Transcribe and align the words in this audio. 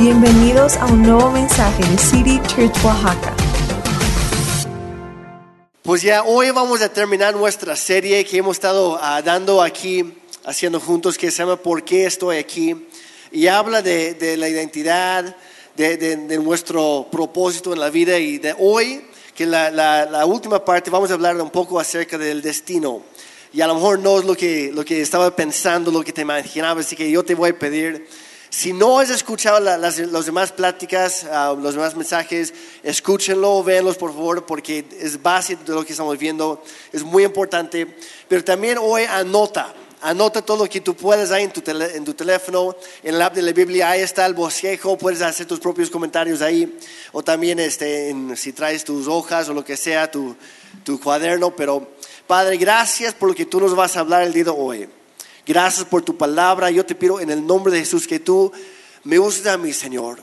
Bienvenidos 0.00 0.78
a 0.78 0.86
un 0.86 1.02
nuevo 1.02 1.30
mensaje 1.30 1.84
de 1.84 1.98
City 1.98 2.40
Church 2.48 2.74
Oaxaca. 2.82 3.36
Pues 5.82 6.00
ya 6.00 6.22
hoy 6.22 6.50
vamos 6.52 6.80
a 6.80 6.90
terminar 6.90 7.36
nuestra 7.36 7.76
serie 7.76 8.24
que 8.24 8.38
hemos 8.38 8.56
estado 8.56 8.98
ah, 8.98 9.20
dando 9.20 9.60
aquí, 9.60 10.14
haciendo 10.46 10.80
juntos, 10.80 11.18
que 11.18 11.30
se 11.30 11.36
llama 11.36 11.56
¿Por 11.56 11.84
qué 11.84 12.06
estoy 12.06 12.38
aquí? 12.38 12.88
Y 13.30 13.46
habla 13.48 13.82
de, 13.82 14.36
la 14.38 14.48
identidad, 14.48 15.36
de, 15.76 16.38
nuestro 16.42 17.06
propósito 17.12 17.74
en 17.74 17.80
la 17.80 17.90
vida 17.90 18.18
y 18.18 18.38
de 18.38 18.54
hoy, 18.58 19.04
que 19.34 19.44
la 19.44 20.24
última 20.24 20.64
parte, 20.64 20.88
vamos 20.88 21.10
a 21.10 21.14
hablar 21.14 21.36
un 21.36 21.50
poco 21.50 21.78
acerca 21.78 22.16
del 22.16 22.40
destino. 22.40 23.02
Y 23.52 23.60
a 23.60 23.66
lo 23.66 23.74
mejor 23.74 23.98
no 23.98 24.18
es 24.18 24.24
lo 24.24 24.34
que, 24.34 24.70
lo 24.72 24.82
que 24.82 25.02
estaba 25.02 25.36
pensando, 25.36 25.90
lo 25.90 26.02
que 26.02 26.14
te 26.14 26.22
imaginabas, 26.22 26.86
así 26.86 26.96
que 26.96 27.10
yo 27.10 27.22
te 27.22 27.34
voy 27.34 27.50
a 27.50 27.58
pedir, 27.58 28.06
si 28.50 28.72
no 28.72 28.98
has 28.98 29.10
escuchado 29.10 29.60
la- 29.60 29.78
las 29.78 29.98
los 29.98 30.26
demás 30.26 30.50
pláticas, 30.52 31.24
ah, 31.30 31.54
los 31.56 31.74
demás 31.74 31.94
mensajes, 31.96 32.52
escúchenlo, 32.82 33.62
véanlos 33.62 33.96
por 33.96 34.10
favor, 34.12 34.44
porque 34.44 34.84
es 35.00 35.22
base 35.22 35.56
de 35.56 35.72
lo 35.72 35.84
que 35.84 35.92
estamos 35.92 36.18
viendo, 36.18 36.62
es 36.92 37.02
muy 37.04 37.24
importante. 37.24 37.86
Pero 38.28 38.42
también 38.44 38.78
hoy 38.78 39.04
anota, 39.04 39.72
anota 40.02 40.42
todo 40.42 40.64
lo 40.64 40.68
que 40.68 40.80
tú 40.80 40.94
puedas 40.96 41.30
ahí 41.30 41.44
en 41.44 41.52
tu, 41.52 41.60
tele- 41.60 41.94
en 41.94 42.04
tu 42.04 42.14
teléfono, 42.14 42.74
en 43.04 43.14
el 43.14 43.22
app 43.22 43.34
de 43.34 43.42
la 43.42 43.52
Biblia, 43.52 43.90
ahí 43.90 44.00
está 44.00 44.26
el 44.26 44.34
bosquejo, 44.34 44.98
puedes 44.98 45.22
hacer 45.22 45.46
tus 45.46 45.60
propios 45.60 45.88
comentarios 45.88 46.42
ahí, 46.42 46.76
o 47.12 47.22
también 47.22 47.60
este, 47.60 48.10
en- 48.10 48.36
si 48.36 48.52
traes 48.52 48.82
tus 48.84 49.06
hojas 49.06 49.48
o 49.48 49.54
lo 49.54 49.64
que 49.64 49.76
sea, 49.76 50.10
tu, 50.10 50.34
tu 50.84 50.98
cuaderno. 50.98 51.54
Pero 51.54 51.88
Padre, 52.26 52.56
gracias 52.56 53.14
por 53.14 53.28
lo 53.28 53.34
que 53.34 53.46
tú 53.46 53.60
nos 53.60 53.74
vas 53.76 53.96
a 53.96 54.00
hablar 54.00 54.22
el 54.22 54.32
día 54.32 54.44
de 54.44 54.50
hoy. 54.50 54.88
Gracias 55.46 55.84
por 55.84 56.02
tu 56.02 56.16
palabra. 56.16 56.70
Yo 56.70 56.84
te 56.84 56.94
pido 56.94 57.20
en 57.20 57.30
el 57.30 57.46
nombre 57.46 57.72
de 57.72 57.80
Jesús 57.80 58.06
que 58.06 58.20
tú 58.20 58.52
me 59.04 59.18
uses 59.18 59.46
a 59.46 59.56
mí, 59.56 59.72
Señor. 59.72 60.18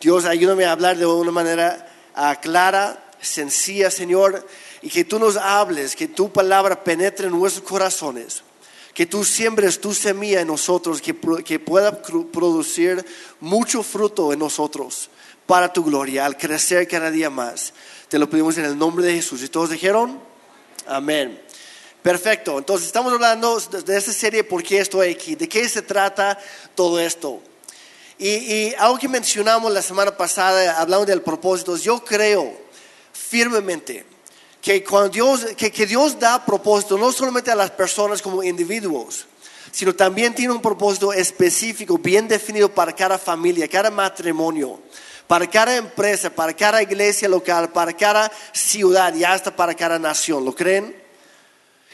Dios, 0.00 0.24
ayúdame 0.26 0.64
a 0.64 0.72
hablar 0.72 0.98
de 0.98 1.06
una 1.06 1.30
manera 1.30 1.90
ah, 2.14 2.36
clara, 2.40 3.02
sencilla, 3.20 3.90
Señor, 3.90 4.46
y 4.82 4.90
que 4.90 5.04
tú 5.04 5.18
nos 5.18 5.36
hables, 5.36 5.96
que 5.96 6.08
tu 6.08 6.30
palabra 6.30 6.84
penetre 6.84 7.26
en 7.26 7.32
nuestros 7.32 7.66
corazones, 7.66 8.42
que 8.92 9.06
tú 9.06 9.24
siembres 9.24 9.80
tu 9.80 9.94
semilla 9.94 10.42
en 10.42 10.48
nosotros, 10.48 11.00
que, 11.00 11.16
que 11.44 11.58
pueda 11.58 12.02
producir 12.02 13.04
mucho 13.40 13.82
fruto 13.82 14.32
en 14.32 14.40
nosotros 14.40 15.08
para 15.46 15.72
tu 15.72 15.82
gloria, 15.84 16.26
al 16.26 16.36
crecer 16.36 16.86
cada 16.86 17.10
día 17.10 17.30
más. 17.30 17.72
Te 18.08 18.18
lo 18.18 18.28
pedimos 18.28 18.58
en 18.58 18.66
el 18.66 18.76
nombre 18.76 19.04
de 19.04 19.14
Jesús. 19.14 19.42
¿Y 19.42 19.48
todos 19.48 19.70
dijeron? 19.70 20.20
Amén. 20.86 21.43
Perfecto. 22.04 22.58
Entonces 22.58 22.88
estamos 22.88 23.14
hablando 23.14 23.58
de 23.58 23.96
esta 23.96 24.12
serie, 24.12 24.44
¿por 24.44 24.62
qué 24.62 24.78
estoy 24.78 25.12
aquí? 25.12 25.36
¿De 25.36 25.48
qué 25.48 25.66
se 25.66 25.80
trata 25.80 26.38
todo 26.74 27.00
esto? 27.00 27.40
Y, 28.18 28.28
y 28.28 28.74
algo 28.78 28.98
que 28.98 29.08
mencionamos 29.08 29.72
la 29.72 29.80
semana 29.80 30.14
pasada, 30.14 30.78
hablando 30.78 31.06
del 31.06 31.22
propósito, 31.22 31.78
yo 31.78 32.04
creo 32.04 32.52
firmemente 33.10 34.04
que, 34.60 34.84
cuando 34.84 35.08
Dios, 35.08 35.46
que, 35.56 35.72
que 35.72 35.86
Dios 35.86 36.20
da 36.20 36.44
propósito 36.44 36.98
no 36.98 37.10
solamente 37.10 37.50
a 37.50 37.54
las 37.54 37.70
personas 37.70 38.20
como 38.20 38.42
individuos, 38.42 39.24
sino 39.72 39.94
también 39.94 40.34
tiene 40.34 40.52
un 40.52 40.60
propósito 40.60 41.10
específico, 41.10 41.96
bien 41.96 42.28
definido 42.28 42.68
para 42.68 42.92
cada 42.92 43.16
familia, 43.16 43.66
cada 43.66 43.90
matrimonio, 43.90 44.78
para 45.26 45.48
cada 45.48 45.74
empresa, 45.74 46.28
para 46.28 46.52
cada 46.52 46.82
iglesia 46.82 47.30
local, 47.30 47.72
para 47.72 47.94
cada 47.94 48.30
ciudad 48.52 49.14
y 49.14 49.24
hasta 49.24 49.56
para 49.56 49.72
cada 49.72 49.98
nación. 49.98 50.44
¿Lo 50.44 50.54
creen? 50.54 51.03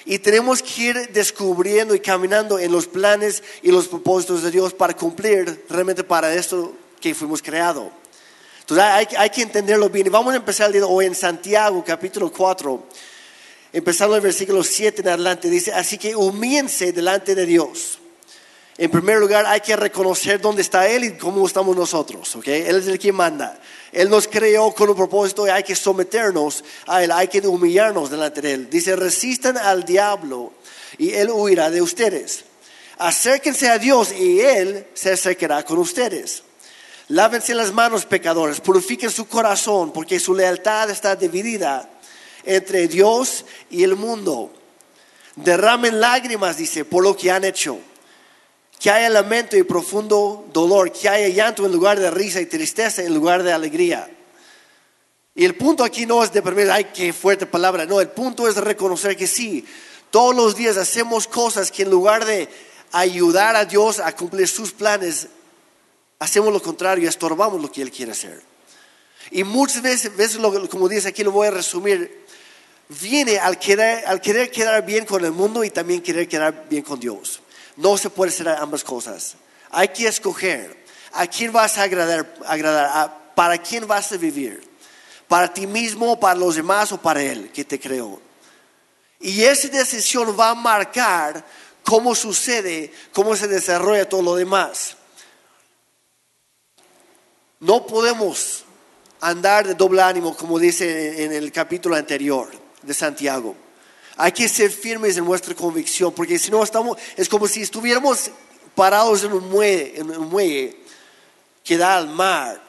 Y 0.05 0.19
tenemos 0.19 0.63
que 0.63 0.83
ir 0.83 1.09
descubriendo 1.13 1.95
y 1.95 2.01
caminando 2.01 2.59
en 2.59 2.73
los 2.73 2.87
planes 2.87 3.43
y 3.63 3.71
los 3.71 3.89
propósitos 3.89 4.43
de 4.43 4.51
Dios 4.51 4.73
para 4.73 4.95
cumplir 4.95 5.65
realmente 5.69 6.05
para 6.05 6.33
esto 6.35 6.73
que 7.01 7.15
fuimos 7.15 7.43
creados. 7.43 7.89
Entonces 8.61 8.85
hay, 8.85 9.09
hay 9.19 9.31
que 9.31 9.43
entenderlo 9.43 9.91
bien. 9.91 10.07
Y 10.07 10.11
vamos 10.11 10.33
a 10.33 10.37
empezar 10.37 10.75
el 10.75 10.83
hoy 10.85 11.07
en 11.07 11.15
Santiago, 11.15 11.85
capítulo 11.85 12.33
4, 12.33 12.87
empezando 13.73 14.17
el 14.17 14.23
versículo 14.23 14.63
7 14.63 15.03
en 15.03 15.09
adelante. 15.09 15.51
Dice, 15.51 15.73
así 15.73 15.99
que 15.99 16.15
humíense 16.15 16.93
delante 16.93 17.35
de 17.35 17.47
Dios. 17.47 17.99
En 18.79 18.91
primer 18.91 19.19
lugar, 19.19 19.45
hay 19.47 19.61
que 19.61 19.77
reconocer 19.77 20.41
dónde 20.41 20.63
está 20.63 20.89
Él 20.89 21.05
y 21.05 21.13
cómo 21.19 21.47
estamos 21.47 21.77
nosotros. 21.77 22.35
¿ok? 22.37 22.49
Él 22.49 22.77
es 22.77 22.87
el 22.87 22.99
que 22.99 23.13
manda. 23.13 23.61
Él 23.93 24.09
nos 24.09 24.29
creó 24.29 24.73
con 24.73 24.89
un 24.89 24.97
propósito 24.97 25.47
y 25.47 25.51
hay 25.51 25.63
que 25.63 25.75
someternos 25.75 26.65
a 26.87 27.03
Él, 27.03 27.11
hay 27.11 27.29
que 27.29 27.41
humillarnos 27.41 28.11
delante 28.11 28.41
de 28.41 28.53
Él. 28.55 28.71
Dice, 28.71 28.95
resistan 28.97 29.59
al 29.59 29.85
diablo 29.85 30.53
y 30.99 31.13
Él 31.13 31.31
huirá 31.31 31.71
de 31.71 31.83
ustedes. 31.83 32.45
Acérquense 32.99 33.69
a 33.69 33.79
Dios 33.79 34.13
y 34.13 34.41
Él 34.41 34.87
se 34.95 35.13
acercará 35.13 35.65
con 35.65 35.79
ustedes. 35.79 36.45
Lávense 37.09 37.55
las 37.55 37.73
manos, 37.73 38.05
pecadores, 38.05 38.61
purifiquen 38.61 39.11
su 39.11 39.27
corazón, 39.27 39.93
porque 39.93 40.21
su 40.21 40.33
lealtad 40.33 40.91
está 40.91 41.17
dividida 41.17 41.91
entre 42.45 42.87
Dios 42.87 43.45
y 43.69 43.83
el 43.83 43.97
mundo. 43.97 44.53
Derramen 45.35 46.01
lágrimas, 46.01 46.57
dice, 46.57 46.85
por 46.85 47.03
lo 47.03 47.17
que 47.17 47.33
han 47.33 47.43
hecho 47.43 47.81
que 48.81 48.91
haya 48.91 49.11
lamento 49.11 49.59
y 49.59 49.63
profundo 49.63 50.49
dolor, 50.55 50.91
que 50.91 51.07
haya 51.07 51.29
llanto 51.29 51.67
en 51.67 51.73
lugar 51.73 52.01
de 52.01 52.11
risa 52.11 52.41
y 52.41 52.47
tristeza 52.47 53.03
en 53.03 53.15
lugar 53.15 53.43
de 53.43 53.53
alegría. 53.53 54.11
Y 55.35 55.45
el 55.45 55.55
punto 55.55 55.85
aquí 55.85 56.07
no 56.07 56.25
es 56.25 56.33
deprimir, 56.33 56.71
ay, 56.71 56.87
qué 56.95 57.13
fuerte 57.13 57.45
palabra, 57.45 57.85
no, 57.85 58.01
el 58.01 58.09
punto 58.09 58.49
es 58.49 58.57
reconocer 58.57 59.19
que 59.19 59.27
sí, 59.27 59.67
todos 60.11 60.35
los 60.35 60.57
días 60.57 60.79
hacemos 60.79 61.29
cosas 61.29 61.71
que 61.71 61.83
en 61.83 61.91
lugar 61.91 62.25
de 62.25 62.49
ayudar 62.93 63.55
a 63.55 63.67
Dios 63.67 64.01
a 64.01 64.17
cumplir 64.17 64.49
sus 64.49 64.73
planes, 64.73 65.29
hacemos 66.19 66.51
lo 66.51 66.63
contrario 66.63 67.07
estorbamos 67.07 67.61
lo 67.61 67.71
que 67.71 67.83
Él 67.83 67.91
quiere 67.91 68.13
hacer. 68.13 68.43
Y 69.31 69.45
muchas 69.45 69.83
veces, 69.83 70.17
veces 70.17 70.41
como 70.71 70.89
dice 70.89 71.09
aquí, 71.09 71.23
lo 71.23 71.33
voy 71.33 71.49
a 71.49 71.51
resumir, 71.51 72.25
viene 72.89 73.39
al 73.39 73.59
querer, 73.59 74.07
al 74.07 74.23
querer 74.23 74.51
quedar 74.51 74.85
bien 74.87 75.05
con 75.05 75.23
el 75.23 75.33
mundo 75.33 75.63
y 75.65 75.71
también 75.71 76.01
querer 76.01 76.27
quedar 76.27 76.67
bien 76.69 76.83
con 76.83 76.99
Dios. 76.99 77.43
No 77.81 77.97
se 77.97 78.11
puede 78.11 78.31
hacer 78.31 78.47
ambas 78.47 78.85
cosas. 78.85 79.37
Hay 79.71 79.89
que 79.89 80.07
escoger 80.07 80.85
a 81.13 81.27
quién 81.27 81.51
vas 81.51 81.79
a 81.79 81.85
agradar, 81.85 82.35
agradar 82.47 83.33
para 83.35 83.57
quién 83.57 83.87
vas 83.87 84.13
a 84.13 84.19
vivir. 84.19 84.69
Para 85.27 85.53
ti 85.53 85.67
mismo, 85.67 86.21
para 86.21 86.39
los 86.39 86.57
demás 86.57 86.93
o 86.93 87.01
para 87.01 87.23
Él 87.23 87.51
que 87.51 87.65
te 87.65 87.81
creó. 87.81 88.21
Y 89.19 89.45
esa 89.45 89.69
decisión 89.69 90.37
va 90.39 90.51
a 90.51 90.55
marcar 90.55 91.43
cómo 91.83 92.15
sucede, 92.15 92.93
cómo 93.15 93.35
se 93.35 93.49
desarrolla 93.49 94.07
todo 94.07 94.21
lo 94.21 94.37
demás. 94.37 94.97
No 97.61 97.87
podemos 97.87 98.65
andar 99.23 99.67
de 99.67 99.75
doble 99.75 100.03
ánimo, 100.03 100.37
como 100.37 100.59
dice 100.59 101.25
en 101.25 101.33
el 101.33 101.51
capítulo 101.51 101.97
anterior 101.97 102.51
de 102.83 102.93
Santiago. 102.93 103.57
Hay 104.23 104.33
que 104.33 104.51
ser 104.51 104.71
firmes 104.71 105.17
en 105.17 105.25
nuestra 105.25 105.55
convicción, 105.55 106.13
porque 106.13 106.39
si 106.39 106.51
no 106.51 106.63
estamos, 106.63 106.99
es 107.17 107.27
como 107.27 107.49
si 107.49 107.63
estuviéramos 107.63 108.31
parados 108.75 109.25
en 109.25 109.33
un 109.33 109.49
muelle, 109.49 109.99
en 109.99 110.11
un 110.11 110.29
muelle 110.29 110.77
que 111.65 111.79
da 111.79 111.97
al 111.97 112.07
mar. 112.07 112.63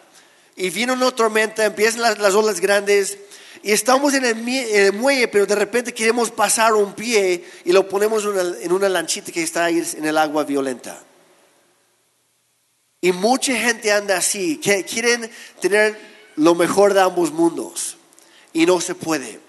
Y 0.56 0.70
viene 0.70 0.94
una 0.94 1.12
tormenta, 1.12 1.66
empiezan 1.66 2.04
las, 2.04 2.20
las 2.20 2.36
olas 2.36 2.62
grandes, 2.62 3.18
y 3.64 3.74
estamos 3.74 4.14
en 4.14 4.24
el, 4.24 4.94
muelle, 4.94 5.28
pero 5.28 5.46
de 5.46 5.56
repente 5.56 5.94
queremos 5.94 6.32
pasar 6.32 6.74
un 6.74 6.94
pie 6.94 7.44
y 7.66 7.74
lo 7.74 7.86
ponemos 7.86 8.24
en 8.24 8.30
una, 8.30 8.58
en 8.62 8.72
una 8.72 8.88
lanchita 8.88 9.34
que 9.34 9.44
está 9.44 9.66
ahí 9.66 9.86
en 9.98 10.06
el 10.06 10.18
agua 10.18 10.46
violenta. 10.46 11.04
Y 13.02 13.12
mucha 13.12 13.54
gente 13.56 13.92
anda 13.92 14.16
así, 14.16 14.56
que 14.56 14.86
quieren 14.86 15.30
tener 15.60 16.00
lo 16.38 16.56
mejor 16.56 16.94
de 16.94 17.02
ambos 17.02 17.30
mundos 17.34 17.98
y 18.54 18.66
no 18.66 18.80
se 18.80 18.96
puede. 18.96 19.41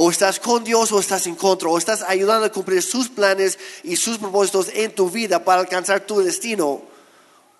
O 0.00 0.12
estás 0.12 0.38
con 0.38 0.62
Dios 0.62 0.92
o 0.92 1.00
estás 1.00 1.26
en 1.26 1.34
contra, 1.34 1.68
o 1.68 1.76
estás 1.76 2.02
ayudando 2.02 2.46
a 2.46 2.52
cumplir 2.52 2.80
sus 2.84 3.08
planes 3.08 3.58
y 3.82 3.96
sus 3.96 4.18
propósitos 4.18 4.68
en 4.72 4.94
tu 4.94 5.10
vida 5.10 5.44
para 5.44 5.60
alcanzar 5.60 6.06
tu 6.06 6.20
destino, 6.20 6.82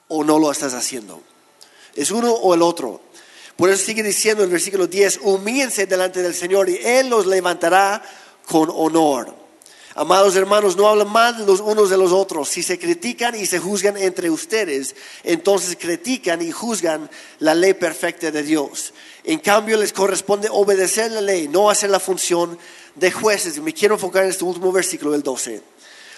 o 0.07 0.23
no 0.23 0.39
lo 0.39 0.53
estás 0.53 0.73
haciendo. 0.73 1.21
Es 1.97 2.13
uno 2.13 2.33
o 2.33 2.55
el 2.55 2.63
otro. 2.63 3.01
Por 3.57 3.71
eso 3.71 3.85
sigue 3.85 4.05
diciendo 4.05 4.45
el 4.45 4.51
versículo 4.51 4.87
10, 4.87 5.19
humíense 5.23 5.87
delante 5.87 6.23
del 6.23 6.33
Señor 6.33 6.69
y 6.69 6.77
Él 6.77 7.09
los 7.09 7.27
levantará 7.27 8.01
con 8.47 8.71
honor. 8.73 9.35
Amados 10.01 10.37
hermanos, 10.37 10.77
no 10.77 10.87
hablen 10.87 11.09
mal 11.09 11.45
los 11.45 11.59
unos 11.59 11.91
de 11.91 11.97
los 11.97 12.13
otros. 12.13 12.49
Si 12.49 12.63
se 12.63 12.79
critican 12.79 13.35
y 13.35 13.47
se 13.47 13.59
juzgan 13.59 13.97
entre 13.97 14.31
ustedes, 14.31 14.95
entonces 15.25 15.77
critican 15.77 16.41
y 16.41 16.53
juzgan 16.53 17.11
la 17.41 17.53
ley 17.53 17.75
perfecta 17.75 18.31
de 18.31 18.45
Dios. 18.45 18.95
En 19.25 19.41
cambio, 19.41 19.77
les 19.77 19.93
corresponde 19.93 20.49
obedecer 20.53 21.11
la 21.11 21.21
ley, 21.21 21.49
no 21.49 21.69
hacer 21.69 21.91
la 21.91 21.99
función 21.99 22.57
de 22.95 23.11
jueces. 23.11 23.61
Me 23.61 23.75
quiero 23.75 23.97
enfocar 23.97 24.23
en 24.23 24.31
este 24.31 24.45
último 24.45 24.71
versículo, 24.71 25.17
el 25.17 25.25
12. 25.25 25.63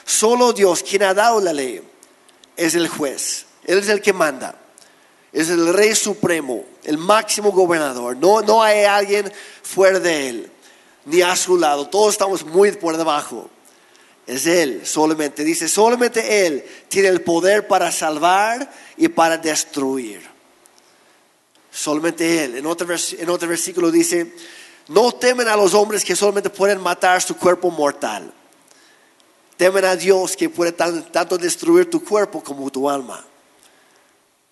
Solo 0.05 0.53
Dios, 0.53 0.83
quien 0.83 1.05
ha 1.05 1.15
dado 1.15 1.41
la 1.41 1.55
ley, 1.55 1.81
es 2.59 2.75
el 2.75 2.87
juez. 2.87 3.47
Él 3.65 3.79
es 3.79 3.88
el 3.88 4.03
que 4.03 4.12
manda. 4.12 4.61
Es 5.33 5.49
el 5.49 5.73
rey 5.73 5.94
supremo, 5.94 6.67
el 6.85 6.99
máximo 6.99 7.50
gobernador. 7.50 8.15
No, 8.19 8.43
no 8.43 8.62
hay 8.62 8.85
alguien 8.85 9.33
fuera 9.62 9.99
de 9.99 10.29
él, 10.29 10.53
ni 11.06 11.23
a 11.23 11.35
su 11.35 11.56
lado. 11.56 11.88
Todos 11.88 12.12
estamos 12.12 12.44
muy 12.44 12.73
por 12.73 12.99
debajo. 12.99 13.49
Es 14.31 14.47
Él 14.47 14.82
solamente. 14.85 15.43
Dice, 15.43 15.69
solamente 15.69 16.47
Él 16.47 16.65
tiene 16.88 17.09
el 17.09 17.21
poder 17.23 17.67
para 17.67 17.91
salvar 17.91 18.71
y 18.97 19.09
para 19.09 19.37
destruir. 19.37 20.23
Solamente 21.73 22.44
Él. 22.44 22.56
En 22.59 22.67
otro, 22.67 22.87
versículo 23.49 23.91
dice, 23.91 24.32
no 24.88 25.12
temen 25.12 25.49
a 25.49 25.56
los 25.56 25.75
hombres 25.75 26.05
que 26.05 26.15
solamente 26.15 26.49
pueden 26.49 26.81
matar 26.81 27.21
su 27.21 27.37
cuerpo 27.37 27.71
mortal. 27.71 28.32
Temen 29.56 29.85
a 29.85 29.97
Dios 29.97 30.37
que 30.37 30.49
puede 30.49 30.73
tan- 30.73 31.11
tanto 31.11 31.37
destruir 31.37 31.91
tu 31.91 32.05
cuerpo 32.05 32.43
como 32.43 32.71
tu 32.71 32.88
alma. 32.88 33.26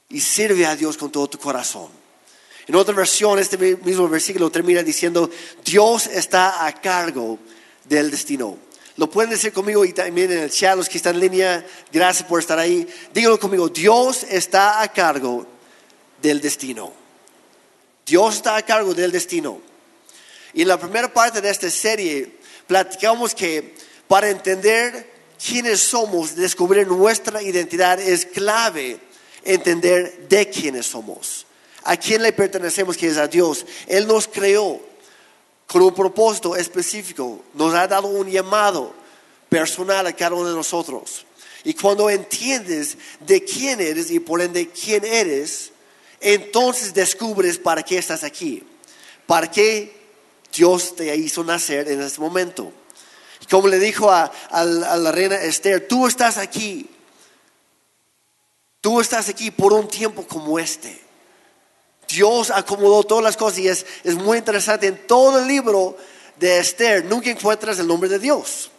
Y 0.08 0.20
sirve 0.20 0.66
a 0.66 0.74
Dios 0.74 0.96
con 0.96 1.12
todo 1.12 1.28
tu 1.28 1.38
corazón. 1.38 1.88
En 2.66 2.74
otra 2.74 2.94
versión, 2.94 3.38
este 3.38 3.56
mismo 3.56 4.08
versículo 4.08 4.50
termina 4.50 4.82
diciendo, 4.82 5.30
Dios 5.64 6.08
está 6.08 6.66
a 6.66 6.72
cargo 6.80 7.38
del 7.84 8.10
destino. 8.10 8.58
Lo 8.98 9.08
pueden 9.08 9.30
decir 9.30 9.52
conmigo 9.52 9.84
y 9.84 9.92
también 9.92 10.32
en 10.32 10.38
el 10.40 10.50
chat, 10.50 10.76
los 10.76 10.88
que 10.88 10.96
están 10.96 11.14
en 11.14 11.20
línea, 11.20 11.64
gracias 11.92 12.28
por 12.28 12.40
estar 12.40 12.58
ahí. 12.58 12.84
Díganlo 13.14 13.38
conmigo, 13.38 13.68
Dios 13.68 14.26
está 14.28 14.82
a 14.82 14.92
cargo 14.92 15.46
del 16.20 16.40
destino. 16.40 16.92
Dios 18.04 18.34
está 18.34 18.56
a 18.56 18.62
cargo 18.62 18.94
del 18.94 19.12
destino. 19.12 19.60
Y 20.52 20.62
en 20.62 20.68
la 20.68 20.80
primera 20.80 21.12
parte 21.12 21.40
de 21.40 21.48
esta 21.48 21.70
serie 21.70 22.38
platicamos 22.66 23.36
que 23.36 23.76
para 24.08 24.30
entender 24.30 25.08
quiénes 25.38 25.78
somos, 25.78 26.34
descubrir 26.34 26.88
nuestra 26.88 27.40
identidad, 27.40 28.00
es 28.00 28.26
clave 28.26 28.98
entender 29.44 30.26
de 30.28 30.50
quiénes 30.50 30.86
somos. 30.86 31.46
A 31.84 31.96
quién 31.96 32.20
le 32.20 32.32
pertenecemos, 32.32 32.96
que 32.96 33.06
es 33.06 33.16
a 33.16 33.28
Dios. 33.28 33.64
Él 33.86 34.08
nos 34.08 34.26
creó 34.26 34.87
con 35.68 35.82
un 35.82 35.94
propósito 35.94 36.56
específico. 36.56 37.44
Nos 37.54 37.72
ha 37.74 37.86
dado 37.86 38.08
un 38.08 38.28
llamado 38.28 38.92
personal 39.48 40.04
a 40.08 40.12
cada 40.12 40.34
uno 40.34 40.48
de 40.48 40.56
nosotros. 40.56 41.24
Y 41.62 41.74
cuando 41.74 42.10
entiendes 42.10 42.96
de 43.20 43.44
quién 43.44 43.80
eres 43.80 44.10
y 44.10 44.18
por 44.18 44.40
ende 44.40 44.68
quién 44.70 45.04
eres, 45.04 45.70
entonces 46.20 46.92
descubres 46.94 47.58
para 47.58 47.82
qué 47.84 47.98
estás 47.98 48.24
aquí. 48.24 48.64
Para 49.26 49.50
qué 49.50 49.94
Dios 50.52 50.96
te 50.96 51.14
hizo 51.14 51.44
nacer 51.44 51.88
en 51.88 52.00
este 52.00 52.20
momento. 52.20 52.72
Y 53.42 53.46
como 53.46 53.68
le 53.68 53.78
dijo 53.78 54.10
a, 54.10 54.32
a 54.50 54.64
la- 54.64 54.92
a 54.94 54.96
la 54.96 55.12
reina 55.12 55.36
Esther, 55.36 55.86
tú 55.86 56.06
estás 56.06 56.38
aquí. 56.38 56.88
Tú 58.80 59.00
estás 59.00 59.28
aquí 59.28 59.50
por 59.50 59.72
un 59.72 59.86
tiempo 59.88 60.26
como 60.26 60.58
este. 60.58 61.07
Dios 62.08 62.50
acomodó 62.50 63.04
todas 63.04 63.22
las 63.22 63.36
cosas 63.36 63.58
y 63.58 63.68
es, 63.68 63.86
es 64.02 64.14
muy 64.14 64.38
interesante. 64.38 64.86
En 64.86 65.06
todo 65.06 65.38
el 65.38 65.46
libro 65.46 65.96
de 66.36 66.58
Esther 66.58 67.04
nunca 67.04 67.30
encuentras 67.30 67.78
el 67.78 67.86
nombre 67.86 68.08
de 68.08 68.18
Dios. 68.18 68.70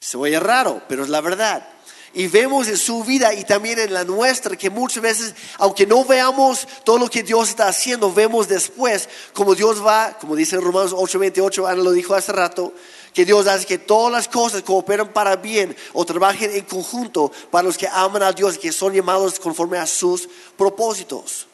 Se 0.00 0.16
oye 0.16 0.40
raro, 0.40 0.82
pero 0.88 1.04
es 1.04 1.10
la 1.10 1.20
verdad. 1.20 1.68
Y 2.14 2.26
vemos 2.26 2.68
en 2.68 2.76
su 2.76 3.04
vida 3.04 3.32
y 3.32 3.44
también 3.44 3.78
en 3.78 3.94
la 3.94 4.04
nuestra 4.04 4.56
que 4.56 4.68
muchas 4.68 5.02
veces, 5.02 5.34
aunque 5.58 5.86
no 5.86 6.04
veamos 6.04 6.68
todo 6.84 6.98
lo 6.98 7.08
que 7.08 7.22
Dios 7.22 7.50
está 7.50 7.68
haciendo, 7.68 8.12
vemos 8.12 8.48
después 8.48 9.08
como 9.32 9.54
Dios 9.54 9.84
va, 9.84 10.18
como 10.18 10.36
dice 10.36 10.56
en 10.56 10.62
Romanos 10.62 10.92
8:28, 10.92 11.66
Ana 11.66 11.82
lo 11.82 11.92
dijo 11.92 12.14
hace 12.14 12.32
rato, 12.32 12.74
que 13.12 13.24
Dios 13.24 13.46
hace 13.46 13.66
que 13.66 13.78
todas 13.78 14.12
las 14.12 14.28
cosas 14.28 14.62
cooperan 14.62 15.12
para 15.12 15.36
bien 15.36 15.76
o 15.92 16.04
trabajen 16.04 16.54
en 16.54 16.64
conjunto 16.64 17.30
para 17.50 17.64
los 17.64 17.76
que 17.76 17.88
aman 17.88 18.22
a 18.22 18.32
Dios 18.32 18.56
y 18.56 18.58
que 18.58 18.72
son 18.72 18.94
llamados 18.94 19.38
conforme 19.38 19.78
a 19.78 19.86
sus 19.86 20.28
propósitos. 20.56 21.46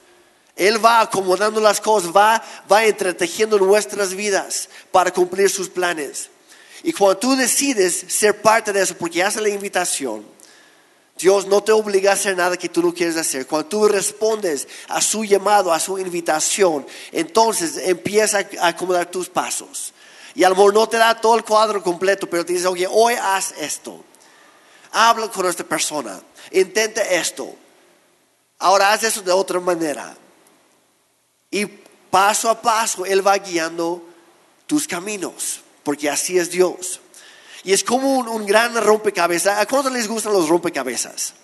Él 0.55 0.85
va 0.85 1.01
acomodando 1.01 1.61
las 1.61 1.81
cosas, 1.81 2.11
va, 2.15 2.43
va 2.71 2.85
entretejiendo 2.85 3.59
nuestras 3.59 4.15
vidas 4.15 4.69
para 4.91 5.13
cumplir 5.13 5.49
sus 5.49 5.69
planes. 5.69 6.31
Y 6.83 6.93
cuando 6.93 7.19
tú 7.19 7.37
decides 7.37 8.05
ser 8.09 8.41
parte 8.41 8.73
de 8.73 8.83
eso, 8.83 8.97
porque 8.97 9.23
hace 9.23 9.41
la 9.41 9.49
invitación, 9.49 10.25
Dios 11.19 11.47
no 11.47 11.63
te 11.63 11.73
obliga 11.73 12.11
a 12.11 12.15
hacer 12.15 12.37
nada 12.37 12.57
que 12.57 12.69
tú 12.69 12.81
no 12.83 12.95
quieres 12.95 13.17
hacer. 13.17 13.47
Cuando 13.47 13.69
tú 13.69 13.89
respondes 13.89 14.69
a 14.89 15.01
su 15.01 15.25
llamado, 15.25 15.73
a 15.73 15.81
su 15.81 15.99
invitación, 15.99 16.87
entonces 17.11 17.77
empieza 17.79 18.47
a 18.61 18.69
acomodar 18.69 19.11
tus 19.11 19.29
pasos. 19.29 19.93
Y 20.35 20.45
a 20.45 20.49
lo 20.49 20.55
mejor 20.55 20.75
no 20.75 20.89
te 20.89 20.97
da 20.97 21.21
todo 21.21 21.37
el 21.37 21.45
cuadro 21.45 21.83
completo, 21.83 22.29
pero 22.29 22.45
te 22.45 22.53
dice, 22.53 22.67
oye, 22.67 22.87
hoy 22.91 23.15
haz 23.15 23.55
esto. 23.59 24.05
Habla 24.93 25.29
con 25.29 25.47
esta 25.47 25.65
persona. 25.65 26.21
Intenta 26.51 27.03
esto. 27.03 27.55
Ahora 28.59 28.93
haz 28.93 29.05
eso 29.05 29.23
de 29.23 29.33
otra 29.33 29.61
manera. 29.61 30.17
Y 31.51 31.67
paso 31.67 32.51
a 32.51 32.61
paso 32.61 33.07
Él 33.07 33.27
va 33.27 33.39
guiando 33.39 34.03
tus 34.67 34.87
caminos, 34.87 35.61
porque 35.83 36.11
así 36.11 36.39
es 36.39 36.51
Dios. 36.51 37.01
Y 37.65 37.73
es 37.73 37.83
como 37.83 38.19
un, 38.19 38.29
un 38.29 38.47
gran 38.47 38.75
rompecabezas. 38.83 39.59
¿A 39.59 39.67
cuántos 39.67 39.93
les 39.93 40.09
gustan 40.09 40.33
los 40.33 40.49
rompecabezas? 40.49 41.35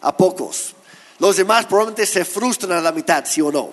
A 0.00 0.16
pocos. 0.16 0.74
Los 1.18 1.36
demás 1.36 1.66
probablemente 1.66 2.06
se 2.06 2.24
frustran 2.24 2.72
a 2.72 2.80
la 2.80 2.92
mitad, 2.92 3.24
¿sí 3.24 3.40
o 3.40 3.50
no? 3.50 3.70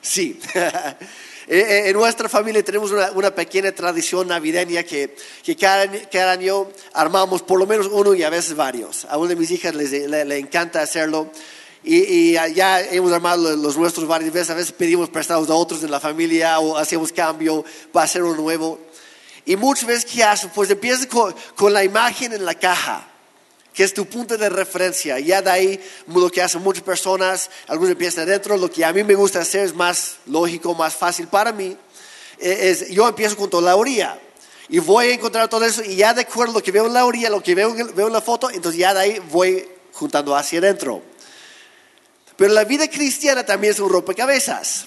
Sí. 0.00 0.40
En 1.46 1.86
en 1.86 1.92
nuestra 1.94 2.28
familia 2.28 2.62
tenemos 2.62 2.90
una, 2.90 3.34
pequeña 3.34 3.72
tradición 3.72 4.28
navideña 4.28 4.82
que, 4.82 5.14
cada, 5.58 6.32
año 6.32 6.68
armamos 6.92 7.42
por 7.42 7.58
lo 7.58 7.66
menos 7.66 7.88
uno 7.90 8.14
y 8.14 8.22
a 8.22 8.30
veces 8.30 8.54
varios. 8.54 9.04
A 9.06 9.18
una 9.18 9.30
de 9.30 9.36
mis 9.36 9.50
hijas 9.50 9.74
le, 9.74 10.38
encanta 10.38 10.80
hacerlo. 10.80 11.30
Y, 11.84 12.32
ya 12.32 12.80
hemos 12.80 13.12
armado 13.12 13.56
los 13.56 13.76
nuestros 13.76 14.06
varias 14.06 14.32
veces. 14.32 14.50
A 14.50 14.54
veces 14.54 14.72
pedimos 14.72 15.08
prestados 15.10 15.50
a 15.50 15.54
otros 15.54 15.82
de 15.82 15.88
la 15.88 16.00
familia 16.00 16.60
o 16.60 16.76
hacemos 16.76 17.12
cambio 17.12 17.64
para 17.90 18.04
hacer 18.04 18.22
uno 18.22 18.36
nuevo. 18.36 18.78
Y 19.44 19.56
muchas 19.56 19.86
veces, 19.86 20.04
¿qué 20.04 20.22
haces? 20.22 20.50
Pues 20.54 20.70
empiezas 20.70 21.06
con, 21.06 21.34
con 21.56 21.72
la 21.72 21.82
imagen 21.82 22.32
en 22.32 22.44
la 22.44 22.54
caja, 22.54 23.11
que 23.72 23.84
es 23.84 23.94
tu 23.94 24.06
punto 24.06 24.36
de 24.36 24.48
referencia. 24.48 25.18
Ya 25.18 25.40
de 25.42 25.50
ahí, 25.50 25.80
lo 26.06 26.30
que 26.30 26.42
hacen 26.42 26.62
muchas 26.62 26.82
personas, 26.82 27.50
algunos 27.68 27.92
empiezan 27.92 28.28
adentro. 28.28 28.56
Lo 28.56 28.70
que 28.70 28.84
a 28.84 28.92
mí 28.92 29.02
me 29.02 29.14
gusta 29.14 29.40
hacer 29.40 29.64
es 29.64 29.74
más 29.74 30.16
lógico, 30.26 30.74
más 30.74 30.94
fácil 30.94 31.26
para 31.28 31.52
mí. 31.52 31.76
eh, 32.38 32.70
Es, 32.70 32.88
yo 32.90 33.08
empiezo 33.08 33.36
con 33.36 33.48
toda 33.48 33.62
la 33.62 33.76
orilla. 33.76 34.18
Y 34.68 34.78
voy 34.78 35.06
a 35.06 35.14
encontrar 35.14 35.48
todo 35.48 35.64
eso. 35.64 35.82
Y 35.82 35.96
ya 35.96 36.14
de 36.14 36.22
acuerdo 36.22 36.52
a 36.52 36.54
lo 36.56 36.62
que 36.62 36.72
veo 36.72 36.86
en 36.86 36.92
la 36.92 37.04
orilla, 37.04 37.30
lo 37.30 37.42
que 37.42 37.54
veo, 37.54 37.74
veo 37.94 38.06
en 38.06 38.12
la 38.12 38.20
foto, 38.20 38.50
entonces 38.50 38.78
ya 38.78 38.94
de 38.94 39.00
ahí 39.00 39.18
voy 39.30 39.68
juntando 39.92 40.34
hacia 40.34 40.58
adentro. 40.58 41.02
Pero 42.36 42.54
la 42.54 42.64
vida 42.64 42.88
cristiana 42.88 43.44
también 43.44 43.72
es 43.72 43.80
un 43.80 43.90
rompecabezas. 43.90 44.86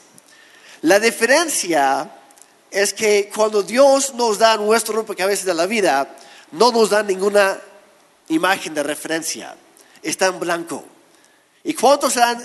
La 0.82 1.00
diferencia 1.00 2.12
es 2.72 2.94
que 2.94 3.32
cuando 3.34 3.64
Dios 3.64 4.14
nos 4.16 4.38
da 4.38 4.58
nuestro 4.58 4.96
rompecabezas 4.96 5.46
de 5.46 5.54
la 5.54 5.66
vida, 5.66 6.16
no 6.52 6.72
nos 6.72 6.90
da 6.90 7.04
ninguna 7.04 7.60
imagen 8.30 8.74
de 8.74 8.84
referencia. 8.84 9.56
Está 10.02 10.28
en 10.28 10.40
blanco. 10.40 10.84
¿Y 11.64 11.74
cuántos 11.74 12.16
han, 12.18 12.42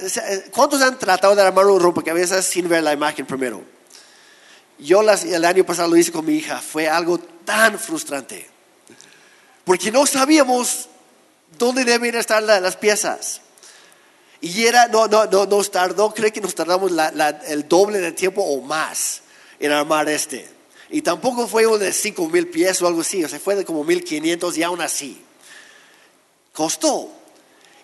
cuántos 0.51 0.81
han 0.81 0.99
tratado 0.99 1.35
de 1.35 1.43
armar 1.43 1.67
un 1.67 1.81
rompecabezas 1.81 2.45
sin 2.47 2.69
ver 2.69 2.83
la 2.83 2.93
imagen 2.93 3.27
primero? 3.27 3.63
Yo 4.79 5.03
las- 5.03 5.25
el 5.25 5.45
año 5.45 5.65
pasado 5.65 5.91
lo 5.91 5.97
hice 5.97 6.11
con 6.13 6.25
mi 6.25 6.35
hija. 6.37 6.59
Fue 6.61 6.89
algo 6.89 7.19
tan 7.19 7.79
frustrante. 7.79 8.49
Porque 9.65 9.93
no 9.93 10.07
sabíamos 10.07 10.89
dónde 11.59 11.85
deben 11.85 12.15
estar 12.15 12.43
la- 12.43 12.61
las 12.61 12.77
piezas. 12.77 13.43
Y 14.41 14.65
era, 14.65 14.89
no, 14.89 15.07
no, 15.07 15.27
no, 15.27 15.45
nos 15.45 15.71
tardó, 15.71 16.15
creo 16.15 16.33
que 16.33 16.41
nos 16.41 16.55
tardamos 16.55 16.91
la- 16.93 17.11
la- 17.13 17.29
el 17.47 17.69
doble 17.69 17.99
de 17.99 18.13
tiempo 18.13 18.43
o 18.43 18.63
más 18.63 19.21
en 19.59 19.71
armar 19.71 20.09
este. 20.09 20.49
Y 20.89 21.03
tampoco 21.03 21.47
fue 21.47 21.67
uno 21.67 21.77
de 21.77 21.93
5 21.93 22.27
mil 22.27 22.49
pies 22.49 22.81
o 22.81 22.87
algo 22.87 23.03
así, 23.03 23.23
o 23.23 23.29
sea, 23.29 23.39
fue 23.39 23.55
de 23.55 23.67
como 23.67 23.85
1500 23.85 24.57
y 24.57 24.63
aún 24.63 24.81
así. 24.81 25.23
Costó. 26.53 27.11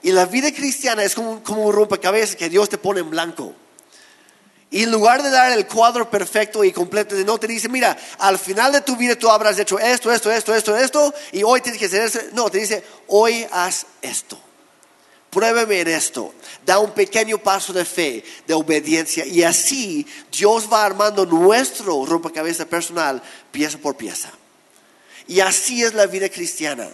Y 0.03 0.13
la 0.13 0.27
vida 0.27 0.53
cristiana 0.53 1.03
es 1.03 1.15
como, 1.15 1.43
un 1.49 1.73
rompecabezas 1.73 2.37
que 2.37 2.49
Dios 2.49 2.69
te 2.69 2.79
pone 2.79 3.01
en 3.01 3.11
blanco. 3.11 3.55
Y 4.71 4.83
en 4.83 4.91
lugar 4.91 5.23
de 5.23 5.31
dar 5.31 5.53
el 5.53 5.67
cuadro 5.67 6.11
perfecto 6.11 6.63
y 6.65 6.73
completo, 6.73 7.15
no 7.25 7.39
te 7.39 7.47
dice, 7.47 7.69
mira, 7.69 7.97
al 8.19 8.39
final 8.39 8.73
de 8.73 8.81
tu 8.81 8.97
vida 8.97 9.17
tú 9.17 9.31
habrás 9.31 9.59
hecho 9.59 9.79
esto, 9.79 10.13
esto, 10.13 10.31
esto, 10.31 10.55
esto, 10.55 10.77
esto, 10.77 11.15
y 11.33 11.43
hoy 11.43 11.61
tienes 11.61 11.79
que 11.79 11.87
hacer 11.87 12.03
esto. 12.03 12.21
No, 12.33 12.51
te 12.51 12.59
dice, 12.59 12.85
hoy 13.07 13.47
haz 13.51 13.87
esto. 14.03 14.39
Pruébeme 15.31 15.81
en 15.81 15.89
esto. 15.89 16.33
Da 16.65 16.79
un 16.79 16.93
pequeño 16.93 17.39
paso 17.39 17.73
de 17.73 17.85
fe, 17.85 18.25
de 18.47 18.55
obediencia. 18.55 19.25
Y 19.27 19.43
así 19.43 20.07
Dios 20.33 20.69
va 20.73 20.85
armando 20.85 21.27
nuestro 21.27 22.05
rompecabezas 22.07 22.67
personal 22.67 23.23
pieza 23.53 23.79
por 23.79 23.97
pieza. 23.97 24.31
Y 25.29 25.41
así 25.41 25.83
es 25.83 25.95
la 25.95 26.07
vida 26.07 26.29
cristiana. 26.29 26.89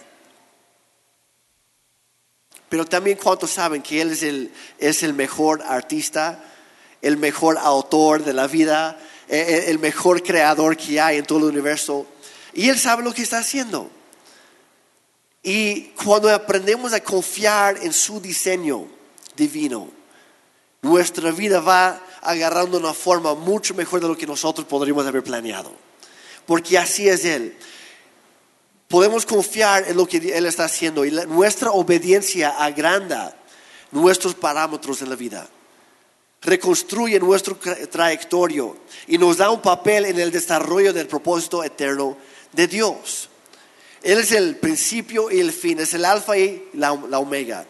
Pero 2.73 2.85
también 2.85 3.19
cuántos 3.21 3.51
saben 3.51 3.83
que 3.83 4.01
Él 4.01 4.13
es 4.13 4.23
el, 4.23 4.51
es 4.79 5.03
el 5.03 5.13
mejor 5.13 5.61
artista, 5.61 6.43
el 7.03 7.17
mejor 7.17 7.59
autor 7.59 8.23
de 8.23 8.33
la 8.33 8.47
vida, 8.47 8.97
eh, 9.29 9.65
el 9.67 9.77
mejor 9.77 10.23
creador 10.23 10.75
que 10.75 10.99
hay 10.99 11.19
en 11.19 11.25
todo 11.27 11.37
el 11.37 11.53
universo. 11.53 12.07
Y 12.51 12.69
Él 12.69 12.79
sabe 12.79 13.03
lo 13.03 13.13
que 13.13 13.21
está 13.21 13.37
haciendo. 13.37 13.91
Y 15.43 15.89
cuando 16.03 16.33
aprendemos 16.33 16.93
a 16.93 17.03
confiar 17.03 17.77
en 17.83 17.93
su 17.93 18.19
diseño 18.19 18.87
divino, 19.35 19.91
nuestra 20.81 21.29
vida 21.29 21.59
va 21.59 22.01
agarrando 22.23 22.79
una 22.79 22.95
forma 22.95 23.35
mucho 23.35 23.75
mejor 23.75 24.01
de 24.01 24.07
lo 24.07 24.17
que 24.17 24.25
nosotros 24.25 24.65
podríamos 24.65 25.05
haber 25.05 25.23
planeado. 25.23 25.71
Porque 26.47 26.79
así 26.79 27.07
es 27.07 27.23
Él. 27.23 27.55
Podemos 28.93 29.25
confiar 29.25 29.85
en 29.87 29.97
lo 29.97 30.05
que 30.05 30.17
Él 30.17 30.45
está 30.45 30.65
haciendo 30.65 31.03
y 31.03 31.09
nuestra 31.09 31.71
obediencia 31.71 32.49
agranda 32.49 33.35
nuestros 33.89 34.35
parámetros 34.35 35.01
en 35.01 35.09
la 35.09 35.15
vida. 35.15 35.49
Reconstruye 36.43 37.19
nuestro 37.19 37.59
tra- 37.59 37.89
trayectorio 37.89 38.77
y 39.07 39.17
nos 39.17 39.37
da 39.37 39.49
un 39.49 39.63
papel 39.63 40.05
en 40.05 40.19
el 40.19 40.29
desarrollo 40.31 40.93
del 40.93 41.07
propósito 41.07 41.63
eterno 41.63 42.15
de 42.51 42.67
Dios. 42.67 43.29
Él 44.03 44.19
es 44.19 44.31
el 44.31 44.57
principio 44.57 45.31
y 45.31 45.39
el 45.39 45.51
fin, 45.51 45.79
es 45.79 45.95
el 45.95 46.05
alfa 46.05 46.37
y 46.37 46.69
la, 46.73 46.95
la 47.09 47.17
omega. 47.17 47.65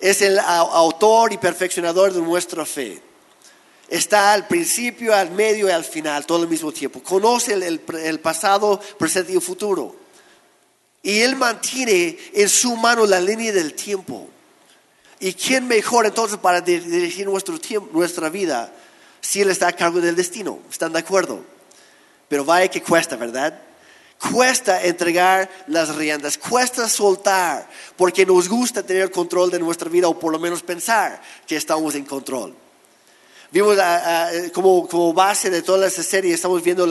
Es 0.00 0.20
el 0.20 0.36
autor 0.40 1.32
y 1.32 1.38
perfeccionador 1.38 2.12
de 2.12 2.22
nuestra 2.22 2.66
fe. 2.66 3.00
Está 3.88 4.32
al 4.32 4.48
principio, 4.48 5.14
al 5.14 5.30
medio 5.30 5.68
y 5.68 5.70
al 5.70 5.84
final, 5.84 6.26
todo 6.26 6.42
al 6.42 6.48
mismo 6.48 6.72
tiempo. 6.72 7.00
Conoce 7.04 7.52
el, 7.52 7.62
el 7.62 7.80
el 8.02 8.18
pasado, 8.18 8.80
presente 8.98 9.32
y 9.32 9.38
futuro. 9.38 10.09
Y 11.02 11.20
Él 11.20 11.36
mantiene 11.36 12.18
en 12.34 12.48
su 12.48 12.76
mano 12.76 13.06
la 13.06 13.20
línea 13.20 13.52
del 13.52 13.74
tiempo. 13.74 14.28
¿Y 15.18 15.32
quién 15.34 15.66
mejor 15.66 16.06
entonces 16.06 16.38
para 16.38 16.60
di- 16.60 16.78
dirigir 16.78 17.26
nuestro 17.26 17.58
tiempo, 17.58 17.88
nuestra 17.92 18.28
vida 18.28 18.72
si 19.20 19.40
Él 19.40 19.50
está 19.50 19.68
a 19.68 19.72
cargo 19.72 20.00
del 20.00 20.16
destino? 20.16 20.60
¿Están 20.70 20.92
de 20.92 20.98
acuerdo? 20.98 21.44
Pero 22.28 22.44
vaya 22.44 22.68
que 22.68 22.82
cuesta, 22.82 23.16
¿verdad? 23.16 23.58
Cuesta 24.32 24.84
entregar 24.84 25.50
las 25.66 25.94
riendas, 25.96 26.36
cuesta 26.36 26.88
soltar, 26.88 27.66
porque 27.96 28.26
nos 28.26 28.48
gusta 28.48 28.82
tener 28.82 29.10
control 29.10 29.50
de 29.50 29.58
nuestra 29.58 29.88
vida 29.88 30.08
o 30.08 30.18
por 30.18 30.30
lo 30.30 30.38
menos 30.38 30.62
pensar 30.62 31.20
que 31.46 31.56
estamos 31.56 31.94
en 31.94 32.04
control. 32.04 32.54
Vimos 33.52 33.76
como, 34.52 35.12
base 35.12 35.50
de 35.50 35.62
toda 35.62 35.88
esta 35.88 36.04
serie, 36.04 36.32
estamos 36.32 36.62
viendo 36.62 36.86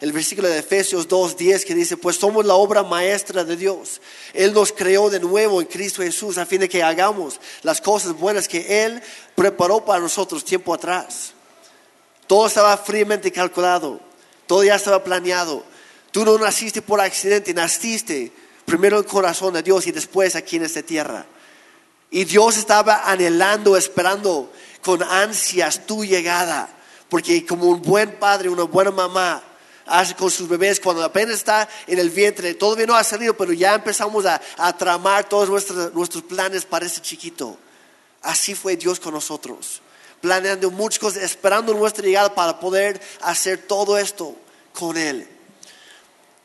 el 0.00 0.12
versículo 0.12 0.46
de 0.46 0.58
Efesios 0.58 1.08
2.10 1.08 1.64
que 1.64 1.74
dice, 1.74 1.96
pues 1.96 2.16
somos 2.16 2.44
la 2.44 2.54
obra 2.54 2.84
maestra 2.84 3.42
de 3.42 3.56
Dios. 3.56 4.00
Él 4.32 4.52
nos 4.52 4.70
creó 4.70 5.10
de 5.10 5.18
nuevo 5.18 5.60
en 5.60 5.66
Cristo 5.66 6.02
Jesús 6.02 6.38
a 6.38 6.46
fin 6.46 6.60
de 6.60 6.68
que 6.68 6.84
hagamos 6.84 7.40
las 7.62 7.80
cosas 7.80 8.12
buenas 8.12 8.46
que 8.46 8.84
Él 8.84 9.02
preparó 9.34 9.84
para 9.84 9.98
nosotros 9.98 10.44
tiempo 10.44 10.72
atrás. 10.72 11.32
Todo 12.28 12.46
estaba 12.46 12.76
fríamente 12.76 13.32
calculado, 13.32 13.98
todo 14.46 14.62
ya 14.62 14.76
estaba 14.76 15.02
planeado. 15.02 15.64
Tú 16.12 16.24
no 16.24 16.38
naciste 16.38 16.80
por 16.80 17.00
accidente, 17.00 17.52
naciste 17.52 18.30
primero 18.64 18.98
en 18.98 19.04
el 19.04 19.10
corazón 19.10 19.52
de 19.54 19.64
Dios 19.64 19.84
y 19.88 19.90
después 19.90 20.36
aquí 20.36 20.56
en 20.56 20.64
esta 20.64 20.82
tierra. 20.82 21.26
Y 22.08 22.24
Dios 22.24 22.56
estaba 22.56 23.10
anhelando, 23.10 23.76
esperando 23.76 24.52
con 24.84 25.02
ansias 25.02 25.86
tu 25.86 26.04
llegada. 26.04 26.68
Porque 27.08 27.44
como 27.46 27.66
un 27.66 27.82
buen 27.82 28.18
padre, 28.18 28.48
una 28.48 28.64
buena 28.64 28.90
mamá 28.90 29.42
hace 29.86 30.14
con 30.14 30.30
sus 30.30 30.48
bebés 30.48 30.80
cuando 30.80 31.04
apenas 31.04 31.36
está 31.36 31.68
en 31.86 31.98
el 31.98 32.10
vientre, 32.10 32.54
todavía 32.54 32.86
no 32.86 32.94
ha 32.94 33.04
salido, 33.04 33.36
pero 33.36 33.52
ya 33.52 33.74
empezamos 33.74 34.24
a, 34.26 34.40
tramar 34.76 35.28
todos 35.28 35.48
nuestros, 35.48 35.92
nuestros 35.94 36.22
planes 36.24 36.64
para 36.64 36.86
ese 36.86 37.00
chiquito. 37.00 37.58
Así 38.22 38.54
fue 38.54 38.76
Dios 38.76 38.98
con 38.98 39.12
nosotros, 39.12 39.82
planeando 40.20 40.70
muchas 40.70 40.98
cosas, 40.98 41.22
esperando 41.22 41.74
nuestra 41.74 42.04
llegada 42.04 42.34
para 42.34 42.58
poder 42.58 43.00
hacer 43.20 43.58
todo 43.58 43.98
esto 43.98 44.34
con 44.72 44.96
Él. 44.96 45.28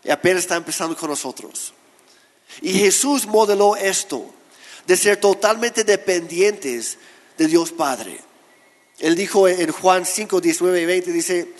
Y 0.04 0.12
apenas 0.12 0.44
está 0.44 0.56
empezando 0.56 0.96
con 0.96 1.10
nosotros. 1.10 1.74
Y 2.62 2.74
Jesús 2.74 3.26
modeló 3.26 3.76
esto, 3.76 4.26
de 4.86 4.98
ser 4.98 5.18
totalmente 5.18 5.84
dependientes 5.84 6.98
de 7.38 7.48
Dios 7.48 7.72
Padre. 7.72 8.29
Él 9.00 9.16
dijo 9.16 9.48
en 9.48 9.72
Juan 9.72 10.06
5, 10.06 10.42
19 10.42 10.82
y 10.82 10.86
20, 10.86 11.12
dice, 11.12 11.54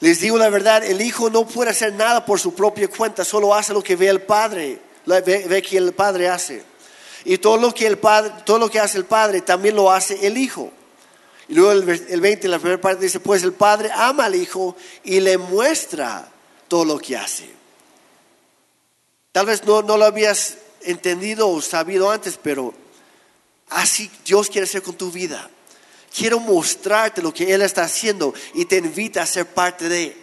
les 0.00 0.20
digo 0.20 0.36
la 0.36 0.50
verdad, 0.50 0.84
el 0.84 1.00
Hijo 1.00 1.30
no 1.30 1.46
puede 1.46 1.70
hacer 1.70 1.92
nada 1.94 2.26
por 2.26 2.40
su 2.40 2.54
propia 2.54 2.88
cuenta, 2.88 3.24
solo 3.24 3.54
hace 3.54 3.72
lo 3.72 3.82
que 3.82 3.96
ve 3.96 4.08
el 4.08 4.22
Padre, 4.22 4.80
ve, 5.06 5.20
ve 5.48 5.62
que 5.62 5.78
el 5.78 5.92
Padre 5.92 6.28
hace. 6.28 6.64
Y 7.24 7.38
todo 7.38 7.56
lo 7.56 7.72
que 7.72 7.86
el 7.86 7.98
Padre, 7.98 8.32
todo 8.44 8.58
lo 8.58 8.70
que 8.70 8.80
hace 8.80 8.98
el 8.98 9.04
Padre 9.04 9.40
también 9.40 9.76
lo 9.76 9.90
hace 9.90 10.26
el 10.26 10.36
Hijo. 10.36 10.70
Y 11.48 11.54
luego 11.54 11.72
el, 11.72 12.06
el 12.08 12.20
20, 12.20 12.48
la 12.48 12.58
primera 12.58 12.80
parte 12.80 13.04
dice, 13.04 13.20
pues 13.20 13.42
el 13.42 13.52
Padre 13.52 13.90
ama 13.94 14.26
al 14.26 14.34
Hijo 14.34 14.76
y 15.04 15.20
le 15.20 15.38
muestra 15.38 16.28
todo 16.68 16.84
lo 16.84 16.98
que 16.98 17.16
hace. 17.16 17.48
Tal 19.32 19.46
vez 19.46 19.64
no, 19.64 19.82
no 19.82 19.96
lo 19.96 20.04
habías 20.04 20.56
entendido 20.82 21.48
o 21.48 21.60
sabido 21.60 22.10
antes, 22.10 22.38
pero 22.42 22.74
así 23.70 24.10
Dios 24.24 24.48
quiere 24.48 24.64
hacer 24.66 24.82
con 24.82 24.96
tu 24.96 25.10
vida. 25.10 25.50
Quiero 26.14 26.38
mostrarte 26.38 27.20
lo 27.20 27.34
que 27.34 27.52
Él 27.52 27.62
está 27.62 27.82
haciendo 27.82 28.32
y 28.54 28.66
te 28.66 28.76
invita 28.76 29.22
a 29.22 29.26
ser 29.26 29.46
parte 29.46 29.88
de. 29.88 30.16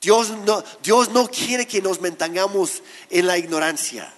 Dios 0.00 0.30
no, 0.30 0.64
Dios 0.82 1.10
no 1.10 1.28
quiere 1.28 1.66
que 1.66 1.80
nos 1.80 2.00
mantengamos 2.00 2.82
en 3.08 3.26
la 3.26 3.38
ignorancia. 3.38 4.12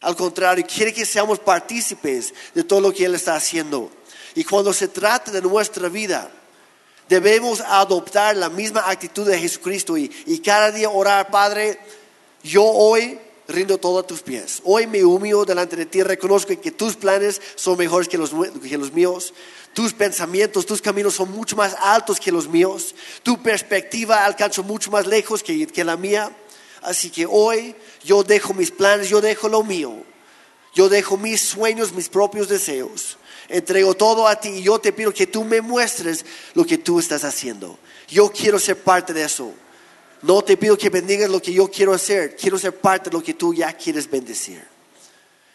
Al 0.00 0.14
contrario, 0.14 0.64
quiere 0.72 0.94
que 0.94 1.04
seamos 1.04 1.40
partícipes 1.40 2.32
de 2.54 2.62
todo 2.62 2.80
lo 2.80 2.92
que 2.92 3.06
Él 3.06 3.14
está 3.14 3.34
haciendo. 3.34 3.90
Y 4.36 4.44
cuando 4.44 4.72
se 4.72 4.88
trata 4.88 5.32
de 5.32 5.42
nuestra 5.42 5.88
vida, 5.88 6.30
debemos 7.08 7.60
adoptar 7.60 8.36
la 8.36 8.48
misma 8.48 8.88
actitud 8.88 9.26
de 9.26 9.38
Jesucristo 9.38 9.96
y, 9.96 10.10
y 10.26 10.38
cada 10.38 10.70
día 10.70 10.90
orar, 10.90 11.30
Padre, 11.30 11.78
yo 12.42 12.64
hoy 12.64 13.18
rindo 13.48 13.78
todo 13.78 13.98
a 13.98 14.06
tus 14.06 14.22
pies. 14.22 14.60
Hoy 14.64 14.86
me 14.86 15.04
humillo 15.04 15.44
delante 15.44 15.76
de 15.76 15.86
ti, 15.86 16.02
reconozco 16.02 16.58
que 16.60 16.70
tus 16.70 16.96
planes 16.96 17.40
son 17.54 17.78
mejores 17.78 18.08
que 18.08 18.18
los, 18.18 18.30
que 18.62 18.78
los 18.78 18.92
míos. 18.92 19.34
Tus 19.72 19.92
pensamientos, 19.92 20.66
tus 20.66 20.80
caminos 20.80 21.14
son 21.14 21.32
mucho 21.32 21.56
más 21.56 21.74
altos 21.80 22.20
que 22.20 22.30
los 22.30 22.48
míos. 22.48 22.94
Tu 23.22 23.42
perspectiva 23.42 24.24
alcanza 24.24 24.62
mucho 24.62 24.90
más 24.90 25.06
lejos 25.06 25.42
que, 25.42 25.66
que 25.66 25.84
la 25.84 25.96
mía. 25.96 26.34
Así 26.82 27.10
que 27.10 27.26
hoy 27.26 27.74
yo 28.04 28.22
dejo 28.22 28.54
mis 28.54 28.70
planes, 28.70 29.08
yo 29.08 29.20
dejo 29.20 29.48
lo 29.48 29.62
mío. 29.62 29.94
Yo 30.74 30.88
dejo 30.88 31.16
mis 31.16 31.40
sueños, 31.40 31.92
mis 31.92 32.08
propios 32.08 32.48
deseos. 32.48 33.18
Entrego 33.48 33.94
todo 33.94 34.26
a 34.26 34.36
ti 34.36 34.48
y 34.48 34.62
yo 34.62 34.78
te 34.78 34.92
pido 34.92 35.12
que 35.12 35.26
tú 35.26 35.44
me 35.44 35.60
muestres 35.60 36.24
lo 36.54 36.64
que 36.64 36.78
tú 36.78 36.98
estás 36.98 37.24
haciendo. 37.24 37.78
Yo 38.08 38.30
quiero 38.30 38.58
ser 38.58 38.78
parte 38.78 39.12
de 39.12 39.24
eso. 39.24 39.52
No 40.24 40.40
te 40.40 40.56
pido 40.56 40.78
que 40.78 40.88
bendigas 40.88 41.28
lo 41.28 41.42
que 41.42 41.52
yo 41.52 41.68
quiero 41.68 41.92
hacer. 41.92 42.34
Quiero 42.34 42.58
ser 42.58 42.74
parte 42.74 43.10
de 43.10 43.16
lo 43.16 43.22
que 43.22 43.34
tú 43.34 43.52
ya 43.52 43.74
quieres 43.74 44.10
bendecir. 44.10 44.64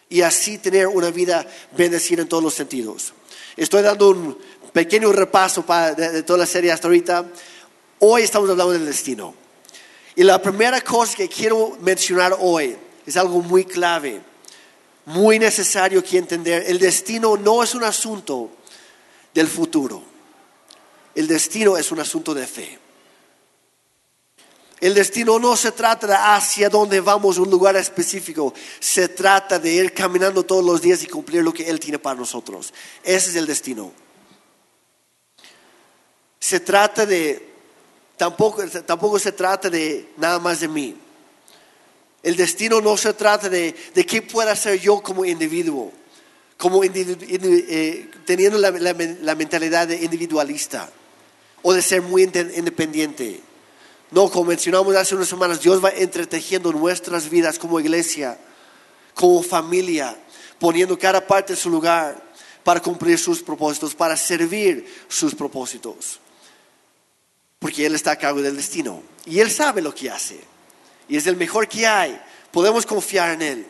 Y 0.10 0.22
así 0.22 0.60
tener 0.60 0.86
una 0.86 1.10
vida 1.10 1.44
bendecida 1.76 2.22
en 2.22 2.30
todos 2.30 2.44
los 2.44 2.54
sentidos. 2.54 3.14
Estoy 3.58 3.82
dando 3.82 4.12
un 4.12 4.38
pequeño 4.72 5.12
repaso 5.12 5.66
de, 5.98 6.12
de 6.12 6.22
toda 6.22 6.38
la 6.38 6.46
serie 6.46 6.72
hasta 6.72 6.88
ahorita. 6.88 7.26
Hoy 7.98 8.22
estamos 8.22 8.48
hablando 8.48 8.74
del 8.74 8.86
destino. 8.86 9.34
Y 10.16 10.22
la 10.22 10.40
primera 10.40 10.82
cosa 10.82 11.16
que 11.18 11.28
quiero 11.28 11.76
mencionar 11.82 12.38
hoy 12.40 12.78
es 13.08 13.18
algo 13.18 13.42
muy 13.42 13.66
clave, 13.66 14.22
muy 15.06 15.40
necesario 15.40 16.04
que 16.04 16.20
entender. 16.20 16.66
El 16.68 16.78
destino 16.78 17.38
no 17.38 17.64
es 17.64 17.74
un 17.74 17.86
asunto 17.86 18.52
del 19.34 19.48
futuro. 19.48 20.04
El 21.16 21.28
destino 21.28 21.76
es 21.76 21.92
un 21.92 22.00
asunto 22.02 22.36
de 22.36 22.46
fe. 22.46 22.89
El 24.82 24.94
destino 24.94 25.38
no 25.40 25.58
se 25.58 25.72
trata 25.74 26.08
de 26.08 26.14
hacia 26.14 26.70
dónde 26.70 27.02
vamos, 27.02 27.38
un 27.38 27.50
lugar 27.50 27.76
específico. 27.76 28.54
Se 28.80 29.10
trata 29.10 29.60
de 29.60 29.74
ir 29.74 29.94
caminando 29.94 30.44
todos 30.44 30.64
los 30.64 30.82
días 30.82 31.04
y 31.04 31.08
cumplir 31.08 31.44
lo 31.44 31.54
que 31.54 31.70
Él 31.70 31.80
tiene 31.80 32.00
para 32.00 32.18
nosotros. 32.20 32.74
Ese 33.04 33.30
es 33.32 33.36
el 33.36 33.46
destino. 33.46 33.92
Se 36.40 36.60
trata 36.62 37.06
de, 37.06 37.46
tampoco, 38.16 38.66
tampoco 38.86 39.20
se 39.20 39.34
trata 39.34 39.70
de 39.70 40.08
nada 40.18 40.40
más 40.40 40.62
de 40.62 40.70
mí. 40.70 40.96
El 42.24 42.36
destino 42.38 42.80
no 42.82 42.96
se 42.98 43.14
trata 43.14 43.50
de, 43.50 43.76
de 43.94 44.06
qué 44.06 44.22
pueda 44.22 44.54
hacer 44.54 44.80
yo 44.80 45.02
como 45.02 45.26
individuo, 45.26 45.92
como 46.58 46.84
individu- 46.84 47.28
indi- 47.28 47.66
eh, 47.68 48.10
teniendo 48.26 48.58
la, 48.58 49.36
mentalidad 49.36 49.90
individualista 49.90 50.90
o 51.62 51.74
de 51.74 51.82
ser 51.82 52.02
muy 52.02 52.24
inde- 52.26 52.54
independiente. 52.58 53.42
No, 54.12 54.30
como 54.30 54.46
mencionamos 54.46 54.96
hace 54.96 55.16
unas 55.16 55.28
semanas, 55.28 55.62
Dios 55.62 55.84
va 55.84 55.90
entretejiendo 55.90 56.72
nuestras 56.72 57.30
vidas 57.30 57.60
como 57.60 57.80
iglesia, 57.80 58.40
como 59.14 59.44
familia, 59.44 60.18
poniendo 60.58 60.98
cada 60.98 61.26
parte 61.26 61.54
en 61.54 61.58
su 61.58 61.70
lugar 61.70 62.30
para 62.64 62.82
cumplir 62.82 63.20
sus 63.20 63.42
propósitos, 63.42 63.94
para 63.94 64.18
servir 64.18 65.04
sus 65.08 65.36
propósitos. 65.36 66.20
Porque 67.60 67.86
Él 67.86 67.96
está 67.96 68.12
a 68.12 68.16
cargo 68.16 68.42
del 68.42 68.56
destino 68.56 69.04
y 69.26 69.40
Él 69.40 69.52
sabe 69.52 69.82
lo 69.82 69.94
que 69.94 70.10
hace 70.10 70.40
y 71.08 71.18
es 71.18 71.28
el 71.28 71.36
mejor 71.36 71.68
que 71.68 71.86
hay. 71.86 72.20
Podemos 72.52 72.86
confiar 72.86 73.32
en 73.32 73.42
Él. 73.42 73.68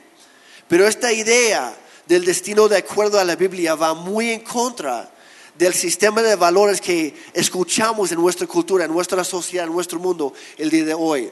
Pero 0.68 0.88
esta 0.88 1.12
idea 1.12 1.76
del 2.06 2.26
destino 2.26 2.68
de 2.68 2.78
acuerdo 2.78 3.20
a 3.20 3.24
la 3.24 3.36
Biblia 3.36 3.76
va 3.76 3.94
muy 3.94 4.30
en 4.30 4.42
contra 4.42 5.12
del 5.60 5.74
sistema 5.74 6.22
de 6.22 6.38
valores 6.38 6.80
que 6.80 7.14
escuchamos 7.34 8.14
en 8.14 8.18
nuestra 8.22 8.48
cultura, 8.48 8.86
en 8.86 8.94
nuestra 8.94 9.26
sociedad, 9.26 9.68
en 9.68 9.74
nuestro 9.74 10.00
mundo 10.00 10.34
el 10.58 10.70
día 10.70 10.86
de 10.86 10.94
hoy. 10.94 11.30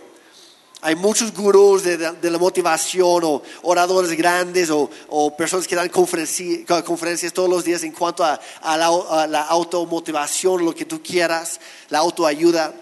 Hay 0.81 0.95
muchos 0.95 1.33
gurús 1.33 1.83
de, 1.83 1.97
la 1.97 2.37
motivación 2.37 3.23
o 3.23 3.41
oradores 3.63 4.11
grandes 4.17 4.69
o, 4.69 4.89
personas 5.37 5.65
que 5.65 5.77
dan 5.77 5.89
conferenci- 5.89 6.65
conferencias 6.83 7.31
todos 7.31 7.49
los 7.49 7.63
días 7.63 7.83
en 7.83 7.93
cuanto 7.93 8.25
a, 8.25 8.37
a 8.61 8.75
la, 8.75 8.87
a 8.87 9.27
la 9.27 9.43
automotivación, 9.43 10.65
lo 10.65 10.75
que 10.75 10.83
tú 10.83 11.01
quieras, 11.01 11.61
la 11.87 11.99
autoayuda. 11.99 12.73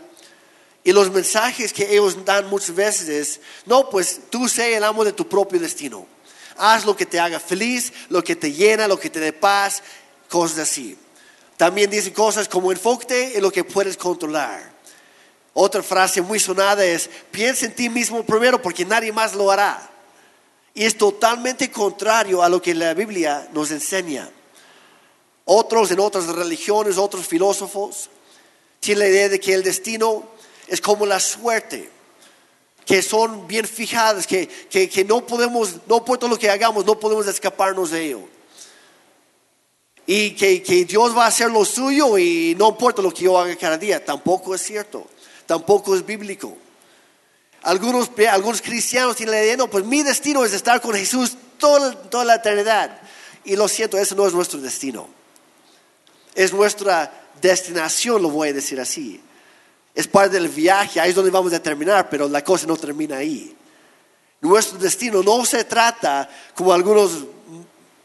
Y 0.84 0.94
los 0.94 1.12
mensajes 1.12 1.72
que 1.72 1.94
ellos 1.94 2.25
dan 2.25 2.50
muchas 2.50 2.75
veces 2.75 3.08
es, 3.08 3.40
no, 3.68 3.88
pues 3.92 4.20
tú 4.32 4.50
sé 4.50 4.75
el 4.75 4.84
amo 4.84 5.06
de 5.06 5.14
tu 5.14 5.30
propio 5.30 5.60
destino. 5.60 6.08
haz 6.58 6.86
lo 6.86 6.96
que 6.98 7.06
te 7.06 7.20
haga 7.20 7.40
feliz, 7.40 7.94
lo 8.10 8.24
que 8.24 8.36
te 8.36 8.52
llena, 8.52 8.88
lo 8.88 9.00
que 9.00 9.12
te 9.12 9.20
dé 9.20 9.32
paz, 9.32 9.84
cosas 10.28 10.58
así. 10.58 10.98
También 11.58 11.90
dice 11.90 12.12
cosas 12.12 12.48
como 12.48 12.72
enfócate 12.72 13.38
en 13.38 13.42
lo 13.42 13.52
que 13.52 13.64
puedes 13.64 13.96
controlar. 13.98 14.74
Otra 15.54 15.82
frase 15.82 16.22
muy 16.22 16.40
sonada 16.40 16.86
es, 16.86 17.10
piensa 17.32 17.66
en 17.66 17.74
ti 17.74 17.90
mismo 17.90 18.24
primero 18.26 18.62
porque 18.62 18.84
nadie 18.84 19.14
más 19.14 19.34
lo 19.34 19.50
hará. 19.50 19.90
Y 20.74 20.84
es 20.84 20.98
totalmente 20.98 21.72
contrario 21.72 22.44
a 22.44 22.50
lo 22.50 22.62
que 22.62 22.76
la 22.76 22.94
Biblia 22.94 23.48
nos 23.54 23.72
enseña. 23.72 24.30
Otros 25.46 25.92
en 25.92 26.00
otras 26.02 26.28
religiones, 26.28 26.98
otros 26.98 27.26
filósofos, 27.26 28.10
tienen 28.82 29.00
la 29.00 29.10
idea 29.10 29.30
de 29.30 29.40
que 29.40 29.54
el 29.54 29.64
destino 29.64 30.28
es 30.68 30.82
como 30.82 31.06
la 31.06 31.22
suerte, 31.22 31.90
que 32.86 33.02
son 33.02 33.48
bien 33.48 33.66
fijadas, 33.66 34.28
que, 34.28 34.48
que, 34.48 35.06
no 35.06 35.26
podemos, 35.26 35.76
no 35.88 35.98
importa 35.98 36.28
lo 36.28 36.38
que 36.38 36.50
hagamos, 36.50 36.86
no 36.86 37.00
podemos 37.00 37.26
escaparnos 37.28 37.92
de 37.92 38.06
ello. 38.08 38.35
Y 40.08 40.32
que, 40.32 40.62
que 40.62 40.86
Dios 40.86 41.18
va 41.18 41.26
a 41.26 41.28
hacer 41.28 41.50
lo 41.50 41.66
suyo 41.66 42.18
y 42.18 42.56
no 42.58 42.70
importa 42.70 43.02
lo 43.02 43.12
que 43.12 43.24
yo 43.24 43.40
haga 43.40 43.56
cada 43.56 43.78
día, 43.78 44.04
tampoco 44.04 44.54
es 44.54 44.62
cierto, 44.62 45.08
tampoco 45.46 45.96
es 45.96 46.06
bíblico. 46.06 46.56
Algunos, 47.64 48.12
algunos 48.30 48.62
cristianos 48.62 49.16
tienen 49.16 49.34
la 49.34 49.44
idea, 49.44 49.58
no, 49.58 49.68
pues 49.68 49.84
mi 49.84 50.04
destino 50.04 50.46
es 50.46 50.54
estar 50.54 50.80
con 50.82 50.94
Jesús 50.94 51.36
toda, 51.58 51.96
toda 51.96 52.24
la 52.24 52.36
eternidad. 52.36 53.02
Y 53.44 53.56
lo 53.56 53.68
siento, 53.68 53.98
eso 53.98 54.14
no 54.14 54.28
es 54.28 54.34
nuestro 54.34 54.60
destino. 54.60 55.08
Es 56.36 56.54
nuestra 56.54 57.12
destinación, 57.42 58.22
lo 58.22 58.30
voy 58.30 58.50
a 58.50 58.54
decir 58.54 58.80
así. 58.80 59.20
Es 59.96 60.08
parte 60.08 60.36
del 60.40 60.50
viaje, 60.50 61.00
ahí 61.00 61.10
es 61.10 61.16
donde 61.16 61.32
vamos 61.32 61.54
a 61.54 61.60
terminar, 61.60 62.08
pero 62.10 62.28
la 62.28 62.44
cosa 62.44 62.68
no 62.68 62.78
termina 62.78 63.18
ahí. 63.18 63.56
Nuestro 64.42 64.78
destino 64.78 65.24
no 65.24 65.44
se 65.46 65.64
trata, 65.64 66.30
como 66.54 66.72
algunos 66.72 67.26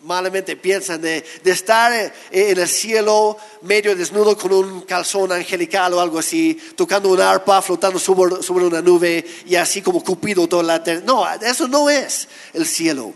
malamente 0.03 0.57
piensan 0.57 1.01
de, 1.01 1.25
estar 1.45 1.93
en 2.31 2.59
el 2.59 2.69
cielo 2.69 3.37
medio 3.63 3.95
desnudo 3.95 4.37
con 4.37 4.53
un 4.53 4.81
calzón 4.83 5.33
angelical 5.33 5.95
o 5.95 6.01
algo 6.01 6.19
así, 6.19 6.59
tocando 6.77 7.11
una 7.11 7.31
arpa, 7.31 7.61
flotando 7.61 7.99
sobre, 7.99 8.65
una 8.65 8.81
nube 8.81 9.25
y 9.47 9.55
así 9.57 9.83
como 9.83 10.03
Cupido 10.03 10.49
toda 10.49 10.63
la 10.63 10.79
No, 11.05 11.27
eso 11.43 11.69
no 11.69 11.91
es 11.91 12.29
el 12.55 12.67
cielo. 12.67 13.13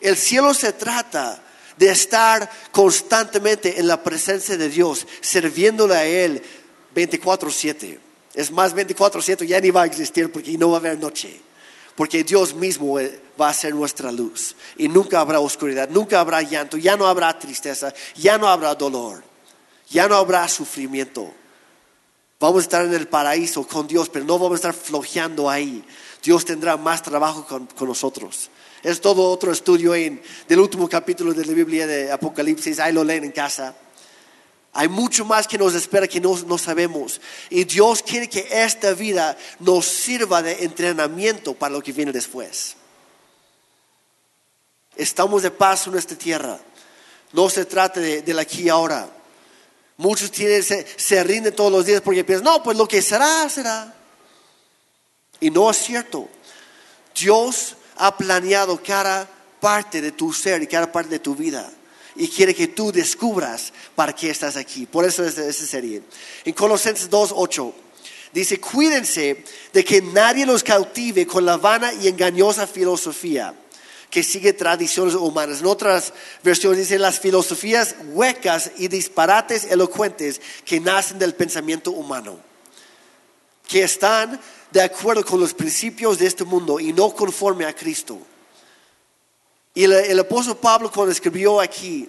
El 0.00 0.16
cielo 0.16 0.54
se 0.54 0.72
trata 0.72 1.42
de 1.76 1.90
estar 1.90 2.50
constantemente 2.70 3.78
en 3.78 3.86
la 3.86 4.02
presencia 4.02 4.56
de 4.56 4.68
Dios, 4.68 5.06
sirviéndole 5.20 5.94
a 5.94 6.04
Él 6.04 6.42
24/7. 6.94 7.98
Es 8.34 8.50
más, 8.50 8.74
24/7 8.74 9.46
ya 9.46 9.60
ni 9.60 9.70
va 9.70 9.82
a 9.82 9.86
existir 9.86 10.30
porque 10.30 10.56
no 10.56 10.70
va 10.70 10.76
a 10.76 10.80
haber 10.80 10.98
noche 10.98 11.49
porque 12.00 12.24
Dios 12.24 12.54
mismo 12.54 12.98
eh, 12.98 13.20
va 13.38 13.50
a 13.50 13.52
ser 13.52 13.74
nuestra 13.74 14.10
luz 14.10 14.56
y 14.78 14.88
nunca 14.88 15.20
habrá 15.20 15.38
oscuridad, 15.38 15.86
nunca 15.90 16.18
habrá 16.18 16.40
llanto, 16.40 16.78
ya 16.78 16.96
no 16.96 17.06
habrá 17.06 17.38
tristeza, 17.38 17.92
ya 18.16 18.38
no 18.38 18.48
habrá 18.48 18.74
dolor, 18.74 19.22
ya 19.90 20.08
no 20.08 20.14
habrá 20.14 20.48
sufrimiento. 20.48 21.30
Vamos 22.40 22.60
a 22.60 22.62
estar 22.62 22.86
en 22.86 22.94
el 22.94 23.06
paraíso 23.06 23.66
con 23.66 23.86
Dios, 23.86 24.08
pero 24.08 24.24
no 24.24 24.38
vamos 24.38 24.52
a 24.52 24.54
estar 24.54 24.72
flojeando 24.72 25.50
ahí. 25.50 25.84
Dios 26.22 26.46
tendrá 26.46 26.78
más 26.78 27.02
trabajo 27.02 27.44
con, 27.46 27.68
nosotros. 27.86 28.48
Es 28.82 29.02
todo 29.02 29.30
otro 29.30 29.52
estudio 29.52 29.92
del 29.92 30.58
último 30.58 30.88
capítulo 30.88 31.34
de 31.34 31.44
la 31.44 31.52
Biblia 31.52 31.86
de 31.86 32.10
Apocalipsis, 32.10 32.80
ahí 32.80 32.94
lo 32.94 33.04
leen 33.04 33.24
en 33.24 33.32
casa. 33.32 33.76
Hay 34.72 34.88
mucho 34.88 35.24
más 35.24 35.48
que 35.48 35.58
nos 35.58 35.74
espera 35.74 36.06
que 36.06 36.20
no, 36.20 36.36
no, 36.46 36.56
sabemos. 36.56 37.20
Y 37.48 37.64
Dios 37.64 38.02
quiere 38.02 38.28
que 38.28 38.46
esta 38.50 38.92
vida 38.92 39.36
nos 39.58 39.86
sirva 39.86 40.42
de 40.42 40.64
entrenamiento 40.64 41.54
para 41.54 41.74
lo 41.74 41.82
que 41.82 41.92
viene 41.92 42.12
después. 42.12 42.76
Estamos 44.94 45.42
de 45.42 45.50
paso 45.50 45.90
en 45.90 45.98
esta 45.98 46.14
tierra. 46.14 46.58
No 47.32 47.50
se 47.50 47.64
trata 47.64 47.98
de, 48.00 48.40
aquí 48.40 48.62
y 48.62 48.68
ahora. 48.68 49.08
Muchos 49.96 50.30
tienen, 50.30 50.62
se, 50.62 50.86
se 50.96 51.22
rinden 51.24 51.54
todos 51.54 51.72
los 51.72 51.84
días 51.84 52.00
porque 52.00 52.24
piensan, 52.24 52.44
no, 52.44 52.62
pues 52.62 52.76
lo 52.76 52.86
que 52.86 53.02
será, 53.02 53.48
será. 53.48 53.92
Y 55.40 55.50
no 55.50 55.70
es 55.70 55.78
cierto. 55.78 56.28
Dios 57.14 57.76
ha 57.96 58.16
planeado 58.16 58.80
cada 58.80 59.28
parte 59.60 60.00
de 60.00 60.12
tu 60.12 60.32
ser 60.32 60.62
y 60.62 60.68
cada 60.68 60.90
parte 60.90 61.10
de 61.10 61.18
tu 61.18 61.34
vida 61.34 61.70
y 62.16 62.28
quiere 62.28 62.54
que 62.54 62.68
tú 62.68 62.92
descubras 62.92 63.72
para 63.94 64.14
qué 64.14 64.30
estás 64.30 64.56
aquí. 64.56 64.86
Por 64.86 65.04
eso 65.04 65.24
es 65.24 65.38
esa 65.38 65.66
serie. 65.66 66.02
En 66.44 66.52
Colosenses 66.52 67.10
2.8 67.10 67.72
dice, 68.32 68.60
cuídense 68.60 69.44
de 69.72 69.84
que 69.84 70.02
nadie 70.02 70.46
los 70.46 70.62
cautive 70.62 71.26
con 71.26 71.44
la 71.44 71.56
vana 71.56 71.92
y 71.94 72.08
engañosa 72.08 72.66
filosofía 72.66 73.54
que 74.10 74.22
sigue 74.22 74.52
tradiciones 74.52 75.14
humanas. 75.14 75.60
En 75.60 75.66
otras 75.66 76.12
versiones 76.42 76.80
dice 76.80 76.98
las 76.98 77.20
filosofías 77.20 77.94
huecas 78.12 78.72
y 78.76 78.88
disparates 78.88 79.64
elocuentes 79.64 80.40
que 80.64 80.80
nacen 80.80 81.18
del 81.18 81.34
pensamiento 81.34 81.92
humano, 81.92 82.38
que 83.68 83.84
están 83.84 84.40
de 84.72 84.82
acuerdo 84.82 85.24
con 85.24 85.40
los 85.40 85.54
principios 85.54 86.18
de 86.18 86.26
este 86.26 86.44
mundo 86.44 86.80
y 86.80 86.92
no 86.92 87.14
conforme 87.14 87.64
a 87.64 87.74
Cristo. 87.74 88.18
Y 89.74 89.84
el, 89.84 90.18
apóstol 90.18 90.56
Pablo 90.56 90.90
cuando 90.90 91.12
escribió 91.12 91.60
aquí, 91.60 92.08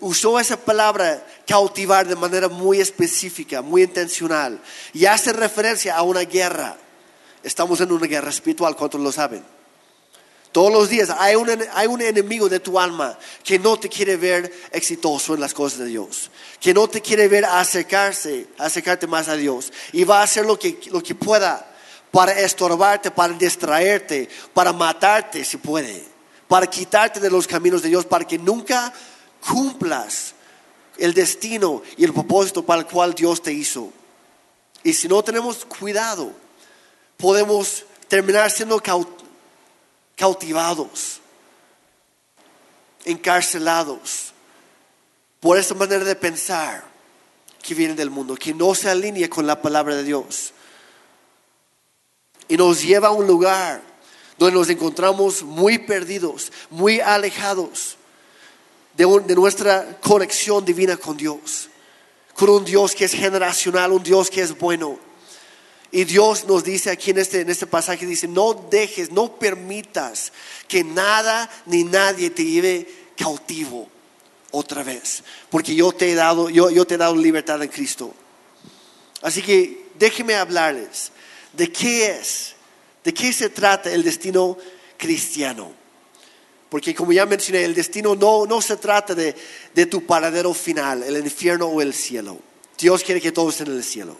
usó 0.00 0.40
esa 0.40 0.56
palabra 0.56 1.24
cautivar 1.46 2.06
de 2.06 2.16
manera 2.16 2.48
muy 2.48 2.80
específica, 2.80 3.62
muy 3.62 3.84
intencional, 3.84 4.60
y 4.92 5.06
hace 5.06 5.32
referencia 5.32 5.96
a 5.96 6.02
una 6.02 6.22
guerra. 6.22 6.76
Estamos 7.44 7.80
en 7.80 7.92
una 7.92 8.06
guerra 8.06 8.30
espiritual, 8.30 8.74
¿cuántos 8.74 9.00
lo 9.00 9.12
saben? 9.12 9.44
Todos 10.50 10.72
los 10.72 10.88
días 10.88 11.10
hay 11.10 11.36
un, 11.36 11.48
hay 11.74 11.86
un 11.86 12.00
enemigo 12.00 12.48
de 12.48 12.58
tu 12.58 12.80
alma 12.80 13.16
que 13.44 13.58
no 13.58 13.78
te 13.78 13.88
quiere 13.88 14.16
ver 14.16 14.52
exitoso 14.72 15.34
en 15.34 15.40
las 15.40 15.54
cosas 15.54 15.80
de 15.80 15.86
Dios, 15.86 16.30
que 16.58 16.74
no 16.74 16.88
te 16.88 17.00
quiere 17.00 17.28
ver 17.28 17.44
acercarse, 17.44 18.48
acercarte 18.58 19.06
más 19.06 19.28
a 19.28 19.36
Dios, 19.36 19.72
y 19.92 20.02
va 20.02 20.20
a 20.20 20.22
hacer 20.24 20.44
lo 20.44 20.58
que, 20.58 20.80
lo 20.90 21.00
que 21.02 21.14
pueda 21.14 21.72
para 22.10 22.32
estorbarte, 22.40 23.12
para 23.12 23.34
distraerte, 23.34 24.28
para 24.52 24.72
matarte 24.72 25.44
si 25.44 25.58
puede 25.58 26.15
para 26.48 26.66
quitarte 26.66 27.20
de 27.20 27.30
los 27.30 27.46
caminos 27.46 27.82
de 27.82 27.88
Dios, 27.88 28.06
para 28.06 28.26
que 28.26 28.38
nunca 28.38 28.92
cumplas 29.46 30.34
el 30.98 31.12
destino 31.14 31.82
y 31.96 32.04
el 32.04 32.12
propósito 32.12 32.64
para 32.64 32.80
el 32.80 32.86
cual 32.86 33.14
Dios 33.14 33.42
te 33.42 33.52
hizo. 33.52 33.92
Y 34.82 34.92
si 34.92 35.08
no 35.08 35.22
tenemos 35.22 35.64
cuidado, 35.64 36.32
podemos 37.16 37.84
terminar 38.08 38.50
siendo 38.50 38.80
cautivados, 40.16 41.20
encarcelados 43.04 44.32
por 45.40 45.58
esta 45.58 45.74
manera 45.74 46.04
de 46.04 46.16
pensar 46.16 46.84
que 47.62 47.74
viene 47.74 47.94
del 47.94 48.10
mundo, 48.10 48.36
que 48.36 48.54
no 48.54 48.74
se 48.74 48.88
alinea 48.88 49.28
con 49.28 49.46
la 49.46 49.60
palabra 49.60 49.96
de 49.96 50.04
Dios. 50.04 50.52
Y 52.48 52.56
nos 52.56 52.82
lleva 52.82 53.08
a 53.08 53.12
un 53.12 53.26
lugar 53.26 53.82
donde 54.38 54.54
nos 54.56 54.68
encontramos 54.68 55.42
muy 55.42 55.78
perdidos, 55.78 56.52
muy 56.70 57.00
alejados 57.00 57.96
de, 58.96 59.04
nuestra 59.34 59.98
conexión 60.00 60.64
divina 60.64 60.96
con 60.96 61.16
Dios, 61.16 61.68
con 62.34 62.50
un 62.50 62.64
Dios 62.64 62.94
que 62.94 63.04
es 63.04 63.12
generacional, 63.12 63.92
un 63.92 64.02
Dios 64.02 64.30
que 64.30 64.42
es 64.42 64.56
bueno. 64.58 64.98
Y 65.90 66.04
Dios 66.04 66.44
nos 66.46 66.64
dice 66.64 66.90
aquí 66.90 67.10
en 67.10 67.18
este, 67.18 67.40
en 67.40 67.50
este 67.50 67.66
pasaje, 67.66 68.04
dice, 68.04 68.28
no 68.28 68.54
dejes, 68.70 69.10
no 69.10 69.38
permitas 69.38 70.32
que 70.68 70.82
nada 70.82 71.48
ni 71.66 71.84
nadie 71.84 72.30
te 72.30 72.44
lleve 72.44 72.88
cautivo 73.16 73.88
otra 74.50 74.82
vez, 74.82 75.22
porque 75.50 75.74
yo 75.74 75.92
te 75.92 76.10
he 76.10 76.14
dado, 76.14 76.50
yo, 76.50 76.70
yo 76.70 76.86
te 76.86 76.94
he 76.94 76.98
dado 76.98 77.16
libertad 77.16 77.62
en 77.62 77.68
Cristo. 77.68 78.12
Así 79.22 79.42
que 79.42 79.86
déjenme 79.98 80.34
hablarles 80.34 81.12
de 81.52 81.70
qué 81.72 82.10
es 82.10 82.55
¿De 83.06 83.14
qué 83.14 83.32
se 83.32 83.50
trata 83.50 83.92
el 83.92 84.02
destino 84.02 84.58
cristiano? 84.96 85.72
Porque 86.68 86.92
como 86.92 87.12
ya 87.12 87.24
mencioné, 87.24 87.62
el 87.62 87.72
destino 87.72 88.16
no, 88.16 88.46
no 88.46 88.60
se 88.60 88.78
trata 88.78 89.14
de, 89.14 89.32
de 89.72 89.86
tu 89.86 90.04
paradero 90.04 90.52
final, 90.52 91.04
el 91.04 91.18
infierno 91.18 91.66
o 91.66 91.80
el 91.80 91.94
cielo. 91.94 92.36
Dios 92.76 93.04
quiere 93.04 93.20
que 93.20 93.30
todos 93.30 93.54
estén 93.54 93.68
en 93.68 93.76
el 93.76 93.84
cielo. 93.84 94.16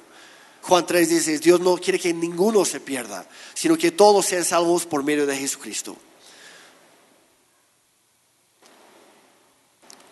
Juan 0.62 0.86
3 0.86 1.08
dice, 1.08 1.36
Dios 1.40 1.58
no 1.58 1.76
quiere 1.78 1.98
que 1.98 2.14
ninguno 2.14 2.64
se 2.64 2.78
pierda, 2.78 3.28
sino 3.54 3.76
que 3.76 3.90
todos 3.90 4.24
sean 4.24 4.44
salvos 4.44 4.86
por 4.86 5.02
medio 5.02 5.26
de 5.26 5.36
Jesucristo. 5.36 5.96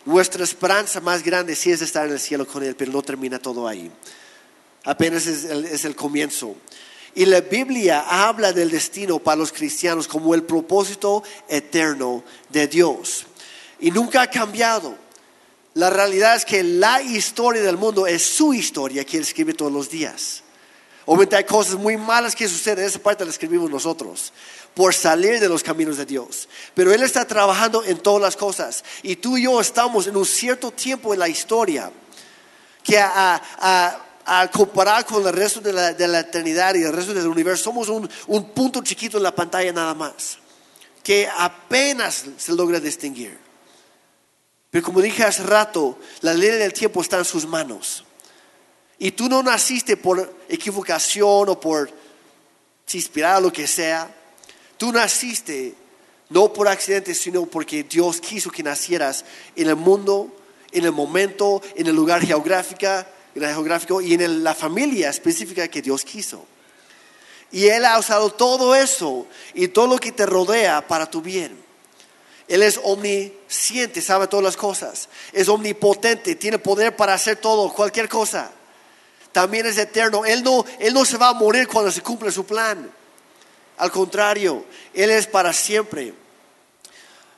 Nuestra 0.04 0.42
esperanza 0.42 1.00
más 1.00 1.22
grande 1.22 1.54
sí 1.54 1.70
es 1.70 1.80
estar 1.80 2.06
en 2.06 2.14
el 2.14 2.18
cielo 2.18 2.44
con 2.44 2.64
Él, 2.64 2.74
pero 2.74 2.90
no 2.90 3.02
termina 3.02 3.38
todo 3.38 3.68
ahí. 3.68 3.88
Apenas 4.82 5.28
es 5.28 5.44
es 5.44 5.84
el 5.84 5.94
comienzo. 5.94 6.56
Y 7.14 7.26
la 7.26 7.40
Biblia 7.40 8.04
habla 8.08 8.52
del 8.52 8.70
destino 8.70 9.18
para 9.18 9.36
los 9.36 9.52
cristianos 9.52 10.08
como 10.08 10.34
el 10.34 10.42
propósito 10.42 11.22
eterno 11.48 12.24
de 12.48 12.66
Dios. 12.66 13.26
Y 13.80 13.90
nunca 13.90 14.22
ha 14.22 14.30
cambiado. 14.30 14.96
La 15.74 15.90
realidad 15.90 16.36
es 16.36 16.44
que 16.44 16.62
la 16.62 17.02
historia 17.02 17.62
del 17.62 17.76
mundo 17.76 18.06
es 18.06 18.22
su 18.22 18.54
historia 18.54 19.04
que 19.04 19.16
Él 19.16 19.22
escribe 19.22 19.54
todos 19.54 19.72
los 19.72 19.90
días. 19.90 20.42
Obviamente 21.06 21.36
hay 21.36 21.44
cosas 21.44 21.74
muy 21.74 21.96
malas 21.96 22.34
que 22.34 22.48
suceden, 22.48 22.84
esa 22.84 22.98
parte 22.98 23.24
la 23.24 23.30
escribimos 23.30 23.70
nosotros. 23.70 24.32
por 24.74 24.92
salir 24.92 25.38
de 25.38 25.48
los 25.48 25.62
caminos 25.62 25.96
de 25.96 26.04
Dios. 26.04 26.48
Pero 26.74 26.92
Él 26.92 27.02
está 27.04 27.24
trabajando 27.24 27.84
en 27.84 27.98
todas 27.98 28.20
las 28.20 28.34
cosas. 28.34 28.82
Y 29.04 29.14
tú 29.14 29.38
y 29.38 29.44
yo 29.44 29.60
estamos 29.60 30.08
en 30.08 30.16
un 30.16 30.26
cierto 30.26 30.72
tiempo 30.72 31.12
en 31.12 31.20
la 31.20 31.28
historia 31.28 31.92
que 32.82 32.98
a, 32.98 34.00
comparar 34.52 35.04
con 35.04 35.26
el 35.26 35.32
resto 35.32 35.60
de 35.60 35.72
la, 35.72 36.20
eternidad 36.20 36.74
y 36.74 36.82
el 36.82 36.92
resto 36.92 37.12
del 37.14 37.26
universo, 37.26 37.64
somos 37.64 37.88
un, 37.88 38.08
un 38.26 38.50
punto 38.50 38.82
chiquito 38.82 39.18
en 39.18 39.22
la 39.22 39.34
pantalla 39.34 39.72
nada 39.72 39.94
más, 39.94 40.38
que 41.02 41.28
apenas 41.36 42.24
se 42.36 42.52
logra 42.52 42.80
distinguir. 42.80 43.38
Pero 44.70 44.84
como 44.84 45.00
dije 45.00 45.22
hace 45.22 45.42
rato, 45.44 45.98
la 46.20 46.34
ley 46.34 46.50
del 46.50 46.72
tiempo 46.72 47.00
está 47.00 47.18
en 47.18 47.24
sus 47.24 47.46
manos. 47.46 48.04
Y 48.98 49.12
tú 49.12 49.28
no 49.28 49.42
naciste 49.42 49.96
por 49.96 50.36
equivocación 50.48 51.48
o 51.48 51.60
por 51.60 51.90
inspirar 52.92 53.42
lo 53.42 53.52
que 53.52 53.66
sea. 53.66 54.12
Tú 54.76 54.92
naciste 54.92 55.74
no 56.30 56.52
por 56.52 56.68
accidente, 56.68 57.14
sino 57.14 57.46
porque 57.46 57.84
Dios 57.84 58.20
quiso 58.20 58.50
que 58.50 58.62
nacieras 58.62 59.24
en 59.54 59.68
el 59.68 59.76
mundo, 59.76 60.34
en 60.72 60.84
el 60.84 60.92
momento, 60.92 61.62
en 61.76 61.86
el 61.86 61.94
lugar 61.94 62.24
geográfico, 62.24 63.04
geográfico 63.34 64.00
y 64.00 64.14
en 64.14 64.44
la 64.44 64.54
familia 64.54 65.10
específica 65.10 65.68
que 65.68 65.82
Dios 65.82 66.04
quiso. 66.04 66.44
Y 67.50 67.68
Él 67.68 67.84
ha 67.84 67.98
usado 67.98 68.30
todo 68.30 68.74
eso 68.74 69.26
y 69.54 69.68
todo 69.68 69.86
lo 69.86 69.98
que 69.98 70.12
te 70.12 70.26
rodea 70.26 70.86
para 70.86 71.10
tu 71.10 71.20
bien. 71.20 71.62
Él 72.48 72.62
es 72.62 72.80
omnisciente, 72.82 74.02
sabe 74.02 74.26
todas 74.26 74.44
las 74.44 74.56
cosas. 74.56 75.08
Es 75.32 75.48
omnipotente, 75.48 76.34
tiene 76.34 76.58
poder 76.58 76.94
para 76.94 77.14
hacer 77.14 77.36
todo, 77.36 77.72
cualquier 77.72 78.08
cosa. 78.08 78.50
También 79.32 79.66
es 79.66 79.78
eterno. 79.78 80.24
Él 80.24 80.42
no, 80.42 80.64
él 80.78 80.94
no 80.94 81.04
se 81.04 81.16
va 81.16 81.30
a 81.30 81.34
morir 81.34 81.66
cuando 81.66 81.90
se 81.90 82.02
cumple 82.02 82.30
su 82.30 82.44
plan. 82.44 82.90
Al 83.76 83.90
contrario, 83.90 84.64
Él 84.92 85.10
es 85.10 85.26
para 85.26 85.52
siempre. 85.52 86.14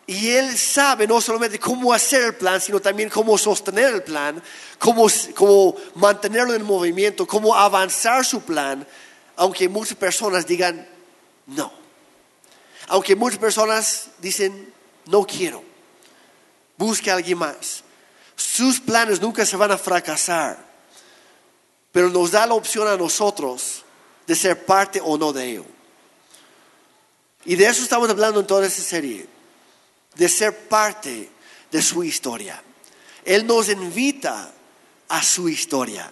Y 0.06 0.30
Él 0.30 0.56
sabe 0.56 1.06
no 1.06 1.20
solamente 1.20 1.58
cómo 1.58 1.92
hacer 1.92 2.22
el 2.22 2.34
plan, 2.36 2.60
sino 2.60 2.80
también 2.80 3.10
cómo 3.10 3.36
sostener 3.36 3.92
el 3.92 4.02
plan, 4.04 4.40
cómo, 4.78 5.08
cómo 5.34 5.74
mantenerlo 5.94 6.54
en 6.54 6.62
movimiento, 6.62 7.26
cómo 7.26 7.56
avanzar 7.56 8.24
su 8.24 8.40
plan, 8.42 8.86
aunque 9.34 9.68
muchas 9.68 9.96
personas 9.96 10.46
digan 10.46 10.86
no. 11.46 11.72
Aunque 12.88 13.16
muchas 13.16 13.40
personas 13.40 14.08
dicen 14.18 14.72
no 15.06 15.26
quiero. 15.26 15.62
Busque 16.76 17.10
a 17.10 17.14
alguien 17.14 17.38
más. 17.38 17.82
Sus 18.36 18.80
planes 18.80 19.20
nunca 19.20 19.44
se 19.46 19.56
van 19.56 19.72
a 19.72 19.78
fracasar, 19.78 20.58
pero 21.90 22.10
nos 22.10 22.30
da 22.30 22.46
la 22.46 22.54
opción 22.54 22.86
a 22.86 22.96
nosotros 22.96 23.82
de 24.26 24.34
ser 24.34 24.64
parte 24.64 25.00
o 25.02 25.16
no 25.16 25.32
de 25.32 25.44
ello. 25.50 25.64
Y 27.44 27.56
de 27.56 27.66
eso 27.66 27.82
estamos 27.82 28.10
hablando 28.10 28.40
en 28.40 28.46
toda 28.46 28.66
esta 28.66 28.82
serie, 28.82 29.26
de 30.16 30.28
ser 30.28 30.68
parte 30.68 31.28
de 31.70 31.82
su 31.82 32.02
historia. 32.02 32.62
Él 33.24 33.46
nos 33.46 33.68
invita 33.68 34.52
a 35.08 35.22
su 35.22 35.48
historia, 35.48 36.10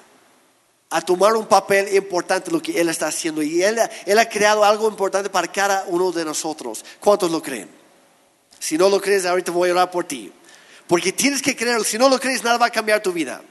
a 0.90 1.00
tomar 1.00 1.34
un 1.34 1.46
papel 1.46 1.94
importante 1.94 2.50
lo 2.50 2.62
que 2.62 2.80
Él 2.80 2.88
está 2.88 3.08
haciendo. 3.08 3.42
Y 3.42 3.62
Él, 3.62 3.78
él 4.06 4.18
ha 4.18 4.28
creado 4.28 4.64
algo 4.64 4.88
importante 4.88 5.30
para 5.30 5.50
cada 5.50 5.84
uno 5.88 6.12
de 6.12 6.24
nosotros. 6.24 6.84
¿Cuántos 7.00 7.30
lo 7.30 7.42
creen? 7.42 7.68
Si 8.58 8.78
no 8.78 8.88
lo 8.88 9.00
crees, 9.00 9.26
ahorita 9.26 9.52
voy 9.52 9.70
a 9.70 9.72
orar 9.72 9.90
por 9.90 10.04
ti. 10.04 10.32
Porque 10.86 11.12
tienes 11.12 11.42
que 11.42 11.56
creerlo. 11.56 11.84
Si 11.84 11.98
no 11.98 12.08
lo 12.08 12.20
crees, 12.20 12.42
nada 12.44 12.58
va 12.58 12.66
a 12.66 12.70
cambiar 12.70 13.02
tu 13.02 13.12
vida. 13.12 13.42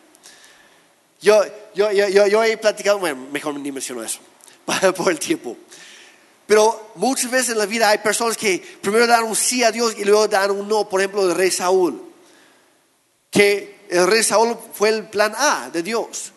Yo, 1.22 1.42
yo, 1.74 1.92
yo, 1.92 2.28
yo, 2.28 2.44
he 2.44 2.58
platicado, 2.58 3.00
bueno, 3.00 3.28
mejor 3.32 3.58
ni 3.58 3.72
menciono 3.72 4.04
eso, 4.04 4.20
por 4.98 5.12
el 5.12 5.20
tiempo. 5.20 5.56
Pero 6.46 6.92
muchas 6.96 7.32
veces 7.32 7.50
en 7.50 7.58
la 7.58 7.66
vida 7.66 7.90
hay 7.90 8.00
personas 8.00 8.38
que 8.38 8.62
primero 8.82 9.08
dan 9.08 9.24
un 9.24 9.36
sí 9.36 9.64
a 9.64 9.72
Dios 9.72 9.96
y 9.98 10.04
luego 10.04 10.28
dan 10.28 10.52
un 10.52 10.68
no. 10.68 10.88
Por 10.90 11.02
ejemplo, 11.02 11.24
el 11.24 11.36
rey 11.36 11.52
Saúl. 11.52 12.02
Que 13.32 13.86
el 13.90 14.08
rey 14.08 14.24
Saúl 14.24 14.58
fue 14.74 14.90
el 14.90 15.08
plan 15.08 15.34
A 15.38 15.70
de 15.72 15.84
Dios. 15.84 16.32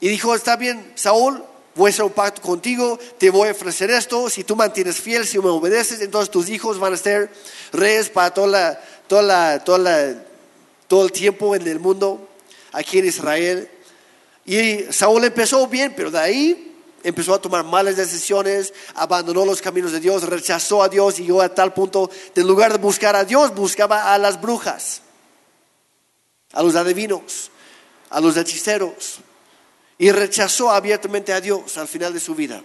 Y 0.00 0.08
dijo, 0.08 0.34
está 0.34 0.56
bien, 0.56 0.92
Saúl, 0.94 1.42
voy 1.74 1.88
a 1.88 1.92
hacer 1.92 2.04
un 2.04 2.12
pacto 2.12 2.42
contigo, 2.42 2.98
te 3.18 3.30
voy 3.30 3.48
a 3.48 3.52
ofrecer 3.52 3.90
esto, 3.90 4.28
si 4.28 4.44
tú 4.44 4.56
mantienes 4.56 4.96
fiel, 4.96 5.26
si 5.26 5.38
me 5.38 5.48
obedeces, 5.48 6.00
entonces 6.00 6.30
tus 6.30 6.48
hijos 6.48 6.78
van 6.78 6.94
a 6.94 6.96
ser 6.96 7.30
reyes 7.72 8.08
para 8.08 8.32
toda 8.32 8.82
toda 9.06 9.58
todo 10.88 11.04
el 11.04 11.12
tiempo 11.12 11.54
en 11.54 11.66
el 11.66 11.80
mundo, 11.80 12.28
aquí 12.72 12.98
en 12.98 13.06
Israel. 13.06 13.70
Y 14.44 14.84
Saúl 14.90 15.24
empezó 15.24 15.66
bien, 15.66 15.94
pero 15.96 16.10
de 16.10 16.18
ahí 16.18 16.75
empezó 17.06 17.34
a 17.34 17.40
tomar 17.40 17.64
malas 17.64 17.96
decisiones, 17.96 18.74
abandonó 18.96 19.44
los 19.44 19.62
caminos 19.62 19.92
de 19.92 20.00
Dios, 20.00 20.24
rechazó 20.24 20.82
a 20.82 20.88
Dios 20.88 21.20
y 21.20 21.22
llegó 21.22 21.40
a 21.40 21.48
tal 21.48 21.72
punto, 21.72 22.10
de 22.34 22.40
en 22.40 22.48
lugar 22.48 22.72
de 22.72 22.78
buscar 22.78 23.14
a 23.14 23.24
Dios, 23.24 23.54
buscaba 23.54 24.12
a 24.12 24.18
las 24.18 24.40
brujas, 24.40 25.02
a 26.52 26.64
los 26.64 26.74
adivinos, 26.74 27.52
a 28.10 28.20
los 28.20 28.36
hechiceros 28.36 29.20
y 29.98 30.10
rechazó 30.10 30.72
abiertamente 30.72 31.32
a 31.32 31.40
Dios 31.40 31.78
al 31.78 31.86
final 31.86 32.12
de 32.12 32.18
su 32.18 32.34
vida. 32.34 32.60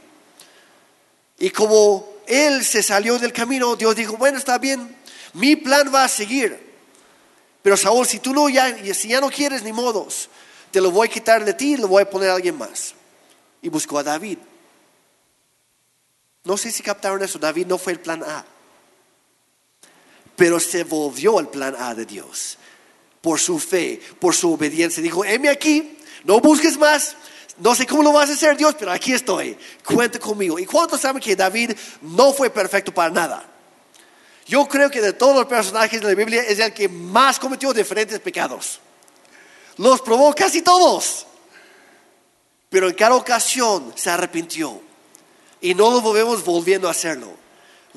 Y 1.37 1.51
como 1.51 2.15
él 2.25 2.65
se 2.65 2.81
salió 2.81 3.19
del 3.19 3.33
camino, 3.33 3.75
Dios 3.75 3.95
dijo, 3.95 4.17
bueno, 4.17 4.39
está 4.39 4.57
bien, 4.57 4.95
mi 5.33 5.55
plan 5.55 5.91
va 5.93 6.05
a 6.05 6.09
seguir. 6.09 6.71
Pero 7.61 7.77
Saúl, 7.77 8.07
si 8.07 8.17
tú 8.17 8.33
no 8.33 8.49
ya, 8.49 8.75
si 8.95 9.09
ya 9.09 9.21
no 9.21 9.29
quieres 9.29 9.61
ni 9.61 9.71
modos, 9.71 10.29
te 10.71 10.81
lo 10.81 10.89
voy 10.89 11.07
a 11.07 11.11
quitar 11.11 11.45
de 11.45 11.53
ti 11.53 11.73
y 11.73 11.77
lo 11.77 11.87
voy 11.87 12.01
a 12.01 12.09
poner 12.09 12.31
a 12.31 12.35
alguien 12.35 12.57
más. 12.57 12.95
Y 13.61 13.69
buscó 13.69 13.99
a 13.99 14.03
David. 14.03 14.37
No 16.43 16.57
sé 16.57 16.71
si 16.71 16.81
captaron 16.81 17.23
eso, 17.23 17.37
David 17.37 17.67
no 17.67 17.77
fue 17.77 17.93
el 17.93 17.99
plan 17.99 18.23
A. 18.23 18.45
Pero 20.35 20.59
se 20.59 20.83
volvió 20.83 21.39
el 21.39 21.47
plan 21.47 21.75
A 21.77 21.93
de 21.93 22.05
Dios. 22.05 22.57
Por 23.21 23.39
su 23.39 23.59
fe, 23.59 24.01
por 24.19 24.33
su 24.33 24.53
obediencia. 24.53 25.03
Dijo, 25.03 25.23
heme 25.23 25.49
aquí, 25.49 25.97
no 26.23 26.39
busques 26.39 26.77
más. 26.77 27.15
No 27.57 27.75
sé 27.75 27.85
cómo 27.85 28.01
lo 28.01 28.11
vas 28.11 28.29
a 28.29 28.33
hacer 28.33 28.57
Dios, 28.57 28.75
pero 28.79 28.91
aquí 28.91 29.13
estoy. 29.13 29.55
Cuenta 29.85 30.17
conmigo. 30.17 30.57
¿Y 30.57 30.65
cuántos 30.65 31.01
saben 31.01 31.21
que 31.21 31.35
David 31.35 31.73
no 32.01 32.33
fue 32.33 32.49
perfecto 32.49 32.91
para 32.91 33.11
nada? 33.11 33.45
Yo 34.47 34.67
creo 34.67 34.89
que 34.89 34.99
de 34.99 35.13
todos 35.13 35.35
los 35.35 35.45
personajes 35.45 36.01
de 36.01 36.07
la 36.07 36.15
Biblia 36.15 36.41
es 36.41 36.57
el 36.57 36.73
que 36.73 36.89
más 36.89 37.37
cometió 37.37 37.71
diferentes 37.71 38.19
pecados. 38.19 38.79
Los 39.77 40.01
probó 40.01 40.33
casi 40.33 40.63
todos. 40.63 41.27
Pero 42.71 42.89
en 42.89 42.95
cada 42.95 43.13
ocasión 43.13 43.93
se 43.95 44.09
arrepintió. 44.09 44.81
Y 45.61 45.75
no 45.75 45.91
lo 45.91 46.01
volvemos 46.01 46.43
volviendo 46.43 46.87
a 46.87 46.91
hacerlo. 46.91 47.31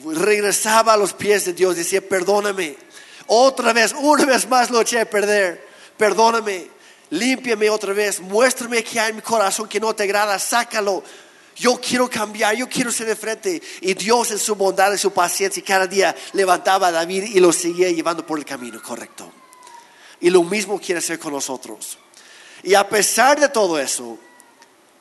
Regresaba 0.05 0.93
a 0.93 0.97
los 0.99 1.15
pies 1.15 1.47
de 1.47 1.55
Dios, 1.55 1.77
decía, 1.77 2.07
perdóname. 2.07 2.77
Otra 3.27 3.73
vez, 3.73 3.95
una 3.99 4.27
vez 4.27 4.47
más 4.47 4.69
lo 4.71 4.83
eché 4.83 5.01
a 5.01 5.09
perder. 5.09 5.67
Perdóname 5.97 6.75
límpiame 7.15 7.71
otra 7.71 7.93
vez, 7.93 8.21
muéstrame 8.21 8.83
que 8.83 8.99
hay 8.99 9.11
en 9.11 9.17
mi 9.17 9.23
corazón 9.23 9.69
que 9.69 9.81
no 9.81 9.95
te 9.95 10.03
agrada, 10.03 10.39
sácalo. 10.39 11.03
Yo 11.57 11.81
quiero 11.81 12.11
cambiar, 12.11 12.57
yo 12.57 12.69
quiero 12.69 12.91
ser 12.91 13.07
de 13.07 13.17
frente. 13.17 13.63
Y 13.81 13.95
Dios 13.95 14.31
en 14.33 14.39
su 14.39 14.57
bondad 14.57 14.93
y 14.93 14.99
su 14.99 15.13
paciencia 15.13 15.63
cada 15.65 15.87
día 15.87 16.15
levantaba 16.33 16.89
a 16.89 16.93
David 16.93 17.25
y 17.25 17.39
lo 17.39 17.53
seguía 17.53 17.91
llevando 17.91 18.27
por 18.27 18.39
el 18.39 18.45
camino 18.45 18.83
correcto. 18.83 19.33
Y 20.21 20.31
lo 20.31 20.43
mismo 20.43 20.81
quiere 20.81 20.99
hacer 20.99 21.19
con 21.19 21.33
nosotros. 21.33 21.99
Y 22.65 22.75
a 22.75 22.89
pesar 22.89 23.39
de 23.39 23.49
todo 23.49 23.79
eso, 23.79 24.19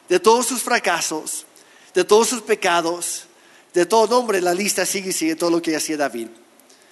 de 0.10 0.20
todos 0.20 0.46
sus 0.46 0.62
fracasos, 0.62 1.46
de 1.94 2.04
todos 2.04 2.28
sus 2.28 2.42
pecados, 2.42 3.26
de 3.74 3.86
todo 3.86 4.08
nombre, 4.08 4.42
la 4.42 4.54
lista 4.54 4.86
sigue 4.86 5.10
y 5.10 5.13
sigue 5.13 5.36
todo 5.36 5.50
lo 5.50 5.62
que 5.62 5.76
hacía 5.76 5.98
David. 5.98 6.28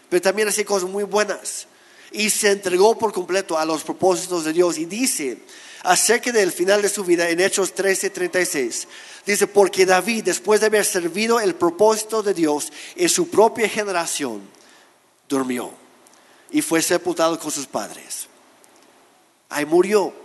Pero 0.10 0.22
también 0.22 0.48
hacía 0.48 0.66
cosas 0.66 0.90
muy 0.90 1.04
buenas 1.04 1.68
y 2.12 2.30
se 2.30 2.52
entregó 2.52 2.98
por 2.98 3.14
completo 3.14 3.58
a 3.58 3.66
los 3.66 3.84
propósitos 3.84 4.44
de 4.44 4.54
Dios. 4.54 4.78
Y 4.78 4.86
dice 4.86 5.38
acerca 5.84 6.32
del 6.32 6.52
final 6.52 6.82
de 6.82 6.90
su 6.90 7.04
vida 7.04 7.30
en 7.30 7.40
Hechos 7.40 7.74
13:36, 7.74 8.88
dice, 9.26 9.48
porque 9.48 9.86
David, 9.86 10.24
después 10.26 10.60
de 10.60 10.68
haber 10.68 10.86
servido 10.86 11.40
el 11.40 11.56
propósito 11.56 12.24
de 12.24 12.34
Dios 12.34 12.72
en 12.96 13.10
su 13.10 13.30
propia 13.30 13.70
generación, 13.70 14.42
durmió 15.30 15.72
y 16.52 16.62
fue 16.62 16.82
sepultado 16.82 17.40
con 17.40 17.52
sus 17.52 17.66
padres. 17.66 18.28
Ahí 19.50 19.66
murió. 19.66 20.21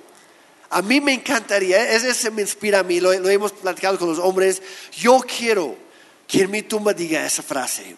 A 0.71 0.83
mí 0.83 1.01
me 1.01 1.13
encantaría, 1.13 1.93
ese 1.93 2.31
me 2.31 2.43
inspira 2.43 2.81
a 2.81 2.83
mí, 2.83 3.01
lo, 3.01 3.13
hemos 3.13 3.53
platicado 3.53 3.99
con 3.99 4.09
los 4.09 4.19
hombres, 4.19 4.63
yo 4.93 5.21
quiero 5.21 5.77
que 6.27 6.43
en 6.43 6.51
mi 6.51 6.63
tumba 6.63 6.93
diga 6.93 7.25
esa 7.25 7.43
frase, 7.43 7.97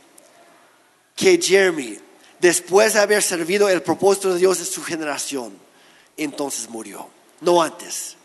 que 1.17 1.41
Jeremy 1.41 1.99
después 2.39 2.95
de 2.95 3.01
haber 3.01 3.23
servido 3.23 3.69
el 3.69 3.83
propósito 3.83 4.33
de 4.33 4.39
Dios 4.39 4.59
en 4.59 4.67
su 4.67 4.83
generación, 4.83 5.53
entonces 6.17 6.69
murió, 6.69 7.09
no 7.41 7.63
antes. 7.63 8.17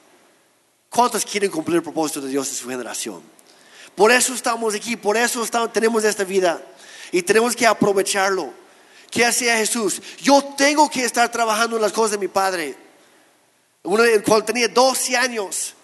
¿Cuántos 0.90 1.26
quieren 1.26 1.50
cumplir 1.50 1.78
el 1.78 1.84
propósito 1.84 2.22
de 2.22 2.30
Dios 2.30 2.50
en 2.50 2.56
su 2.56 2.70
generación? 2.70 3.22
Por 3.96 4.12
eso 4.12 4.34
estamos 4.34 4.76
aquí, 4.76 4.96
por 4.96 5.18
eso 5.18 5.46
tenemos 5.72 6.04
esta 6.04 6.24
vida 6.24 6.62
y 7.12 7.22
tenemos 7.22 7.56
que 7.56 7.66
aprovecharlo. 7.66 8.52
¿Qué 9.10 9.26
hacía 9.26 9.58
Jesús? 9.58 10.02
Yo 10.22 10.44
tengo 10.58 10.90
que 10.90 11.06
estar 11.06 11.32
trabajando 11.32 11.76
en 11.76 11.82
las 11.82 11.92
cosas 11.92 12.12
de 12.12 12.18
mi 12.18 12.28
Padre. 12.28 12.76
Cuando 13.84 14.46
tenía 14.46 14.68
12 14.68 15.18
años, 15.18 15.76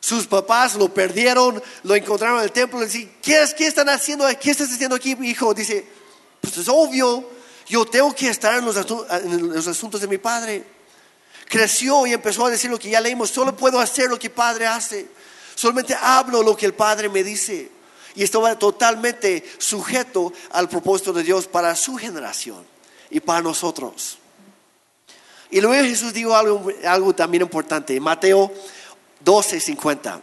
Sus 0.00 0.26
papás 0.26 0.74
lo 0.74 0.92
perdieron, 0.92 1.62
lo 1.84 1.94
encontraron 1.94 2.38
en 2.38 2.44
el 2.44 2.50
templo. 2.50 2.80
Le 2.80 2.86
dicen, 2.86 3.12
¿qué, 3.22 3.40
es, 3.40 3.54
¿qué 3.54 3.68
están 3.68 3.88
haciendo? 3.88 4.26
¿Qué 4.40 4.50
estás 4.50 4.72
haciendo 4.72 4.96
aquí, 4.96 5.16
hijo? 5.22 5.54
Dice, 5.54 5.86
pues 6.40 6.56
es 6.56 6.68
obvio, 6.68 7.30
yo 7.68 7.86
tengo 7.86 8.12
que 8.12 8.28
estar 8.28 8.58
en 8.58 8.64
los, 8.64 9.68
asuntos 9.68 10.00
de 10.00 10.08
mi 10.08 10.18
padre. 10.18 10.64
Creció 11.46 12.04
y 12.04 12.14
empezó 12.14 12.46
a 12.46 12.50
decir 12.50 12.68
lo 12.68 12.80
que 12.80 12.90
ya 12.90 13.00
leímos, 13.00 13.30
solo 13.30 13.56
puedo 13.56 13.78
hacer 13.78 14.08
lo 14.08 14.18
que 14.18 14.28
padre 14.28 14.66
hace. 14.66 15.06
Solamente 15.54 15.94
hablo 15.94 16.42
lo 16.42 16.56
que 16.56 16.66
el 16.66 16.74
padre 16.74 17.08
me 17.08 17.22
dice. 17.22 17.70
Y 18.16 18.24
estaba 18.24 18.58
totalmente 18.58 19.48
sujeto 19.58 20.32
al 20.50 20.68
propósito 20.68 21.12
de 21.12 21.22
Dios 21.22 21.46
para 21.46 21.76
su 21.76 21.96
generación 21.96 22.66
y 23.08 23.20
para 23.20 23.40
nosotros. 23.40 24.18
Y 25.52 25.60
luego 25.60 25.84
Jesús 25.84 26.14
dijo 26.14 26.34
algo, 26.34 26.70
algo 26.82 27.14
también 27.14 27.42
importante. 27.42 28.00
Mateo 28.00 28.50
12, 29.20 29.60
50. 29.60 30.22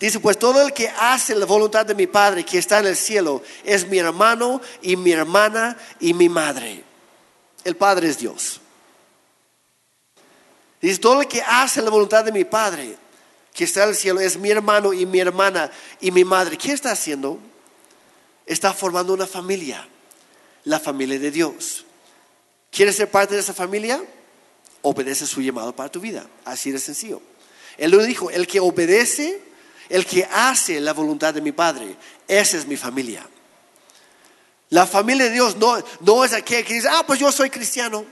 Dice, 0.00 0.18
pues 0.18 0.36
todo 0.36 0.60
el 0.60 0.72
que 0.72 0.88
hace 0.88 1.36
la 1.36 1.46
voluntad 1.46 1.86
de 1.86 1.94
mi 1.94 2.08
Padre 2.08 2.44
que 2.44 2.58
está 2.58 2.80
en 2.80 2.86
el 2.86 2.96
cielo 2.96 3.44
es 3.62 3.86
mi 3.86 3.98
hermano 3.98 4.60
y 4.82 4.96
mi 4.96 5.12
hermana 5.12 5.76
y 6.00 6.12
mi 6.14 6.28
madre. 6.28 6.82
El 7.62 7.76
Padre 7.76 8.08
es 8.08 8.18
Dios. 8.18 8.60
Dice, 10.82 10.98
todo 10.98 11.20
el 11.20 11.28
que 11.28 11.42
hace 11.42 11.80
la 11.80 11.90
voluntad 11.90 12.24
de 12.24 12.32
mi 12.32 12.44
Padre 12.44 12.96
que 13.54 13.62
está 13.62 13.84
en 13.84 13.90
el 13.90 13.94
cielo 13.94 14.18
es 14.18 14.36
mi 14.36 14.50
hermano 14.50 14.92
y 14.92 15.06
mi 15.06 15.20
hermana 15.20 15.70
y 16.00 16.10
mi 16.10 16.24
madre. 16.24 16.58
¿Qué 16.58 16.72
está 16.72 16.90
haciendo? 16.90 17.38
Está 18.44 18.74
formando 18.74 19.14
una 19.14 19.28
familia, 19.28 19.88
la 20.64 20.80
familia 20.80 21.20
de 21.20 21.30
Dios. 21.30 21.84
¿Quieres 22.72 22.96
ser 22.96 23.08
parte 23.08 23.36
de 23.36 23.40
esa 23.42 23.54
familia? 23.54 24.02
Obedece 24.88 25.26
su 25.26 25.42
llamado 25.42 25.74
para 25.74 25.88
tu 25.88 25.98
vida. 25.98 26.24
Así 26.44 26.70
de 26.70 26.78
sencillo. 26.78 27.20
Él 27.76 27.90
lo 27.90 28.00
dijo, 28.04 28.30
el 28.30 28.46
que 28.46 28.60
obedece, 28.60 29.40
el 29.88 30.06
que 30.06 30.24
hace 30.30 30.80
la 30.80 30.92
voluntad 30.92 31.34
de 31.34 31.40
mi 31.40 31.50
Padre, 31.50 31.96
esa 32.28 32.56
es 32.56 32.68
mi 32.68 32.76
familia. 32.76 33.26
La 34.70 34.86
familia 34.86 35.24
de 35.24 35.32
Dios 35.32 35.56
no, 35.56 35.76
no 36.02 36.24
es 36.24 36.32
aquel 36.32 36.64
que 36.64 36.74
dice, 36.74 36.86
ah, 36.88 37.02
pues 37.04 37.18
yo 37.18 37.32
soy 37.32 37.50
cristiano. 37.50 38.04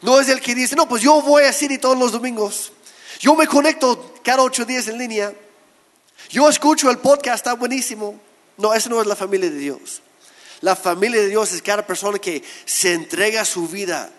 No 0.00 0.18
es 0.18 0.30
el 0.30 0.40
que 0.40 0.54
dice, 0.54 0.74
no, 0.76 0.88
pues 0.88 1.02
yo 1.02 1.20
voy 1.20 1.42
a 1.44 1.52
City 1.52 1.76
todos 1.76 1.98
los 1.98 2.10
domingos. 2.10 2.72
Yo 3.20 3.34
me 3.34 3.46
conecto 3.46 4.14
cada 4.24 4.42
ocho 4.42 4.64
días 4.64 4.88
en 4.88 4.96
línea. 4.96 5.34
Yo 6.30 6.48
escucho 6.48 6.90
el 6.90 6.96
podcast, 6.96 7.36
está 7.36 7.52
buenísimo. 7.52 8.18
No, 8.56 8.72
esa 8.72 8.88
no 8.88 8.98
es 8.98 9.06
la 9.06 9.14
familia 9.14 9.50
de 9.50 9.58
Dios. 9.58 10.00
La 10.62 10.74
familia 10.74 11.20
de 11.20 11.28
Dios 11.28 11.52
es 11.52 11.60
cada 11.60 11.86
persona 11.86 12.18
que 12.18 12.42
se 12.64 12.94
entrega 12.94 13.44
su 13.44 13.68
vida 13.68 14.10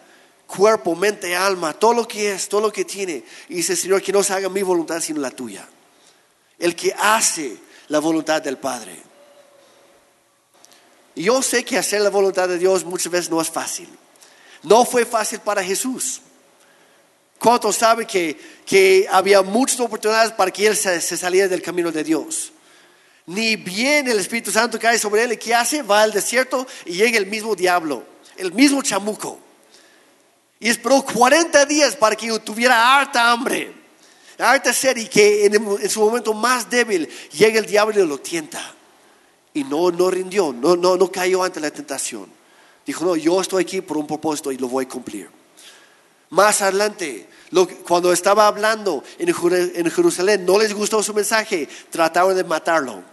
cuerpo, 0.47 0.95
mente, 0.95 1.35
alma, 1.35 1.73
todo 1.73 1.93
lo 1.93 2.07
que 2.07 2.31
es, 2.31 2.49
todo 2.49 2.61
lo 2.61 2.71
que 2.71 2.85
tiene. 2.85 3.23
Y 3.49 3.55
dice, 3.55 3.75
Señor, 3.75 4.01
que 4.01 4.11
no 4.11 4.23
se 4.23 4.33
haga 4.33 4.49
mi 4.49 4.63
voluntad 4.63 4.99
sino 5.01 5.19
la 5.19 5.29
tuya. 5.29 5.67
El 6.57 6.75
que 6.75 6.93
hace 6.97 7.57
la 7.89 7.99
voluntad 7.99 8.41
del 8.41 8.57
Padre. 8.57 8.97
Yo 11.15 11.41
sé 11.41 11.63
que 11.63 11.77
hacer 11.77 12.01
la 12.01 12.09
voluntad 12.09 12.47
de 12.47 12.57
Dios 12.57 12.85
muchas 12.85 13.11
veces 13.11 13.29
no 13.29 13.41
es 13.41 13.49
fácil. 13.49 13.89
No 14.63 14.85
fue 14.85 15.05
fácil 15.05 15.39
para 15.39 15.63
Jesús. 15.63 16.21
¿Cuántos 17.39 17.75
saben 17.75 18.07
que, 18.07 18.39
que 18.65 19.07
había 19.11 19.41
muchas 19.41 19.79
oportunidades 19.79 20.31
para 20.31 20.51
que 20.51 20.65
él 20.65 20.75
se, 20.75 20.99
se, 21.01 21.17
saliera 21.17 21.47
del 21.47 21.61
camino 21.61 21.91
de 21.91 22.03
Dios? 22.03 22.51
Ni 23.27 23.55
bien 23.55 24.07
el 24.07 24.19
Espíritu 24.19 24.51
Santo 24.51 24.79
cae 24.79 24.97
sobre 24.97 25.23
él 25.23 25.33
y 25.33 25.37
¿qué 25.37 25.53
hace? 25.53 25.83
Va 25.83 26.01
al 26.01 26.11
desierto 26.11 26.65
y 26.85 26.93
llega 26.93 27.17
el 27.17 27.27
mismo 27.27 27.55
diablo, 27.55 28.03
el 28.37 28.53
mismo 28.53 28.81
chamuco. 28.81 29.39
Y 30.59 30.69
esperó 30.69 31.03
40 31.03 31.65
días 31.65 31.95
para 31.95 32.15
que 32.15 32.39
tuviera 32.39 32.97
harta 32.97 33.31
hambre, 33.31 33.73
harta 34.39 34.73
sed 34.73 34.97
y 34.97 35.07
que 35.07 35.45
en, 35.45 35.89
su 35.89 35.99
momento 35.99 36.33
más 36.33 36.69
débil 36.69 37.07
llegue 37.31 37.59
el 37.59 37.65
diablo 37.65 38.03
y 38.03 38.07
lo 38.07 38.19
tienta. 38.19 38.73
Y 39.53 39.63
no, 39.63 39.91
no 39.91 40.09
rindió, 40.09 40.53
no, 40.53 40.75
no, 40.75 40.97
no 40.97 41.11
cayó 41.11 41.43
ante 41.43 41.59
la 41.59 41.71
tentación. 41.71 42.27
Dijo, 42.85 43.05
no, 43.05 43.15
yo 43.15 43.41
estoy 43.41 43.63
aquí 43.63 43.81
por 43.81 43.97
un 43.97 44.07
propósito 44.07 44.51
y 44.51 44.57
lo 44.57 44.67
voy 44.67 44.85
a 44.85 44.89
cumplir. 44.89 45.29
Más 46.29 46.61
adelante, 46.61 47.27
cuando 47.87 48.11
estaba 48.11 48.47
hablando 48.47 49.03
en, 49.17 49.29
en 49.75 49.91
Jerusalén, 49.91 50.45
no 50.45 50.57
les 50.57 50.73
gustó 50.73 51.01
su 51.03 51.13
mensaje, 51.13 51.67
trataron 51.89 52.35
de 52.35 52.43
matarlo. 52.43 53.03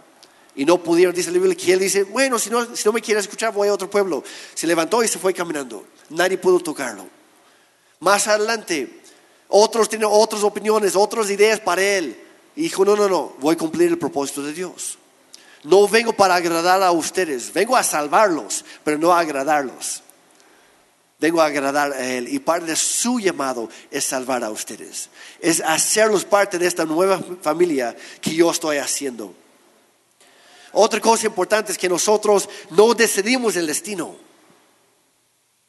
Y 0.55 0.65
no 0.65 0.81
pudieron, 0.81 1.13
dice 1.13 1.31
la 1.31 1.37
Biblia, 1.37 1.55
que 1.55 1.73
él 1.73 1.79
dice, 1.79 2.03
bueno, 2.03 2.39
si 2.39 2.49
no, 2.49 2.75
si 2.75 2.85
no 2.85 2.93
me 2.93 3.01
quieres 3.01 3.25
escuchar, 3.25 3.53
voy 3.53 3.67
a 3.67 3.73
otro 3.73 3.89
pueblo. 3.89 4.23
Se 4.53 4.65
levantó 4.65 5.03
y 5.03 5.07
se 5.07 5.19
fue 5.19 5.33
caminando. 5.33 5.85
Nadie 6.09 6.37
pudo 6.37 6.59
tocarlo. 6.59 7.14
Más 7.99 8.27
adelante, 8.27 9.01
otros 9.47 9.89
tienen 9.89 10.09
otras 10.11 10.43
opiniones, 10.43 10.95
otras 10.95 11.29
ideas 11.29 11.59
para 11.59 11.81
él. 11.81 12.21
Y 12.55 12.63
dijo, 12.63 12.85
no, 12.85 12.95
no, 12.95 13.07
no, 13.07 13.33
voy 13.39 13.55
a 13.55 13.57
cumplir 13.57 13.89
el 13.89 13.97
propósito 13.97 14.41
de 14.43 14.53
Dios. 14.53 14.97
No 15.63 15.87
vengo 15.87 16.13
para 16.13 16.35
agradar 16.35 16.81
a 16.83 16.91
ustedes, 16.91 17.51
vengo 17.51 17.75
a 17.75 17.83
salvarlos, 17.83 18.63
pero 18.83 18.97
no 18.97 19.11
a 19.11 19.19
agradarlos. 19.19 20.03
Vengo 21.17 21.41
a 21.41 21.45
agradar 21.45 21.93
a 21.93 22.05
Él 22.05 22.27
y 22.27 22.39
parte 22.39 22.67
de 22.67 22.75
su 22.75 23.19
llamado 23.19 23.69
es 23.89 24.03
salvar 24.03 24.43
a 24.43 24.51
ustedes. 24.51 25.09
Es 25.39 25.61
hacerlos 25.61 26.25
parte 26.25 26.59
de 26.59 26.67
esta 26.67 26.85
nueva 26.85 27.19
familia 27.41 27.95
que 28.21 28.35
yo 28.35 28.51
estoy 28.51 28.77
haciendo. 28.77 29.33
Otra 30.73 30.99
cosa 30.99 31.25
importante 31.25 31.71
es 31.71 31.77
que 31.77 31.87
nosotros 31.87 32.49
no 32.71 32.93
decidimos 32.93 33.55
el 33.55 33.65
destino. 33.65 34.17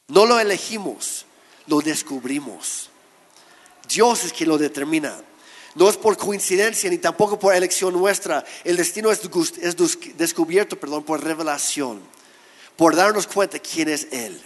No 0.08 0.26
lo 0.26 0.38
elegimos 0.38 1.24
lo 1.66 1.80
descubrimos. 1.80 2.90
Dios 3.88 4.24
es 4.24 4.32
quien 4.32 4.48
lo 4.48 4.58
determina. 4.58 5.16
No 5.74 5.90
es 5.90 5.96
por 5.96 6.16
coincidencia 6.16 6.88
ni 6.88 6.98
tampoco 6.98 7.38
por 7.38 7.54
elección 7.54 7.92
nuestra. 7.92 8.44
El 8.64 8.76
destino 8.76 9.10
es, 9.12 9.20
descubierto 10.16 10.80
perdón, 10.80 11.04
por 11.04 11.22
revelación, 11.22 12.00
por 12.76 12.96
darnos 12.96 13.26
cuenta 13.26 13.58
quién 13.58 13.90
es 13.90 14.08
Él. 14.10 14.40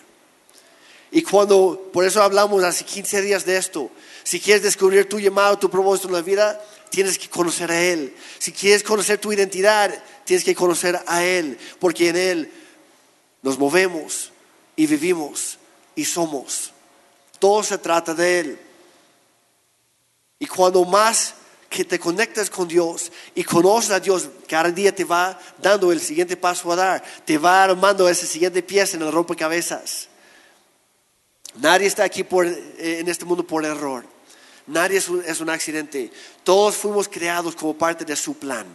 Y 1.12 1.22
cuando, 1.22 1.90
por 1.92 2.04
eso 2.04 2.22
hablamos 2.22 2.62
hace 2.62 2.84
15 2.84 3.22
días 3.22 3.44
de 3.44 3.56
esto, 3.56 3.90
si 4.22 4.40
quieres 4.40 4.62
descubrir 4.62 5.08
tu 5.08 5.18
llamado, 5.18 5.58
tu 5.58 5.70
propósito 5.70 6.08
en 6.08 6.14
la 6.14 6.22
vida, 6.22 6.60
tienes 6.90 7.18
que 7.18 7.28
conocer 7.28 7.70
a 7.70 7.80
Él. 7.80 8.14
Si 8.38 8.52
quieres 8.52 8.82
conocer 8.82 9.18
tu 9.18 9.32
identidad, 9.32 9.92
tienes 10.24 10.44
que 10.44 10.54
conocer 10.54 11.00
a 11.06 11.24
Él, 11.24 11.58
porque 11.78 12.08
en 12.08 12.16
Él 12.16 12.52
nos 13.42 13.58
movemos 13.58 14.32
y 14.76 14.86
vivimos 14.86 15.58
y 15.94 16.04
somos. 16.04 16.72
Todo 17.40 17.64
se 17.64 17.78
trata 17.78 18.14
de 18.14 18.40
Él. 18.40 18.58
Y 20.38 20.46
cuando 20.46 20.84
más 20.84 21.34
que 21.68 21.84
te 21.84 21.98
conectas 21.98 22.50
con 22.50 22.68
Dios 22.68 23.10
y 23.34 23.42
conoces 23.44 23.90
a 23.90 24.00
Dios, 24.00 24.28
cada 24.46 24.70
día 24.70 24.94
te 24.94 25.04
va 25.04 25.38
dando 25.58 25.90
el 25.92 26.00
siguiente 26.00 26.36
paso 26.36 26.70
a 26.70 26.76
dar, 26.76 27.04
te 27.24 27.38
va 27.38 27.64
armando 27.64 28.08
ese 28.08 28.26
siguiente 28.26 28.62
pieza 28.62 28.96
en 28.96 29.02
el 29.02 29.12
rompecabezas. 29.12 30.08
Nadie 31.56 31.86
está 31.86 32.04
aquí 32.04 32.22
por, 32.22 32.46
eh, 32.46 32.98
en 33.00 33.08
este 33.08 33.24
mundo 33.24 33.44
por 33.46 33.64
error. 33.64 34.04
Nadie 34.66 34.98
es 34.98 35.08
un, 35.08 35.24
es 35.24 35.40
un 35.40 35.50
accidente. 35.50 36.12
Todos 36.44 36.76
fuimos 36.76 37.08
creados 37.08 37.56
como 37.56 37.76
parte 37.76 38.04
de 38.04 38.16
su 38.16 38.34
plan. 38.34 38.66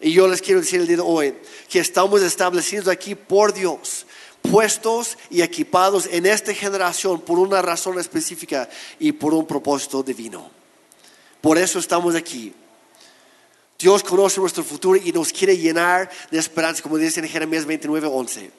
Y 0.00 0.12
yo 0.12 0.26
les 0.26 0.42
quiero 0.42 0.60
decir 0.60 0.80
el 0.80 0.86
día 0.86 0.96
de 0.96 1.02
hoy 1.02 1.34
que 1.68 1.78
estamos 1.78 2.22
establecidos 2.22 2.88
aquí 2.88 3.14
por 3.14 3.52
Dios 3.54 4.06
puestos 4.42 5.16
y 5.30 5.40
equipados 5.40 6.06
en 6.10 6.26
esta 6.26 6.52
generación 6.52 7.20
por 7.20 7.38
una 7.38 7.62
razón 7.62 7.98
específica 7.98 8.68
y 8.98 9.12
por 9.12 9.32
un 9.32 9.46
propósito 9.46 10.02
divino. 10.02 10.50
Por 11.40 11.58
eso 11.58 11.78
estamos 11.78 12.14
aquí. 12.14 12.52
Dios 13.78 14.02
conoce 14.04 14.40
nuestro 14.40 14.62
futuro 14.62 15.00
y 15.02 15.10
nos 15.12 15.32
quiere 15.32 15.56
llenar 15.56 16.10
de 16.30 16.38
esperanza, 16.38 16.82
como 16.82 16.98
dice 16.98 17.20
en 17.20 17.28
Jeremías 17.28 17.64
29, 17.64 18.06
11. 18.06 18.50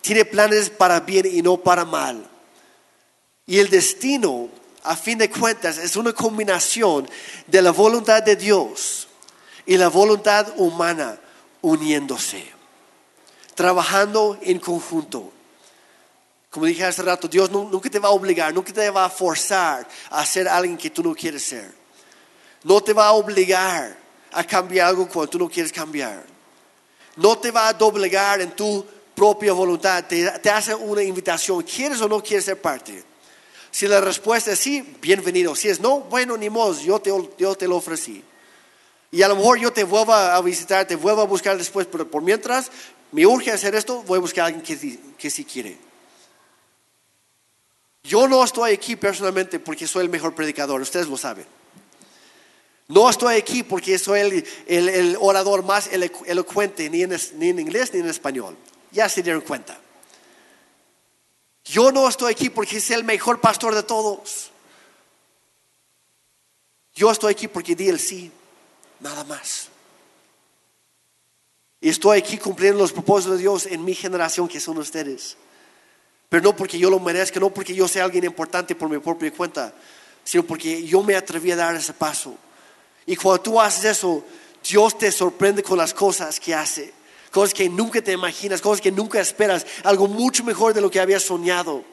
Tiene 0.00 0.24
planes 0.24 0.70
para 0.70 1.00
bien 1.00 1.26
y 1.26 1.42
no 1.42 1.58
para 1.58 1.84
mal. 1.84 2.28
Y 3.46 3.58
el 3.58 3.70
destino, 3.70 4.48
a 4.82 4.96
fin 4.96 5.18
de 5.18 5.30
cuentas, 5.30 5.78
es 5.78 5.94
una 5.94 6.12
combinación 6.12 7.08
de 7.46 7.62
la 7.62 7.70
voluntad 7.70 8.22
de 8.22 8.34
Dios 8.34 9.06
y 9.64 9.76
la 9.76 9.88
voluntad 9.88 10.52
humana 10.56 11.20
uniéndose 11.60 12.51
trabajando 13.54 14.38
en 14.42 14.58
conjunto. 14.58 15.32
Como 16.50 16.66
dije 16.66 16.84
hace 16.84 17.02
rato, 17.02 17.28
Dios 17.28 17.50
nunca 17.50 17.88
te 17.88 17.98
va 17.98 18.08
a 18.08 18.12
obligar, 18.12 18.52
nunca 18.52 18.72
te 18.72 18.90
va 18.90 19.06
a 19.06 19.10
forzar 19.10 19.88
a 20.10 20.26
ser 20.26 20.46
alguien 20.48 20.76
que 20.76 20.90
tú 20.90 21.02
no 21.02 21.14
quieres 21.14 21.42
ser. 21.42 21.72
No 22.64 22.82
te 22.82 22.92
va 22.92 23.06
a 23.06 23.12
obligar 23.12 23.96
a 24.32 24.44
cambiar 24.44 24.88
algo 24.88 25.08
cuando 25.08 25.30
tú 25.30 25.38
no 25.38 25.48
quieres 25.48 25.72
cambiar. 25.72 26.24
No 27.16 27.38
te 27.38 27.50
va 27.50 27.68
a 27.68 27.72
doblegar 27.72 28.40
en 28.40 28.50
tu 28.52 28.84
propia 29.14 29.52
voluntad. 29.52 30.04
Te, 30.04 30.50
hace 30.50 30.74
una 30.74 31.02
invitación. 31.02 31.62
¿Quieres 31.62 32.00
o 32.00 32.08
no 32.08 32.22
quieres 32.22 32.44
ser 32.44 32.60
parte? 32.60 33.02
Si 33.70 33.86
la 33.86 34.00
respuesta 34.00 34.52
es 34.52 34.58
sí, 34.58 34.96
bienvenido. 35.00 35.54
Si 35.54 35.68
es 35.68 35.80
no, 35.80 36.00
bueno, 36.00 36.36
ni 36.36 36.50
modo, 36.50 36.78
yo 36.80 37.00
te, 37.00 37.10
yo 37.38 37.54
te 37.54 37.66
lo 37.66 37.76
ofrecí. 37.76 38.22
Y 39.10 39.22
a 39.22 39.28
lo 39.28 39.36
mejor 39.36 39.58
yo 39.58 39.72
te 39.72 39.84
vuelvo 39.84 40.12
a 40.14 40.40
visitar, 40.40 40.86
te 40.86 40.96
vuelvo 40.96 41.22
a 41.22 41.26
buscar 41.26 41.56
después, 41.58 41.86
pero 41.90 42.10
por 42.10 42.22
mientras 42.22 42.70
me 43.12 43.26
urge 43.26 43.50
hacer 43.50 43.74
esto, 43.74 44.02
voy 44.02 44.18
a 44.18 44.20
buscar 44.20 44.44
a 44.44 44.46
alguien 44.46 44.62
que, 45.16 45.30
sí 45.30 45.44
quiere. 45.44 45.76
Yo 48.04 48.26
no 48.26 48.42
estoy 48.42 48.72
aquí 48.72 48.96
personalmente 48.96 49.60
porque 49.60 49.86
soy 49.86 50.04
el 50.04 50.10
mejor 50.10 50.34
predicador, 50.34 50.80
ustedes 50.80 51.06
lo 51.06 51.16
saben. 51.16 51.46
No 52.88 53.08
estoy 53.08 53.36
aquí 53.36 53.62
porque 53.62 53.98
soy 53.98 54.20
el, 54.20 54.44
el- 54.66 55.16
orador 55.20 55.62
más 55.62 55.90
elo- 55.92 56.10
elocuente, 56.26 56.90
ni 56.90 57.02
en, 57.02 57.16
ni 57.36 57.50
en 57.50 57.60
inglés 57.60 57.94
ni 57.94 58.00
en 58.00 58.08
español. 58.08 58.56
Ya 58.90 59.08
se 59.08 59.22
dieron 59.22 59.42
cuenta. 59.42 59.78
Yo 61.64 61.92
no 61.92 62.08
estoy 62.08 62.32
aquí 62.32 62.50
porque 62.50 62.80
soy 62.80 62.96
el 62.96 63.04
mejor 63.04 63.40
pastor 63.40 63.74
de 63.74 63.82
todos. 63.84 64.50
Yo 66.94 67.10
estoy 67.10 67.32
aquí 67.32 67.46
porque 67.48 67.74
di 67.76 67.88
el 67.88 68.00
sí, 68.00 68.30
nada 69.00 69.24
más. 69.24 69.68
Y 71.82 71.88
estoy 71.88 72.18
aquí 72.18 72.38
cumpliendo 72.38 72.78
los 72.78 72.92
propósitos 72.92 73.36
de 73.36 73.42
Dios 73.42 73.66
en 73.66 73.84
mi 73.84 73.92
generación 73.92 74.46
que 74.46 74.60
son 74.60 74.78
ustedes. 74.78 75.36
Pero 76.28 76.44
no 76.44 76.56
porque 76.56 76.78
yo 76.78 76.88
lo 76.88 77.00
merezca, 77.00 77.40
no 77.40 77.50
porque 77.50 77.74
yo 77.74 77.88
sea 77.88 78.04
alguien 78.04 78.22
importante 78.22 78.76
por 78.76 78.88
mi 78.88 78.98
propia 78.98 79.32
cuenta, 79.32 79.74
sino 80.22 80.44
porque 80.44 80.84
yo 80.84 81.02
me 81.02 81.16
atreví 81.16 81.50
a 81.50 81.56
dar 81.56 81.74
ese 81.74 81.92
paso. 81.92 82.36
Y 83.04 83.16
cuando 83.16 83.42
tú 83.42 83.60
haces 83.60 83.96
eso, 83.96 84.24
Dios 84.66 84.96
te 84.96 85.10
sorprende 85.10 85.64
con 85.64 85.76
las 85.76 85.92
cosas 85.92 86.38
que 86.38 86.54
hace, 86.54 86.94
cosas 87.32 87.52
que 87.52 87.68
nunca 87.68 88.00
te 88.00 88.12
imaginas, 88.12 88.60
cosas 88.60 88.80
que 88.80 88.92
nunca 88.92 89.20
esperas, 89.20 89.66
algo 89.82 90.06
mucho 90.06 90.44
mejor 90.44 90.74
de 90.74 90.80
lo 90.80 90.88
que 90.88 91.00
habías 91.00 91.24
soñado. 91.24 91.84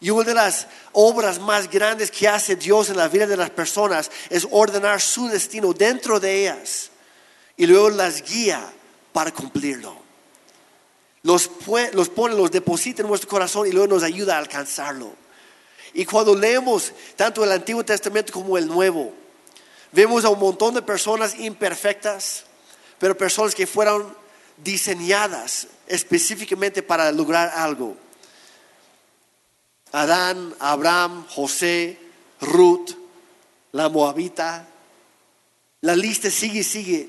Y 0.00 0.10
una 0.10 0.24
de 0.24 0.34
las 0.34 0.66
obras 0.90 1.38
más 1.38 1.70
grandes 1.70 2.10
que 2.10 2.26
hace 2.26 2.56
Dios 2.56 2.90
en 2.90 2.96
la 2.96 3.06
vida 3.06 3.28
de 3.28 3.36
las 3.36 3.50
personas 3.50 4.10
es 4.30 4.48
ordenar 4.50 5.00
su 5.00 5.28
destino 5.28 5.72
dentro 5.72 6.18
de 6.18 6.40
ellas 6.40 6.90
y 7.56 7.66
luego 7.66 7.88
las 7.88 8.28
guía 8.28 8.68
para 9.12 9.32
cumplirlo. 9.32 9.96
Los, 11.22 11.50
los 11.92 12.08
pone, 12.08 12.34
los 12.34 12.50
deposita 12.50 13.02
en 13.02 13.08
nuestro 13.08 13.28
corazón 13.28 13.68
y 13.68 13.72
luego 13.72 13.94
nos 13.94 14.02
ayuda 14.02 14.36
a 14.36 14.38
alcanzarlo. 14.38 15.14
Y 15.94 16.04
cuando 16.04 16.34
leemos 16.34 16.92
tanto 17.16 17.44
el 17.44 17.52
Antiguo 17.52 17.84
Testamento 17.84 18.32
como 18.32 18.58
el 18.58 18.66
Nuevo, 18.66 19.12
vemos 19.92 20.24
a 20.24 20.30
un 20.30 20.38
montón 20.40 20.74
de 20.74 20.82
personas 20.82 21.38
imperfectas, 21.38 22.44
pero 22.98 23.16
personas 23.16 23.54
que 23.54 23.66
fueron 23.66 24.14
diseñadas 24.56 25.68
específicamente 25.86 26.82
para 26.82 27.12
lograr 27.12 27.52
algo. 27.54 27.96
Adán, 29.92 30.54
Abraham, 30.58 31.26
José, 31.28 31.98
Ruth, 32.40 32.90
la 33.72 33.88
Moabita. 33.88 34.66
La 35.82 35.94
lista 35.94 36.30
sigue 36.30 36.60
y 36.60 36.64
sigue. 36.64 37.08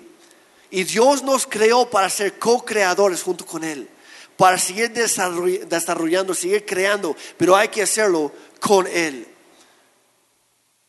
Y 0.75 0.85
Dios 0.85 1.21
nos 1.21 1.45
creó 1.45 1.87
para 1.87 2.09
ser 2.09 2.39
co-creadores 2.39 3.21
junto 3.21 3.45
con 3.45 3.63
Él, 3.63 3.87
para 4.35 4.57
seguir 4.57 4.91
desarroll- 4.91 5.65
desarrollando, 5.65 6.33
seguir 6.33 6.65
creando, 6.65 7.15
pero 7.37 7.55
hay 7.55 7.67
que 7.67 7.83
hacerlo 7.83 8.31
con 8.59 8.87
Él. 8.87 9.27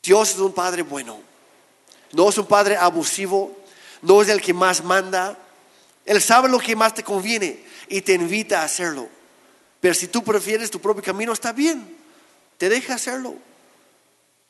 Dios 0.03 0.31
es 0.31 0.39
un 0.39 0.55
Padre 0.55 0.81
bueno, 0.81 1.21
no 2.13 2.31
es 2.31 2.39
un 2.39 2.47
Padre 2.47 2.79
abusivo, 2.79 3.55
no 4.01 4.23
es 4.23 4.31
el 4.31 4.41
que 4.41 4.55
más 4.55 4.83
manda. 4.83 5.37
Él 6.07 6.23
sabe 6.23 6.49
lo 6.49 6.59
que 6.59 6.75
más 6.75 6.95
te 6.95 7.05
conviene 7.05 7.63
y 7.87 8.01
te 8.01 8.15
invita 8.15 8.63
a 8.63 8.65
hacerlo. 8.65 9.07
Pero 9.83 9.93
si 9.93 10.09
tú 10.09 10.25
prefieres 10.25 10.71
tu 10.71 10.81
propio 10.81 11.03
camino, 11.03 11.35
está 11.35 11.53
bien, 11.53 11.95
te 12.57 12.71
deja 12.71 12.95
hacerlo. 12.95 13.35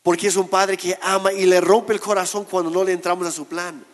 Porque 0.04 0.28
es 0.28 0.36
un 0.36 0.48
Padre 0.48 0.76
que 0.76 0.96
ama 1.02 1.32
y 1.32 1.44
le 1.44 1.60
rompe 1.60 1.92
el 1.92 1.98
corazón 1.98 2.44
cuando 2.44 2.70
no 2.70 2.84
le 2.84 2.92
entramos 2.92 3.26
a 3.26 3.32
su 3.32 3.46
plan 3.46 3.84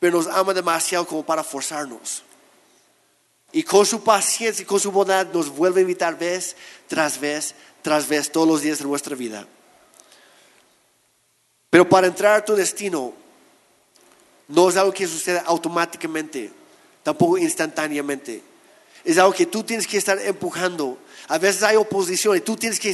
pero 0.00 0.16
nos 0.16 0.26
ama 0.26 0.52
demasiado 0.52 1.06
como 1.06 1.22
para 1.22 1.44
forzarnos. 1.44 2.24
Y 3.52 3.62
con 3.62 3.84
su 3.84 4.02
paciencia 4.02 4.62
y 4.62 4.66
con 4.66 4.80
su 4.80 4.90
bondad 4.90 5.26
nos 5.32 5.48
vuelve 5.50 5.80
a 5.80 5.82
invitar 5.82 6.18
vez 6.18 6.56
tras 6.88 7.20
vez, 7.20 7.54
tras 7.82 8.08
vez, 8.08 8.32
todos 8.32 8.48
los 8.48 8.62
días 8.62 8.78
de 8.78 8.86
nuestra 8.86 9.14
vida. 9.14 9.46
Pero 11.68 11.88
para 11.88 12.06
entrar 12.06 12.34
a 12.34 12.44
tu 12.44 12.56
destino, 12.56 13.12
no 14.48 14.68
es 14.68 14.76
algo 14.76 14.92
que 14.92 15.06
suceda 15.06 15.42
automáticamente, 15.46 16.50
tampoco 17.02 17.38
instantáneamente. 17.38 18.42
Es 19.04 19.18
algo 19.18 19.32
que 19.32 19.46
tú 19.46 19.62
tienes 19.62 19.86
que 19.86 19.98
estar 19.98 20.18
empujando. 20.18 20.98
A 21.28 21.38
veces 21.38 21.62
hay 21.62 21.76
oposición 21.76 22.36
y 22.36 22.40
tú 22.40 22.56
tienes 22.56 22.80
que, 22.80 22.92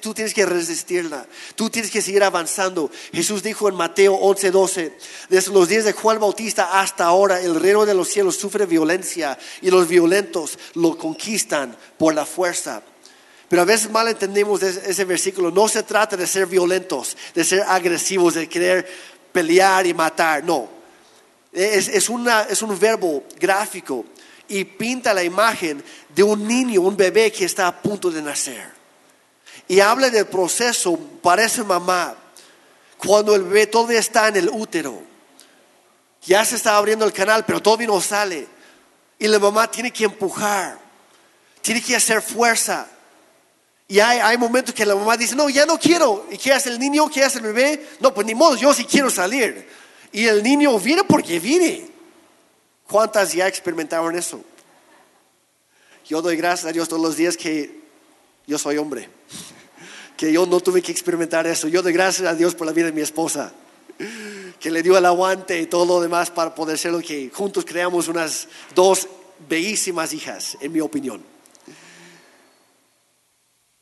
tú 0.00 0.12
tienes 0.12 0.34
que 0.34 0.44
resistirla. 0.44 1.26
Tú 1.54 1.70
tienes 1.70 1.90
que 1.90 2.02
seguir 2.02 2.22
avanzando. 2.22 2.90
Jesús 3.12 3.42
dijo 3.42 3.68
en 3.68 3.74
Mateo 3.74 4.14
11, 4.14 4.50
12, 4.50 4.98
desde 5.30 5.52
los 5.52 5.68
días 5.68 5.84
de 5.84 5.92
Juan 5.92 6.20
Bautista 6.20 6.80
hasta 6.80 7.06
ahora, 7.06 7.40
el 7.40 7.58
reino 7.58 7.86
de 7.86 7.94
los 7.94 8.08
cielos 8.08 8.36
sufre 8.36 8.66
violencia 8.66 9.38
y 9.62 9.70
los 9.70 9.88
violentos 9.88 10.58
lo 10.74 10.98
conquistan 10.98 11.74
por 11.96 12.14
la 12.14 12.26
fuerza. 12.26 12.82
Pero 13.48 13.62
a 13.62 13.66
veces 13.66 13.90
mal 13.90 14.06
entendemos 14.08 14.62
ese, 14.62 15.04
versículo. 15.04 15.50
No 15.50 15.66
se 15.66 15.82
trata 15.82 16.16
de 16.16 16.26
ser 16.26 16.46
violentos, 16.46 17.16
de 17.34 17.42
ser 17.42 17.62
agresivos, 17.62 18.34
de 18.34 18.48
querer 18.48 18.86
pelear 19.32 19.86
y 19.86 19.94
matar. 19.94 20.44
No. 20.44 20.68
Es, 21.52 21.88
es, 21.88 22.08
una, 22.08 22.42
es 22.42 22.60
un 22.60 22.78
verbo 22.78 23.24
gráfico 23.38 24.04
y 24.52 24.64
pinta 24.64 25.14
la 25.14 25.24
imagen 25.24 25.82
de 26.14 26.22
un 26.22 26.46
niño, 26.46 26.82
un 26.82 26.94
bebé 26.94 27.32
que 27.32 27.46
está 27.46 27.66
a 27.66 27.82
punto 27.82 28.10
de 28.10 28.20
nacer. 28.20 28.70
Y 29.66 29.80
habla 29.80 30.10
del 30.10 30.26
proceso, 30.26 30.98
parece 31.22 31.64
mamá, 31.64 32.14
cuando 32.98 33.34
el 33.34 33.44
bebé 33.44 33.66
todavía 33.66 33.98
está 33.98 34.28
en 34.28 34.36
el 34.36 34.50
útero. 34.50 35.02
Ya 36.26 36.44
se 36.44 36.56
está 36.56 36.76
abriendo 36.76 37.06
el 37.06 37.14
canal, 37.14 37.46
pero 37.46 37.62
todavía 37.62 37.86
no 37.86 38.00
sale. 38.00 38.46
Y 39.18 39.26
la 39.26 39.38
mamá 39.38 39.70
tiene 39.70 39.90
que 39.90 40.04
empujar, 40.04 40.78
tiene 41.62 41.82
que 41.82 41.96
hacer 41.96 42.20
fuerza. 42.20 42.86
Y 43.88 44.00
hay, 44.00 44.18
hay 44.18 44.36
momentos 44.36 44.74
que 44.74 44.84
la 44.84 44.94
mamá 44.94 45.16
dice, 45.16 45.34
no, 45.34 45.48
ya 45.48 45.64
no 45.64 45.78
quiero. 45.78 46.26
¿Y 46.30 46.36
qué 46.36 46.52
hace 46.52 46.68
el 46.68 46.78
niño? 46.78 47.08
¿Qué 47.08 47.24
hace 47.24 47.38
el 47.38 47.44
bebé? 47.44 47.88
No, 48.00 48.12
pues 48.12 48.26
ni 48.26 48.34
modo, 48.34 48.54
yo 48.56 48.74
sí 48.74 48.84
quiero 48.84 49.08
salir. 49.08 49.66
Y 50.12 50.26
el 50.26 50.42
niño 50.42 50.78
viene 50.78 51.04
porque 51.04 51.40
viene. 51.40 51.91
¿Cuántas 52.92 53.32
ya 53.32 53.48
experimentaron 53.48 54.14
eso? 54.14 54.38
Yo 56.06 56.20
doy 56.20 56.36
gracias 56.36 56.68
a 56.68 56.72
Dios 56.72 56.90
todos 56.90 57.00
los 57.00 57.16
días 57.16 57.38
que 57.38 57.80
yo 58.46 58.58
soy 58.58 58.76
hombre, 58.76 59.08
que 60.14 60.30
yo 60.30 60.44
no 60.44 60.60
tuve 60.60 60.82
que 60.82 60.92
experimentar 60.92 61.46
eso. 61.46 61.68
Yo 61.68 61.80
doy 61.80 61.94
gracias 61.94 62.28
a 62.28 62.34
Dios 62.34 62.54
por 62.54 62.66
la 62.66 62.74
vida 62.74 62.84
de 62.84 62.92
mi 62.92 63.00
esposa, 63.00 63.50
que 64.60 64.70
le 64.70 64.82
dio 64.82 64.98
el 64.98 65.06
aguante 65.06 65.58
y 65.58 65.64
todo 65.64 65.86
lo 65.86 66.02
demás 66.02 66.30
para 66.30 66.54
poder 66.54 66.76
ser 66.76 66.92
lo 66.92 67.00
que 67.00 67.30
juntos 67.32 67.64
creamos 67.64 68.08
unas 68.08 68.46
dos 68.74 69.08
bellísimas 69.48 70.12
hijas, 70.12 70.58
en 70.60 70.72
mi 70.72 70.80
opinión. 70.80 71.24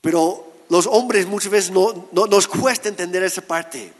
Pero 0.02 0.52
los 0.68 0.86
hombres 0.86 1.26
muchas 1.26 1.50
veces 1.50 1.72
no, 1.72 2.08
no, 2.12 2.28
nos 2.28 2.46
cuesta 2.46 2.88
entender 2.88 3.24
esa 3.24 3.42
parte. 3.42 3.92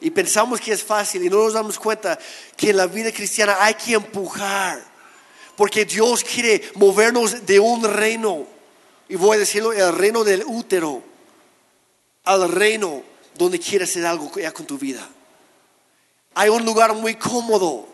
Y 0.00 0.10
pensamos 0.10 0.60
que 0.60 0.72
es 0.72 0.82
fácil 0.82 1.24
y 1.24 1.28
no 1.28 1.42
nos 1.44 1.54
damos 1.54 1.78
cuenta 1.78 2.18
que 2.56 2.70
en 2.70 2.76
la 2.76 2.86
vida 2.86 3.12
cristiana 3.12 3.56
hay 3.60 3.74
que 3.74 3.94
empujar. 3.94 4.82
Porque 5.56 5.84
Dios 5.84 6.22
quiere 6.22 6.70
movernos 6.74 7.44
de 7.44 7.58
un 7.58 7.82
reino, 7.82 8.46
y 9.08 9.16
voy 9.16 9.36
a 9.36 9.40
decirlo, 9.40 9.72
el 9.72 9.92
reino 9.92 10.22
del 10.22 10.44
útero, 10.46 11.02
al 12.24 12.52
reino 12.52 13.02
donde 13.34 13.58
quiere 13.58 13.84
hacer 13.84 14.06
algo 14.06 14.30
ya 14.36 14.52
con 14.52 14.66
tu 14.66 14.78
vida. 14.78 15.08
Hay 16.34 16.48
un 16.48 16.64
lugar 16.64 16.94
muy 16.94 17.16
cómodo, 17.16 17.88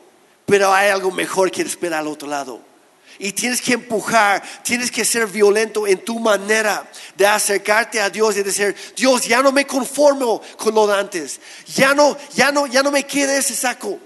pero 0.45 0.75
hay 0.75 0.91
algo 0.91 1.11
mejor 1.11 1.51
que 1.51 1.63
espera 1.63 2.01
al 2.01 2.09
otro 2.09 2.29
lado. 2.29 2.74
Y 3.19 3.33
tienes 3.33 3.63
que 3.63 3.75
empujar, 3.75 4.43
tienes 4.63 4.91
que 4.91 5.05
ser 5.05 5.27
violento 5.27 5.87
en 5.87 6.05
tu 6.05 6.19
manera 6.19 6.91
de 7.17 7.27
acercarte 7.27 8.01
a 8.01 8.11
Dios 8.11 8.37
y 8.37 8.43
decir, 8.43 8.75
Dios, 8.97 9.25
ya 9.27 9.43
no 9.43 9.53
me 9.53 9.67
conformo 9.67 10.43
con 10.57 10.75
lo 10.75 10.87
de 10.87 10.99
antes. 10.99 11.41
Ya 11.75 11.95
no, 11.95 12.17
ya 12.35 12.51
no, 12.51 12.67
ya 12.67 12.83
no 12.83 12.91
me 12.91 13.05
queda 13.07 13.37
ese 13.37 13.55
saco. 13.55 13.99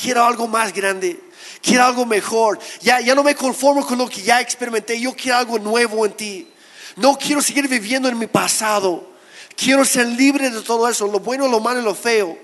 Quiero 0.00 0.24
algo 0.24 0.48
más 0.48 0.72
grande. 0.72 1.20
Quiero 1.62 1.84
algo 1.84 2.04
mejor. 2.04 2.58
Ya, 2.80 3.00
ya 3.00 3.14
no 3.14 3.22
me 3.22 3.34
conformo 3.34 3.86
con 3.86 3.98
lo 3.98 4.08
que 4.08 4.22
ya 4.22 4.40
experimenté. 4.40 5.00
Yo 5.00 5.14
quiero 5.14 5.38
algo 5.38 5.58
nuevo 5.58 6.04
en 6.04 6.12
ti. 6.12 6.52
No 6.96 7.16
quiero 7.16 7.42
seguir 7.42 7.68
viviendo 7.68 8.08
en 8.08 8.18
mi 8.18 8.26
pasado. 8.26 9.14
Quiero 9.54 9.84
ser 9.84 10.06
libre 10.06 10.50
de 10.50 10.60
todo 10.60 10.88
eso, 10.88 11.06
lo 11.06 11.20
bueno, 11.20 11.48
lo 11.48 11.60
malo 11.60 11.80
y 11.80 11.84
lo 11.84 11.94
feo. 11.94 12.38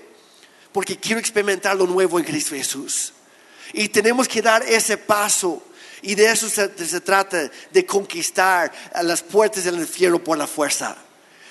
Porque 0.71 0.97
quiero 0.97 1.19
experimentar 1.19 1.75
lo 1.75 1.85
nuevo 1.85 2.17
en 2.17 2.25
Cristo 2.25 2.55
Jesús. 2.55 3.13
Y 3.73 3.89
tenemos 3.89 4.27
que 4.27 4.41
dar 4.41 4.63
ese 4.63 4.97
paso. 4.97 5.61
Y 6.03 6.15
de 6.15 6.31
eso 6.31 6.49
se, 6.49 6.67
trata, 6.99 7.49
de 7.71 7.85
conquistar 7.85 8.71
las 9.01 9.23
puertas 9.23 9.63
del 9.63 9.75
infierno 9.75 10.21
por 10.21 10.37
la 10.37 10.47
fuerza. 10.47 10.97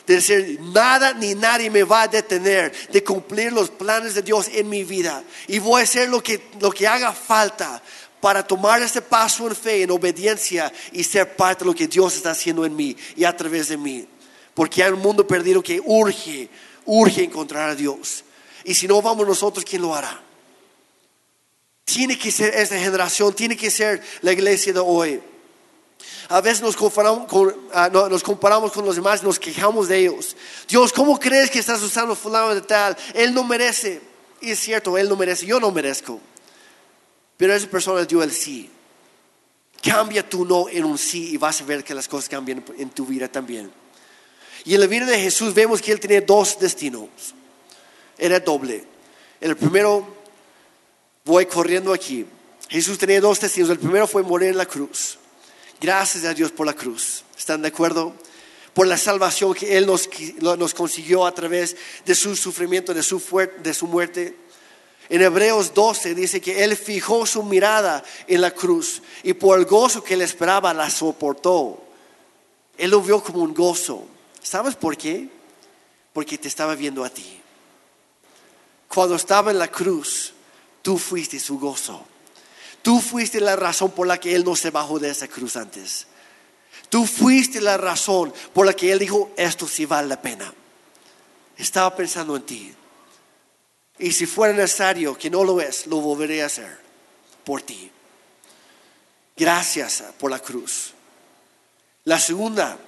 De 0.07 0.17
decir, 0.17 0.61
nada 0.61 1.15
ni 1.15 1.35
nadie 1.35 1.71
me 1.71 1.85
va 1.85 2.03
a 2.03 2.09
detener 2.09 2.73
de 2.91 3.03
cumplir 3.03 3.53
los 3.53 3.71
planes 3.71 4.15
de 4.15 4.21
Dios 4.21 4.49
en 4.53 4.69
mi 4.69 4.85
vida. 4.85 5.23
Y 5.49 5.59
voy 5.59 5.81
a 5.81 5.85
hacer 5.85 6.11
lo 6.11 6.23
que, 6.23 6.51
lo 6.61 6.71
que 6.71 6.87
haga 6.87 7.13
falta 7.13 7.83
para 8.21 8.47
tomar 8.47 8.83
este 8.83 9.01
paso 9.01 9.49
en 9.49 9.57
fe, 9.57 9.83
en 9.83 9.91
obediencia 9.91 10.71
y 10.93 11.03
ser 11.03 11.35
parte 11.35 11.65
de 11.65 11.71
lo 11.71 11.75
que 11.75 11.89
Dios 11.89 12.15
está 12.15 12.33
haciendo 12.33 12.67
en 12.67 12.77
mí 12.77 12.95
y 13.17 13.25
a 13.25 13.35
través 13.35 13.69
de 13.69 13.79
mí. 13.79 14.07
Porque 14.53 14.85
hay 14.85 14.93
un 14.93 15.01
mundo 15.01 15.27
perdido 15.27 15.63
que 15.63 15.81
urge, 15.83 16.51
urge 16.85 17.25
encontrar 17.25 17.71
a 17.71 17.75
Dios. 17.75 18.23
Y 18.65 18.75
si 18.75 18.87
no 18.87 19.01
vamos 19.01 19.27
nosotros, 19.27 19.65
¿quién 19.65 19.81
lo 19.81 19.95
hará? 19.95 20.21
Tiene 21.85 22.19
que 22.19 22.31
ser 22.31 22.55
esta 22.55 22.79
generación, 22.79 23.35
tiene 23.35 23.57
que 23.57 23.71
ser 23.71 24.03
la 24.21 24.33
iglesia 24.33 24.73
de 24.73 24.81
hoy. 24.81 25.21
A 26.29 26.41
veces 26.41 26.63
nos 26.63 26.77
comparamos, 26.77 27.29
con, 27.29 27.49
uh, 27.49 28.09
nos 28.09 28.23
comparamos 28.23 28.73
con 28.73 28.85
los 28.85 28.97
demás 28.97 29.23
nos 29.23 29.39
quejamos 29.39 29.89
de 29.89 29.99
ellos. 29.99 30.37
Dios, 30.69 30.93
¿cómo 30.93 31.19
crees 31.19 31.51
que 31.51 31.59
estás 31.59 31.83
usando 31.83 32.15
fulano 32.15 32.55
de 32.55 32.63
tal? 32.63 32.97
Él 33.15 33.35
no 33.35 33.45
merece. 33.45 34.01
Y 34.41 34.53
es 34.53 34.59
cierto, 34.59 34.97
él 34.99 35.09
no 35.09 35.17
merece, 35.17 35.47
yo 35.47 35.61
no 35.61 35.71
merezco. 35.71 36.21
Pero 37.37 37.55
esa 37.55 37.69
persona 37.69 38.05
dio 38.05 38.23
el 38.23 38.33
sí. 38.33 38.71
Cambia 39.83 40.29
tu 40.29 40.45
no 40.45 40.69
en 40.69 40.85
un 40.85 40.97
sí 40.97 41.33
y 41.33 41.37
vas 41.37 41.61
a 41.61 41.65
ver 41.65 41.83
que 41.83 41.95
las 41.95 42.09
cosas 42.09 42.29
cambian 42.29 42.65
en 42.79 42.91
tu 42.91 43.05
vida 43.05 43.29
también. 43.29 43.71
Y 44.65 44.75
en 44.75 44.81
la 44.81 44.87
vida 44.87 45.07
de 45.07 45.19
Jesús 45.19 45.53
vemos 45.55 45.83
que 45.83 45.93
él 45.93 46.01
tenía 46.01 46.21
dos 46.21 46.59
destinos. 46.59 47.09
Era 48.17 48.39
doble. 48.39 48.85
El 49.41 49.57
primero, 49.57 50.22
voy 51.25 51.47
corriendo 51.47 51.93
aquí. 51.93 52.27
Jesús 52.69 52.99
tenía 52.99 53.21
dos 53.21 53.41
destinos. 53.41 53.71
El 53.71 53.79
primero 53.79 54.07
fue 54.07 54.23
morir 54.23 54.51
en 54.51 54.59
la 54.59 54.67
cruz. 54.67 55.19
Gracias 55.81 56.25
a 56.25 56.35
Dios 56.35 56.53
por 56.53 56.67
la 56.67 56.75
cruz. 56.75 57.25
¿Están 57.37 57.63
de 57.63 57.69
acuerdo? 57.69 58.15
por 58.75 58.87
la 58.87 58.97
salvación 58.97 59.55
que 59.55 59.77
Él 59.77 59.87
nos, 59.87 60.09
nos 60.41 60.75
consiguió 60.75 61.27
a 61.27 61.35
través 61.35 61.77
de 62.05 62.15
su 62.15 62.35
sufrimiento, 62.37 62.95
de 62.95 63.03
su, 63.03 63.23
de 63.63 63.75
su 63.75 63.87
muerte. 63.87 64.37
En 65.09 65.21
Hebreos 65.21 65.75
12 65.75 66.15
dice 66.15 66.41
que 66.41 66.65
Él 66.65 66.77
fijó 66.77 67.27
su 67.27 67.43
mirada 67.43 68.03
en 68.27 68.41
la 68.41 68.51
cruz 68.53 69.03
y 69.23 69.35
por 69.35 69.59
el 69.59 69.67
gozo 69.67 70.03
que 70.03 70.17
le 70.17 70.25
esperaba 70.25 70.73
la 70.73 70.89
soportó. 70.89 71.83
Él 72.79 72.91
lo 72.91 73.03
vio 73.03 73.23
como 73.23 73.41
un 73.41 73.53
gozo. 73.53 74.07
¿Sabes 74.43 74.75
por 74.75 74.97
qué? 74.97 75.29
Porque 76.13 76.39
te 76.39 76.49
estaba 76.49 76.75
viendo 76.75 77.05
a 77.05 77.11
ti. 77.11 77.41
Cuando 78.89 79.17
estaba 79.17 79.51
en 79.51 79.59
la 79.59 79.69
cruz, 79.69 80.33
tú 80.83 80.99
fuiste 80.99 81.39
su 81.41 81.59
gozo. 81.59 82.05
Tú 82.83 83.01
fuiste 83.01 83.41
la 83.41 83.57
razón 83.57 83.93
por 83.93 84.07
la 84.07 84.19
que 84.19 84.35
Él 84.35 84.45
no 84.45 84.57
se 84.57 84.71
bajó 84.71 84.99
de 84.99 85.11
esa 85.11 85.29
cruz 85.29 85.57
antes. 85.57 86.07
Tú 86.89 87.07
fuiste 87.07 87.61
la 87.61 87.77
razón 87.77 88.35
por 88.53 88.67
la 88.67 88.75
que 88.75 88.93
Él 88.93 88.99
dijo, 88.99 89.33
esto 89.37 89.67
sí 89.69 89.87
vale 89.87 90.09
la 90.09 90.21
pena. 90.21 90.53
Estaba 91.57 91.95
pensando 91.95 92.37
en 92.37 92.43
ti. 92.43 92.75
Y 93.99 94.11
si 94.13 94.27
fuera 94.27 94.53
necesario, 94.53 95.17
que 95.17 95.31
no 95.31 95.45
lo 95.45 95.61
es, 95.61 95.87
lo 95.87 96.01
volveré 96.01 96.43
a 96.43 96.47
hacer 96.47 96.79
por 97.45 97.63
ti. 97.63 97.91
Gracias 99.37 100.03
por 100.19 100.31
la 100.31 100.41
cruz. 100.41 100.93
La 102.05 102.19
segunda, 102.19 102.79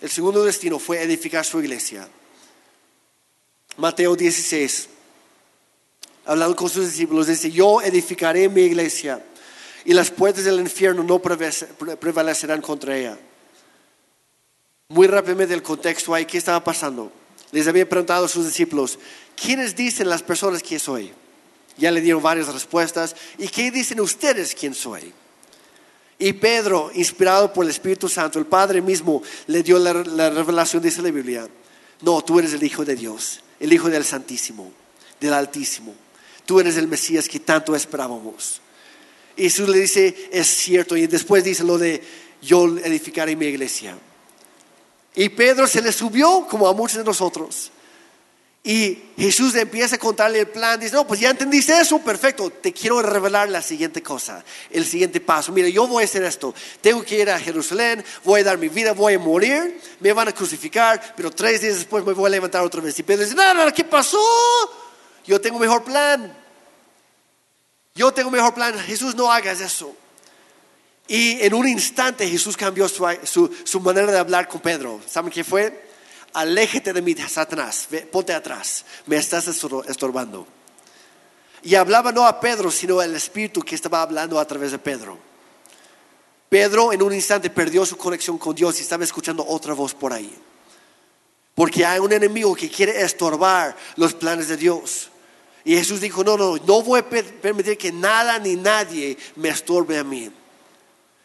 el 0.00 0.10
segundo 0.10 0.44
destino 0.44 0.78
fue 0.78 1.02
edificar 1.02 1.44
su 1.44 1.60
iglesia. 1.60 2.08
Mateo 3.76 4.16
16, 4.16 4.88
hablando 6.24 6.56
con 6.56 6.68
sus 6.68 6.86
discípulos, 6.86 7.26
dice, 7.26 7.50
yo 7.50 7.82
edificaré 7.82 8.48
mi 8.48 8.62
iglesia 8.62 9.24
y 9.84 9.92
las 9.92 10.10
puertas 10.10 10.44
del 10.44 10.60
infierno 10.60 11.02
no 11.02 11.20
prevalecerán 11.20 12.60
contra 12.60 12.96
ella. 12.96 13.18
Muy 14.88 15.06
rápidamente 15.06 15.54
el 15.54 15.62
contexto 15.62 16.14
ahí, 16.14 16.24
¿qué 16.24 16.38
estaba 16.38 16.62
pasando? 16.62 17.10
Les 17.52 17.66
había 17.68 17.88
preguntado 17.88 18.24
a 18.26 18.28
sus 18.28 18.46
discípulos, 18.46 18.98
¿quiénes 19.36 19.76
dicen 19.76 20.08
las 20.08 20.22
personas 20.22 20.62
que 20.62 20.78
soy? 20.78 21.12
Ya 21.76 21.90
le 21.90 22.00
dieron 22.00 22.22
varias 22.22 22.52
respuestas. 22.52 23.16
¿Y 23.38 23.48
qué 23.48 23.70
dicen 23.70 24.00
ustedes 24.00 24.54
quién 24.54 24.74
soy? 24.74 25.12
Y 26.18 26.32
Pedro, 26.34 26.90
inspirado 26.94 27.52
por 27.52 27.64
el 27.64 27.70
Espíritu 27.70 28.08
Santo, 28.08 28.38
el 28.38 28.46
Padre 28.46 28.80
mismo, 28.80 29.22
le 29.48 29.62
dio 29.62 29.78
la, 29.78 29.92
la, 29.92 30.30
revelación, 30.30 30.82
dice 30.82 31.02
la 31.02 31.10
Biblia. 31.10 31.48
No, 32.02 32.22
tú 32.22 32.38
eres 32.38 32.52
el 32.52 32.62
Hijo 32.62 32.84
de 32.84 32.94
Dios, 32.94 33.40
el 33.58 33.72
Hijo 33.72 33.88
del 33.88 34.04
Santísimo, 34.04 34.72
del 35.20 35.34
Altísimo. 35.34 35.94
Tú 36.46 36.60
eres 36.60 36.76
el 36.76 36.88
Mesías 36.88 37.28
que 37.28 37.40
tanto 37.40 37.74
esperábamos. 37.74 38.60
Y 39.36 39.44
Jesús 39.44 39.68
le 39.68 39.78
dice, 39.78 40.28
es 40.32 40.46
cierto. 40.46 40.96
Y 40.96 41.06
después 41.06 41.42
dice 41.44 41.64
lo 41.64 41.78
de, 41.78 42.02
yo 42.40 42.66
edificaré 42.78 43.34
mi 43.36 43.46
iglesia. 43.46 43.96
Y 45.14 45.28
Pedro 45.30 45.66
se 45.66 45.80
le 45.80 45.92
subió 45.92 46.46
como 46.48 46.68
a 46.68 46.72
muchos 46.72 46.98
de 46.98 47.04
nosotros. 47.04 47.70
Y 48.66 48.98
Jesús 49.18 49.54
empieza 49.56 49.96
a 49.96 49.98
contarle 49.98 50.40
el 50.40 50.48
plan. 50.48 50.80
Dice, 50.80 50.94
no, 50.94 51.06
pues 51.06 51.20
ya 51.20 51.30
entendiste 51.30 51.78
eso, 51.78 51.98
perfecto. 51.98 52.50
Te 52.50 52.72
quiero 52.72 53.02
revelar 53.02 53.50
la 53.50 53.60
siguiente 53.60 54.02
cosa, 54.02 54.42
el 54.70 54.86
siguiente 54.86 55.20
paso. 55.20 55.52
Mira, 55.52 55.68
yo 55.68 55.86
voy 55.86 56.02
a 56.02 56.06
hacer 56.06 56.24
esto. 56.24 56.54
Tengo 56.80 57.04
que 57.04 57.20
ir 57.20 57.30
a 57.30 57.38
Jerusalén, 57.38 58.02
voy 58.24 58.40
a 58.40 58.44
dar 58.44 58.56
mi 58.58 58.68
vida, 58.68 58.92
voy 58.92 59.14
a 59.14 59.18
morir, 59.18 59.78
me 60.00 60.14
van 60.14 60.28
a 60.28 60.32
crucificar, 60.32 61.14
pero 61.14 61.30
tres 61.30 61.60
días 61.60 61.74
después 61.74 62.06
me 62.06 62.14
voy 62.14 62.26
a 62.26 62.30
levantar 62.30 62.62
otra 62.62 62.80
vez. 62.80 62.98
Y 62.98 63.02
Pedro 63.02 63.24
dice, 63.24 63.34
no, 63.34 63.52
no, 63.52 63.72
¿qué 63.72 63.84
pasó? 63.84 64.18
Yo 65.26 65.40
tengo 65.40 65.56
un 65.56 65.62
mejor 65.62 65.84
plan. 65.84 66.36
Yo 67.94 68.12
tengo 68.12 68.28
un 68.28 68.34
mejor 68.34 68.54
plan. 68.54 68.78
Jesús, 68.78 69.14
no 69.14 69.30
hagas 69.30 69.60
eso. 69.60 69.94
Y 71.06 71.42
en 71.42 71.52
un 71.54 71.68
instante 71.68 72.28
Jesús 72.28 72.56
cambió 72.56 72.88
su, 72.88 73.80
manera 73.80 74.10
de 74.10 74.18
hablar 74.18 74.48
con 74.48 74.60
Pedro. 74.60 75.00
¿Saben 75.06 75.30
qué 75.30 75.44
fue? 75.44 75.84
Aléjate 76.32 76.92
de 76.92 77.02
mí, 77.02 77.14
Satanás, 77.14 77.88
ponte 78.10 78.32
atrás, 78.32 78.84
me 79.06 79.16
estás 79.16 79.46
estorbando. 79.46 80.46
Y 81.62 81.76
hablaba 81.76 82.10
no 82.10 82.26
a 82.26 82.40
Pedro, 82.40 82.70
sino 82.70 82.98
al 83.00 83.14
Espíritu 83.14 83.62
que 83.62 83.74
estaba 83.74 84.02
hablando 84.02 84.40
a 84.40 84.44
través 84.44 84.72
de 84.72 84.78
Pedro. 84.78 85.16
Pedro 86.48 86.92
en 86.92 87.02
un 87.02 87.12
instante 87.12 87.50
perdió 87.50 87.86
su 87.86 87.96
conexión 87.96 88.38
con 88.38 88.54
Dios 88.54 88.78
y 88.78 88.82
estaba 88.82 89.04
escuchando 89.04 89.44
otra 89.46 89.74
voz 89.74 89.94
por 89.94 90.12
ahí. 90.12 90.34
Porque 91.54 91.86
hay 91.86 92.00
un 92.00 92.12
enemigo 92.12 92.54
que 92.54 92.68
quiere 92.68 93.00
estorbar 93.00 93.76
los 93.96 94.14
planes 94.14 94.48
de 94.48 94.56
Dios. 94.56 95.10
Y 95.64 95.76
Jesús 95.76 96.00
dijo, 96.00 96.22
no, 96.22 96.36
no, 96.36 96.56
no 96.58 96.82
voy 96.82 97.00
a 97.00 97.08
permitir 97.08 97.78
que 97.78 97.90
nada 97.90 98.38
ni 98.38 98.54
nadie 98.54 99.16
me 99.36 99.48
estorbe 99.48 99.98
a 99.98 100.04
mí. 100.04 100.30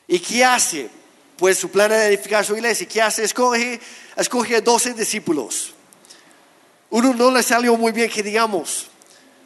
¿Y 0.07 0.19
qué 0.19 0.45
hace? 0.45 0.89
Pues 1.35 1.57
su 1.57 1.69
plan 1.69 1.89
de 1.89 2.07
edificar 2.07 2.45
su 2.45 2.55
iglesia. 2.55 2.87
¿Qué 2.87 3.01
hace? 3.01 3.23
Escoge, 3.23 3.79
escoge 4.15 4.55
a 4.55 4.61
12 4.61 4.93
discípulos. 4.93 5.73
Uno 6.89 7.13
no 7.13 7.31
le 7.31 7.43
salió 7.43 7.75
muy 7.75 7.91
bien 7.91 8.09
que 8.09 8.23
digamos. 8.23 8.87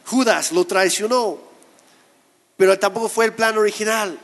Judas 0.06 0.52
lo 0.52 0.64
traicionó. 0.64 1.38
Pero 2.56 2.78
tampoco 2.78 3.08
fue 3.08 3.26
el 3.26 3.32
plan 3.34 3.58
original. 3.58 4.18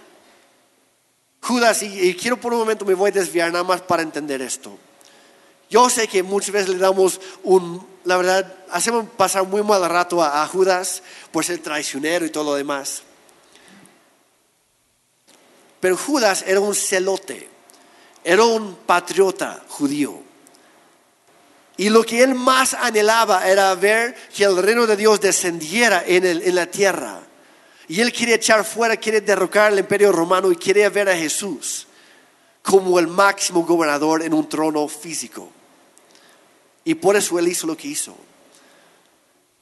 Judas, 1.43 1.83
y, 1.83 2.15
quiero 2.15 2.41
por 2.41 2.53
un 2.53 2.61
momento 2.61 2.85
me 2.85 2.95
voy 2.95 3.11
a 3.11 3.13
desviar 3.13 3.51
nada 3.51 3.65
más 3.65 3.81
para 3.81 4.03
entender 4.03 4.41
esto. 4.43 4.79
Yo 5.69 5.89
sé 5.89 6.07
que 6.07 6.23
muchas 6.23 6.51
veces 6.51 6.69
le 6.69 6.79
damos 6.79 7.21
un, 7.43 7.87
la 8.05 8.17
verdad, 8.17 8.55
hacemos 8.71 9.09
pasar 9.17 9.47
muy 9.47 9.63
mal 9.63 9.89
rato 9.89 10.23
a 10.23 10.47
Judas 10.47 11.03
por 11.31 11.45
ser 11.45 11.59
traicionero 11.59 12.25
y 12.25 12.31
todo 12.31 12.45
lo 12.45 12.55
demás. 12.55 13.03
Pero 15.81 15.97
Judas 15.97 16.45
era 16.47 16.61
un 16.61 16.75
celote, 16.75 17.49
era 18.23 18.45
un 18.45 18.77
patriota 18.87 19.63
judío. 19.69 20.23
Y 21.77 21.89
lo 21.89 22.03
que 22.03 22.23
él 22.23 22.35
más 22.35 22.75
anhelaba 22.75 23.49
era 23.49 23.75
ver 23.75 24.15
que 24.37 24.45
el 24.45 24.59
reino 24.59 24.87
de 24.87 24.97
Dios 24.97 25.19
descendiera 25.21 26.05
en, 26.07 26.55
la 26.55 26.67
tierra. 26.67 27.21
Y 27.89 28.03
él 28.03 28.13
quería 28.13 28.35
echar 28.35 28.65
fuera, 28.67 28.99
quiere 28.99 29.23
derrocar 29.23 29.73
el 29.73 29.79
imperio 29.79 30.13
romano 30.13 30.53
y 30.53 30.57
quería 30.57 30.91
ver 30.91 31.09
a 31.09 31.17
Jesús 31.17 31.87
como 32.63 32.99
el 32.99 33.07
máximo 33.07 33.65
gobernador 33.65 34.23
en 34.23 34.35
un 34.35 34.47
trono 34.47 34.87
físico. 34.87 35.51
Y 36.85 36.95
por 36.95 37.17
eso 37.17 37.39
él 37.39 37.49
hizo 37.49 37.67
lo 37.67 37.77
que 37.77 37.89
hizo. 37.89 38.17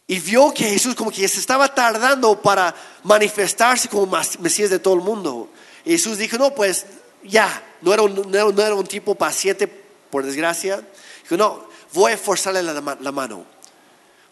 Y 0.07 0.21
vio 0.21 0.53
que 0.55 0.65
Jesús 0.65 0.95
como 0.95 1.11
que 1.11 1.29
se 1.29 1.39
estaba 1.39 1.75
tardando 1.75 2.41
para 2.41 2.75
manifestarse 3.03 3.89
como 3.89 4.07
Mesías 4.41 4.71
de 4.71 4.79
todo 4.79 4.95
el 4.95 5.03
mundo. 5.03 5.51
Jesús 5.85 6.17
dijo, 6.19 6.39
no, 6.39 6.55
pues 6.55 6.87
ya, 7.23 7.63
no 7.83 7.93
era 7.93 8.03
un, 8.03 8.31
no 8.31 8.63
era 8.63 8.75
un 8.75 8.87
tipo 8.87 9.15
paciente, 9.15 9.69
por 10.11 10.25
desgracia. 10.25 10.83
Dijo, 11.23 11.37
no, 11.37 11.69
voy 11.93 12.13
a 12.13 12.19
forzarle 12.19 12.63
la, 12.63 12.73
la, 12.73 13.13
mano. 13.13 13.45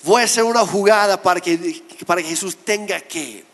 Voy 0.03 0.23
a 0.23 0.25
hacer 0.25 0.45
una 0.45 0.61
jugada 0.67 1.23
para 1.23 1.41
que, 1.41 1.83
para 2.07 2.23
que 2.23 2.29
Jesús 2.29 2.57
tenga 2.57 3.01
que. 3.01 3.45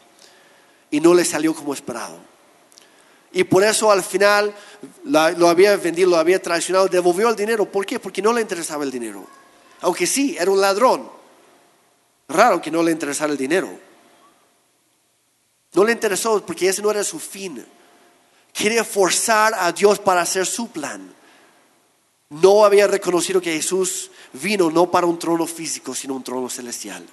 Y 0.91 1.01
no 1.01 1.15
le 1.15 1.25
salió 1.25 1.55
como 1.55 1.75
esperado. 1.75 2.19
Y 3.33 3.45
por 3.45 3.65
eso 3.65 3.91
al 3.91 4.03
final 4.03 4.55
lo 5.05 5.49
había 5.49 5.77
vendido, 5.77 6.11
lo 6.11 6.17
había 6.17 6.41
traicionado, 6.41 6.89
devolvió 6.89 7.29
el 7.29 7.37
dinero. 7.37 7.65
¿Por 7.65 7.87
qué? 7.87 7.99
Porque 7.99 8.21
no 8.21 8.33
le 8.33 8.43
interesaba 8.43 8.85
el 8.85 8.91
dinero. 8.91 9.27
Aunque 9.81 10.07
sí, 10.07 10.37
era 10.39 10.51
un 10.51 10.61
ladrón. 10.61 11.11
Raro 12.29 12.61
que 12.61 12.71
no 12.71 12.83
le 12.83 12.93
interesara 12.93 13.33
el 13.33 13.39
dinero. 13.39 13.71
No 15.73 15.85
le 15.85 15.93
interesó 15.93 16.45
porque 16.45 16.69
ese 16.69 16.83
no 16.83 16.91
era 16.91 17.03
su 17.03 17.19
fin. 17.19 17.65
Quería 18.53 18.85
forzar 18.85 19.55
a 19.55 19.73
Dios 19.73 19.99
para 19.99 20.21
hacer 20.21 20.45
su 20.47 20.71
plan. 20.71 21.15
No 22.29 22.65
había 22.65 22.87
reconocido 22.87 23.41
que 23.41 23.53
Jesús 23.53 24.11
vino 24.35 24.71
no 24.71 24.91
para 24.91 25.07
un 25.07 25.19
trono 25.19 25.47
físico, 25.47 25.95
sino 25.95 26.15
un 26.15 26.25
trono 26.25 26.49
celestial. 26.51 27.07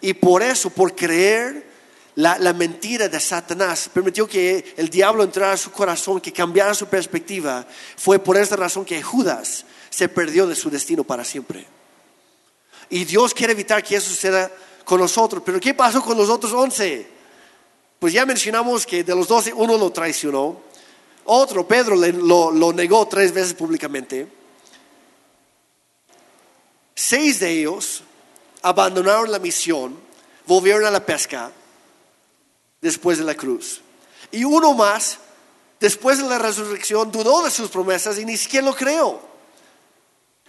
Y 0.00 0.14
por 0.14 0.42
eso, 0.42 0.70
por 0.70 0.94
creer 0.94 1.75
la, 2.16 2.52
mentira 2.54 3.08
de 3.08 3.20
Satanás, 3.20 3.90
permitió 3.92 4.26
que 4.26 4.74
el 4.78 4.88
diablo 4.88 5.22
entrara 5.22 5.52
a 5.52 5.56
su 5.56 5.70
corazón, 5.70 6.20
que 6.20 6.32
cambiara 6.32 6.72
su 6.72 6.86
perspectiva. 6.86 7.66
Fue 7.96 8.18
por 8.18 8.38
esta 8.38 8.56
razón 8.56 8.86
que 8.86 9.02
Judas 9.02 9.66
se 9.90 10.08
perdió 10.08 10.46
de 10.46 10.54
su 10.54 10.70
destino 10.70 11.04
para 11.04 11.24
siempre. 11.24 11.66
Y 12.88 13.04
Dios 13.04 13.34
quiere 13.34 13.52
evitar 13.52 13.82
que 13.84 13.96
eso 13.96 14.08
suceda 14.08 14.50
con 14.84 15.00
nosotros. 15.00 15.42
Pero 15.44 15.60
¿qué 15.60 15.74
pasó 15.74 16.02
con 16.02 16.16
los 16.16 16.30
otros 16.30 16.54
once? 16.54 17.06
Pues 17.98 18.14
ya 18.14 18.24
mencionamos 18.24 18.86
que 18.86 19.04
de 19.04 19.14
los 19.14 19.28
doce 19.28 19.52
uno 19.52 19.76
lo 19.76 19.90
traicionó, 19.90 20.60
otro, 21.24 21.66
Pedro, 21.66 21.96
lo, 21.96 22.72
negó 22.72 23.06
tres 23.08 23.32
veces 23.32 23.52
públicamente. 23.52 24.26
Seis 26.94 27.40
de 27.40 27.50
ellos 27.50 28.02
abandonaron 28.62 29.30
la 29.30 29.38
misión, 29.38 29.98
volvieron 30.46 30.86
a 30.86 30.90
la 30.90 31.04
pesca 31.04 31.52
después 32.80 33.18
de 33.18 33.24
la 33.24 33.34
cruz. 33.34 33.80
Y 34.30 34.44
uno 34.44 34.74
más, 34.74 35.18
después 35.80 36.18
de 36.18 36.24
la 36.24 36.38
resurrección, 36.38 37.10
dudó 37.10 37.42
de 37.42 37.50
sus 37.50 37.70
promesas 37.70 38.18
y 38.18 38.24
ni 38.24 38.36
siquiera 38.36 38.66
lo 38.66 38.74
creó. 38.74 39.20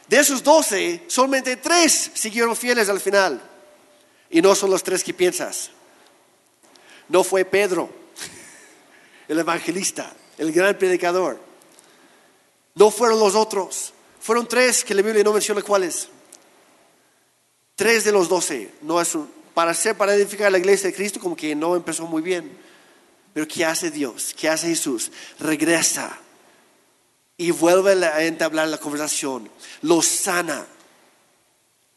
De 0.08 0.20
esos 0.20 0.42
doce, 0.42 1.04
solamente 1.08 1.58
tres 1.58 2.12
siguieron 2.14 2.56
fieles 2.56 2.90
al 2.90 3.00
final. 3.00 3.42
Y 4.30 4.42
no 4.42 4.56
son 4.56 4.70
los 4.70 4.84
tres 4.84 5.04
que 5.04 5.14
piensas. 5.14 5.72
No 7.10 7.24
fue 7.24 7.46
Pedro, 7.46 7.90
el 9.28 9.40
evangelista, 9.40 10.14
el 10.38 10.52
gran 10.52 10.78
predicador. 10.78 11.40
No 12.76 12.92
fueron 12.92 13.20
los 13.20 13.36
otros. 13.36 13.94
Fueron 14.20 14.48
tres 14.48 14.84
que 14.84 14.94
la 14.94 15.02
Biblia 15.02 15.24
no 15.24 15.34
menciona 15.34 15.62
cuáles. 15.62 16.10
Tres 17.76 18.04
de 18.04 18.12
los 18.12 18.30
doce. 18.30 18.74
No 18.82 19.00
es 19.00 19.18
para 19.58 19.74
ser, 19.74 19.98
para 19.98 20.14
edificar 20.14 20.52
la 20.52 20.60
iglesia 20.60 20.92
de 20.92 20.96
Cristo, 20.96 21.20
como 21.20 21.36
que 21.36 21.56
no 21.56 21.76
empezó 21.76 22.06
muy 22.06 22.22
bien. 22.22 22.56
Pero 23.34 23.48
¿qué 23.48 23.66
hace 23.66 23.90
Dios? 23.90 24.36
¿Qué 24.38 24.48
hace 24.48 24.68
Jesús? 24.68 25.12
Regresa 25.40 26.16
y 27.38 27.50
vuelve 27.50 28.06
a 28.06 28.24
entablar 28.24 28.68
la 28.68 28.78
conversación. 28.78 29.50
Los 29.82 30.06
sana, 30.06 30.64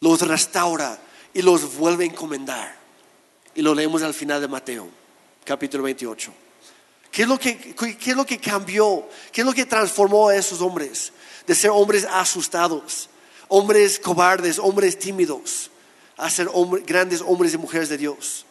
los 0.00 0.22
restaura 0.22 0.98
y 1.34 1.42
los 1.42 1.76
vuelve 1.76 2.04
a 2.04 2.06
encomendar. 2.06 2.74
Y 3.54 3.60
lo 3.60 3.74
leemos 3.74 4.02
al 4.02 4.14
final 4.14 4.40
de 4.40 4.48
Mateo, 4.48 4.88
capítulo 5.44 5.82
28. 5.82 6.32
¿Qué 7.12 7.22
es 7.22 7.28
lo 7.28 7.38
que, 7.38 7.74
qué 7.74 8.10
es 8.10 8.16
lo 8.16 8.24
que 8.24 8.38
cambió? 8.38 9.06
¿Qué 9.30 9.42
es 9.42 9.46
lo 9.46 9.52
que 9.52 9.66
transformó 9.66 10.30
a 10.30 10.34
esos 10.34 10.62
hombres? 10.62 11.12
De 11.46 11.54
ser 11.54 11.68
hombres 11.72 12.06
asustados, 12.10 13.10
hombres 13.48 13.98
cobardes, 13.98 14.58
hombres 14.58 14.98
tímidos, 14.98 15.70
a 16.20 16.30
ser 16.30 16.48
grandes 16.86 17.22
hombres 17.22 17.54
y 17.54 17.58
mujeres 17.58 17.88
de 17.88 17.96
Dios. 17.98 18.44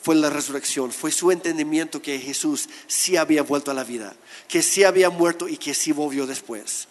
Fue 0.00 0.14
la 0.14 0.30
resurrección, 0.30 0.92
fue 0.92 1.10
su 1.10 1.32
entendimiento 1.32 2.00
que 2.00 2.18
Jesús 2.20 2.68
sí 2.86 3.16
había 3.16 3.42
vuelto 3.42 3.72
a 3.72 3.74
la 3.74 3.82
vida, 3.82 4.14
que 4.46 4.62
sí 4.62 4.84
había 4.84 5.10
muerto 5.10 5.48
y 5.48 5.56
que 5.56 5.74
sí 5.74 5.90
volvió 5.90 6.26
después. 6.26 6.86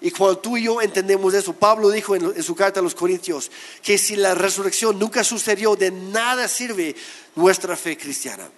Y 0.00 0.10
cuando 0.10 0.38
tú 0.38 0.56
y 0.56 0.64
yo 0.64 0.82
entendemos 0.82 1.32
eso, 1.34 1.52
Pablo 1.52 1.90
dijo 1.90 2.16
en, 2.16 2.42
su 2.42 2.56
carta 2.56 2.80
a 2.80 2.82
los 2.82 2.96
Corintios 2.96 3.50
que 3.82 3.96
si 3.96 4.16
la 4.16 4.34
resurrección 4.34 4.98
nunca 4.98 5.22
sucedió, 5.22 5.76
de 5.76 5.92
nada 5.92 6.48
sirve 6.48 6.96
nuestra 7.36 7.76
fe 7.76 7.96
cristiana. 7.96 8.48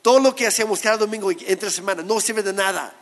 Todo 0.00 0.20
lo 0.20 0.34
que 0.34 0.46
hacemos 0.46 0.78
cada 0.78 0.96
domingo 0.96 1.30
entre 1.30 1.70
semana 1.70 2.02
no 2.04 2.20
sirve 2.20 2.44
de 2.44 2.52
nada. 2.52 2.94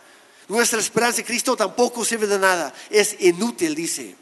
Nuestra 0.48 0.80
esperanza 0.80 1.20
en 1.20 1.26
Cristo 1.26 1.56
tampoco 1.56 2.04
sirve 2.04 2.26
de 2.26 2.38
nada. 2.38 2.72
Es 2.88 3.16
inútil, 3.20 3.74
dice. 3.74 4.16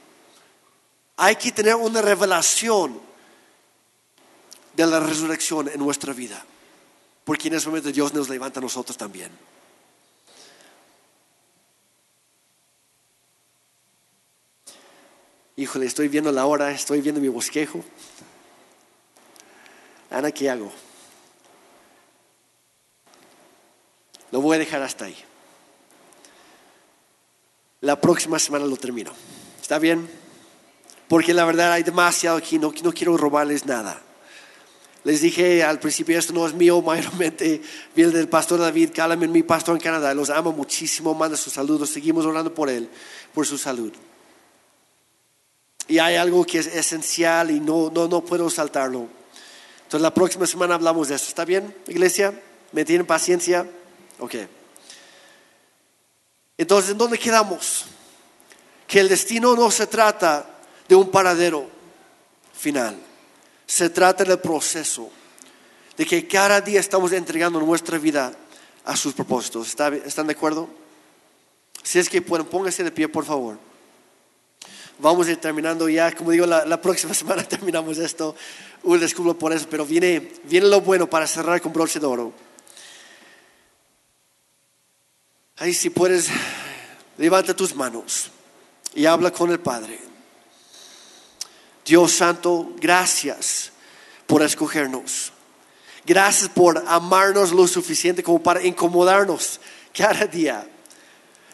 Hay 1.16 1.36
que 1.36 1.52
tener 1.52 1.76
una 1.76 2.02
revelación 2.02 3.00
de 4.74 4.86
la 4.86 5.00
resurrección 5.00 5.68
en 5.68 5.78
nuestra 5.78 6.12
vida. 6.12 6.44
Porque 7.24 7.48
en 7.48 7.54
ese 7.54 7.68
momento 7.68 7.90
Dios 7.90 8.12
nos 8.12 8.28
levanta 8.28 8.60
a 8.60 8.62
nosotros 8.62 8.96
también. 8.96 9.30
Híjole, 15.56 15.86
estoy 15.86 16.08
viendo 16.08 16.32
la 16.32 16.46
hora, 16.46 16.72
estoy 16.72 17.00
viendo 17.00 17.20
mi 17.20 17.28
bosquejo. 17.28 17.84
Ana, 20.10 20.32
¿qué 20.32 20.50
hago? 20.50 20.72
Lo 24.32 24.40
voy 24.40 24.56
a 24.56 24.58
dejar 24.58 24.82
hasta 24.82 25.04
ahí. 25.04 25.16
La 27.82 28.00
próxima 28.00 28.38
semana 28.38 28.64
lo 28.64 28.76
termino. 28.76 29.12
¿Está 29.62 29.78
bien? 29.78 30.23
Porque 31.08 31.34
la 31.34 31.44
verdad 31.44 31.72
hay 31.72 31.82
demasiado 31.82 32.36
aquí, 32.36 32.58
no, 32.58 32.72
quiero 32.72 33.16
robarles 33.16 33.66
nada. 33.66 34.00
Les 35.04 35.20
dije 35.20 35.62
al 35.62 35.78
principio, 35.78 36.18
esto 36.18 36.32
no 36.32 36.46
es 36.46 36.54
mío, 36.54 36.80
mayormente 36.86 37.60
viene 37.94 38.12
del 38.12 38.28
pastor 38.28 38.60
David 38.60 38.90
Calamen, 38.94 39.30
mi 39.30 39.42
pastor 39.42 39.76
en 39.76 39.82
Canadá. 39.82 40.14
Los 40.14 40.30
amo 40.30 40.52
muchísimo, 40.52 41.14
manda 41.14 41.36
sus 41.36 41.52
saludos. 41.52 41.90
Seguimos 41.90 42.24
orando 42.24 42.54
por 42.54 42.70
él, 42.70 42.88
por 43.34 43.46
su 43.46 43.58
salud. 43.58 43.92
Y 45.86 45.98
hay 45.98 46.16
algo 46.16 46.44
que 46.46 46.60
es 46.60 46.66
esencial 46.66 47.50
y 47.50 47.60
no, 47.60 47.90
no, 47.94 48.08
no 48.08 48.24
puedo 48.24 48.48
saltarlo. 48.48 49.08
Entonces 49.82 50.00
la 50.00 50.14
próxima 50.14 50.46
semana 50.46 50.74
hablamos 50.74 51.08
de 51.08 51.16
eso. 51.16 51.26
¿Está 51.28 51.44
bien, 51.44 51.74
iglesia? 51.86 52.32
¿Me 52.72 52.86
tienen 52.86 53.06
paciencia? 53.06 53.66
Ok. 54.18 54.34
Entonces, 56.56 56.92
¿en 56.92 56.98
dónde 56.98 57.18
quedamos? 57.18 57.84
Que 58.86 59.00
el 59.00 59.08
destino 59.08 59.54
no 59.54 59.70
se 59.70 59.86
trata 59.86 60.53
de 60.88 60.94
un 60.94 61.10
paradero 61.10 61.68
final. 62.52 62.96
Se 63.66 63.90
trata 63.90 64.24
del 64.24 64.38
proceso. 64.38 65.10
De 65.96 66.04
que 66.04 66.26
cada 66.26 66.60
día 66.60 66.80
estamos 66.80 67.12
entregando 67.12 67.60
nuestra 67.60 67.98
vida 67.98 68.32
a 68.84 68.96
sus 68.96 69.14
propósitos. 69.14 69.68
¿Están 69.68 70.26
de 70.26 70.32
acuerdo? 70.32 70.68
Si 71.82 71.98
es 71.98 72.08
que 72.08 72.20
pueden, 72.20 72.46
pónganse 72.46 72.82
de 72.82 72.90
pie, 72.90 73.08
por 73.08 73.24
favor. 73.24 73.58
Vamos 74.98 75.28
a 75.28 75.36
terminando 75.36 75.88
ya. 75.88 76.14
Como 76.14 76.30
digo, 76.30 76.46
la, 76.46 76.80
próxima 76.80 77.14
semana 77.14 77.44
terminamos 77.44 77.98
esto. 77.98 78.34
Un 78.82 79.00
disculpo 79.00 79.34
por 79.34 79.52
eso, 79.52 79.66
pero 79.70 79.86
viene, 79.86 80.32
viene 80.44 80.66
lo 80.66 80.80
bueno 80.80 81.08
para 81.08 81.26
cerrar 81.26 81.60
con 81.60 81.72
broche 81.72 82.00
de 82.00 82.06
oro. 82.06 82.32
Ahí 85.56 85.72
si 85.72 85.90
puedes, 85.90 86.28
levanta 87.16 87.54
tus 87.54 87.74
manos 87.74 88.30
y 88.94 89.06
habla 89.06 89.30
con 89.30 89.50
el 89.50 89.60
Padre. 89.60 90.13
Dios 91.84 92.12
Santo, 92.12 92.72
gracias 92.76 93.72
por 94.26 94.42
escogernos. 94.42 95.32
Gracias 96.06 96.48
por 96.48 96.82
amarnos 96.86 97.52
lo 97.52 97.66
suficiente 97.66 98.22
como 98.22 98.42
para 98.42 98.62
incomodarnos 98.62 99.60
cada 99.96 100.26
día. 100.26 100.68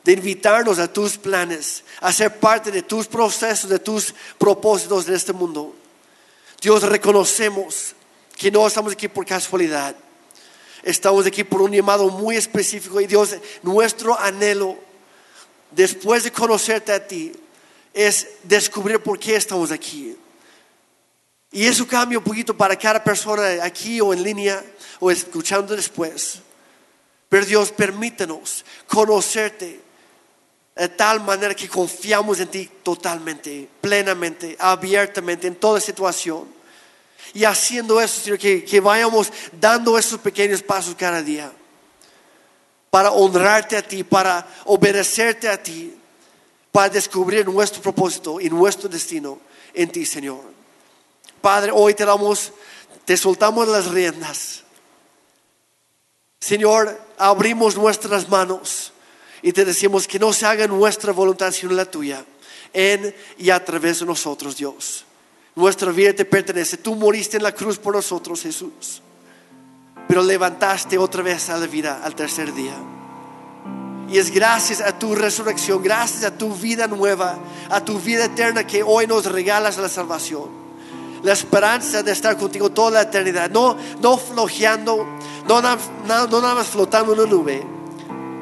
De 0.05 0.13
invitarnos 0.13 0.79
a 0.79 0.91
tus 0.91 1.19
planes, 1.19 1.85
a 2.01 2.13
ser 2.13 2.39
parte 2.39 2.71
de 2.71 2.83
tus 2.83 3.07
procesos, 3.07 3.69
de 3.69 3.79
tus 3.79 4.15
propósitos 4.39 5.07
en 5.09 5.15
este 5.15 5.33
mundo. 5.33 5.75
Dios, 6.61 6.83
reconocemos 6.83 7.95
que 8.37 8.51
no 8.51 8.67
estamos 8.67 8.93
aquí 8.93 9.09
por 9.09 9.27
casualidad 9.27 9.95
Estamos 10.83 11.27
aquí 11.27 11.45
por 11.45 11.61
un 11.61 11.73
llamado 11.73 12.09
muy 12.09 12.37
específico 12.37 13.01
y 13.01 13.07
Dios, 13.07 13.37
nuestro 13.63 14.19
anhelo 14.19 14.79
después 15.71 16.25
de 16.25 16.33
conocerte 16.33 16.93
a 16.93 17.07
ti 17.07 17.33
es 17.93 18.29
descubrir 18.43 19.01
por 19.01 19.19
qué 19.19 19.37
estamos 19.37 19.71
aquí. 19.71 20.17
Y 21.53 21.67
eso 21.67 21.87
cambia 21.87 22.19
un 22.19 22.25
poquito 22.25 22.57
para 22.57 22.77
cada 22.77 23.03
persona 23.03 23.65
aquí 23.65 24.01
o 24.01 24.13
en 24.13 24.23
línea 24.23 24.65
o 25.01 25.11
escuchando 25.11 25.75
después. 25.75 26.41
Pero 27.29 27.47
Dios, 27.47 27.73
permítenos 27.73 28.65
conocerte 28.87 29.81
de 30.77 30.89
tal 30.89 31.21
manera 31.21 31.55
que 31.55 31.69
confiamos 31.69 32.41
en 32.41 32.49
ti 32.49 32.71
totalmente, 32.83 33.69
plenamente, 33.81 34.57
abiertamente 34.59 35.47
en 35.47 35.57
toda 35.57 35.81
situación. 35.81 36.49
Y 37.35 37.45
haciendo 37.45 38.01
eso, 38.01 38.21
Señor, 38.21 38.39
que, 38.39 38.65
que 38.65 38.81
vayamos 38.81 39.33
dando 39.61 39.99
esos 39.99 40.19
pequeños 40.21 40.63
pasos 40.63 40.95
cada 40.95 41.23
día 41.23 41.53
para 42.91 43.13
honrarte 43.13 43.77
a 43.77 43.83
ti, 43.83 44.03
para 44.03 44.47
obedecerte 44.65 45.49
a 45.49 45.63
ti, 45.63 45.95
para 46.73 46.89
descubrir 46.89 47.47
nuestro 47.47 47.83
propósito 47.83 48.41
y 48.41 48.49
nuestro 48.49 48.89
destino 48.89 49.39
en 49.75 49.91
ti, 49.91 50.07
Señor. 50.07 50.41
Padre, 51.41 51.73
hoy 51.75 51.95
te 51.95 52.05
damos, 52.05 52.53
te 53.05 53.17
soltamos 53.17 53.67
las 53.69 53.87
riendas. 53.89 54.65
Señor, 56.39 56.99
abrimos 57.19 57.77
nuestras 57.77 58.29
manos 58.29 58.93
y 59.43 59.53
te 59.53 59.65
decimos 59.65 60.07
que 60.07 60.19
no 60.19 60.33
se 60.33 60.47
haga 60.47 60.67
nuestra 60.67 61.13
voluntad 61.13 61.53
sino 61.53 61.73
la 61.73 61.85
tuya, 61.85 62.25
en 62.73 63.15
y 63.39 63.51
a 63.51 63.65
través 63.65 64.01
de 64.01 64.07
nosotros, 64.07 64.57
Dios. 64.57 65.05
Nuestra 65.55 65.91
vida 65.93 66.15
te 66.15 66.25
pertenece. 66.25 66.77
Tú 66.77 66.95
moriste 66.95 67.37
en 67.37 67.43
la 67.43 67.55
cruz 67.55 67.79
por 67.79 67.95
nosotros, 67.95 68.43
Jesús. 68.43 69.03
Pero 70.07 70.23
levantaste 70.23 70.97
otra 70.97 71.23
vez 71.23 71.51
a 71.51 71.59
la 71.59 71.67
vida 71.67 72.01
al 72.03 72.15
tercer 72.15 72.53
día. 72.55 73.00
Y 74.11 74.19
es 74.19 74.33
gracias 74.33 74.81
a 74.81 74.99
tu 74.99 75.15
resurrección, 75.15 75.81
gracias 75.83 76.25
a 76.25 76.37
tu 76.37 76.53
vida 76.53 76.89
nueva, 76.89 77.39
a 77.69 77.85
tu 77.85 78.01
vida 78.01 78.25
eterna 78.25 78.67
que 78.67 78.83
hoy 78.83 79.07
nos 79.07 79.25
regalas 79.27 79.79
la 79.79 79.89
salvación. 79.89 80.49
La 81.23 81.33
esperanza 81.33 82.03
de 82.03 82.11
estar 82.11 82.37
contigo 82.37 82.71
toda 82.71 82.91
la 82.91 83.03
eternidad. 83.03 83.51
No, 83.51 83.77
no 84.01 84.19
flojeando, 84.19 85.07
no, 85.47 85.63
no, 85.63 85.77
no 86.07 86.41
nada 86.41 86.57
más 86.57 86.67
flotando 86.67 87.13
en 87.13 87.21
una 87.21 87.31
nube, 87.31 87.65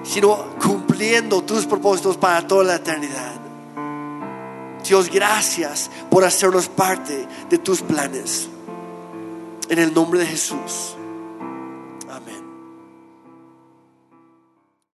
sino 0.05 0.55
cumpliendo 0.59 1.43
tus 1.43 1.67
propósitos 1.67 2.17
para 2.17 2.47
toda 2.47 2.65
la 2.65 2.75
eternidad. 2.77 3.35
Dios, 4.89 5.11
gracias 5.11 5.91
por 6.11 6.25
hacernos 6.25 6.69
parte 6.69 7.29
de 7.51 7.59
tus 7.59 7.83
planes. 7.83 8.49
En 9.69 9.79
el 9.79 9.93
nombre 9.93 10.21
de 10.21 10.27
Jesús. 10.27 10.98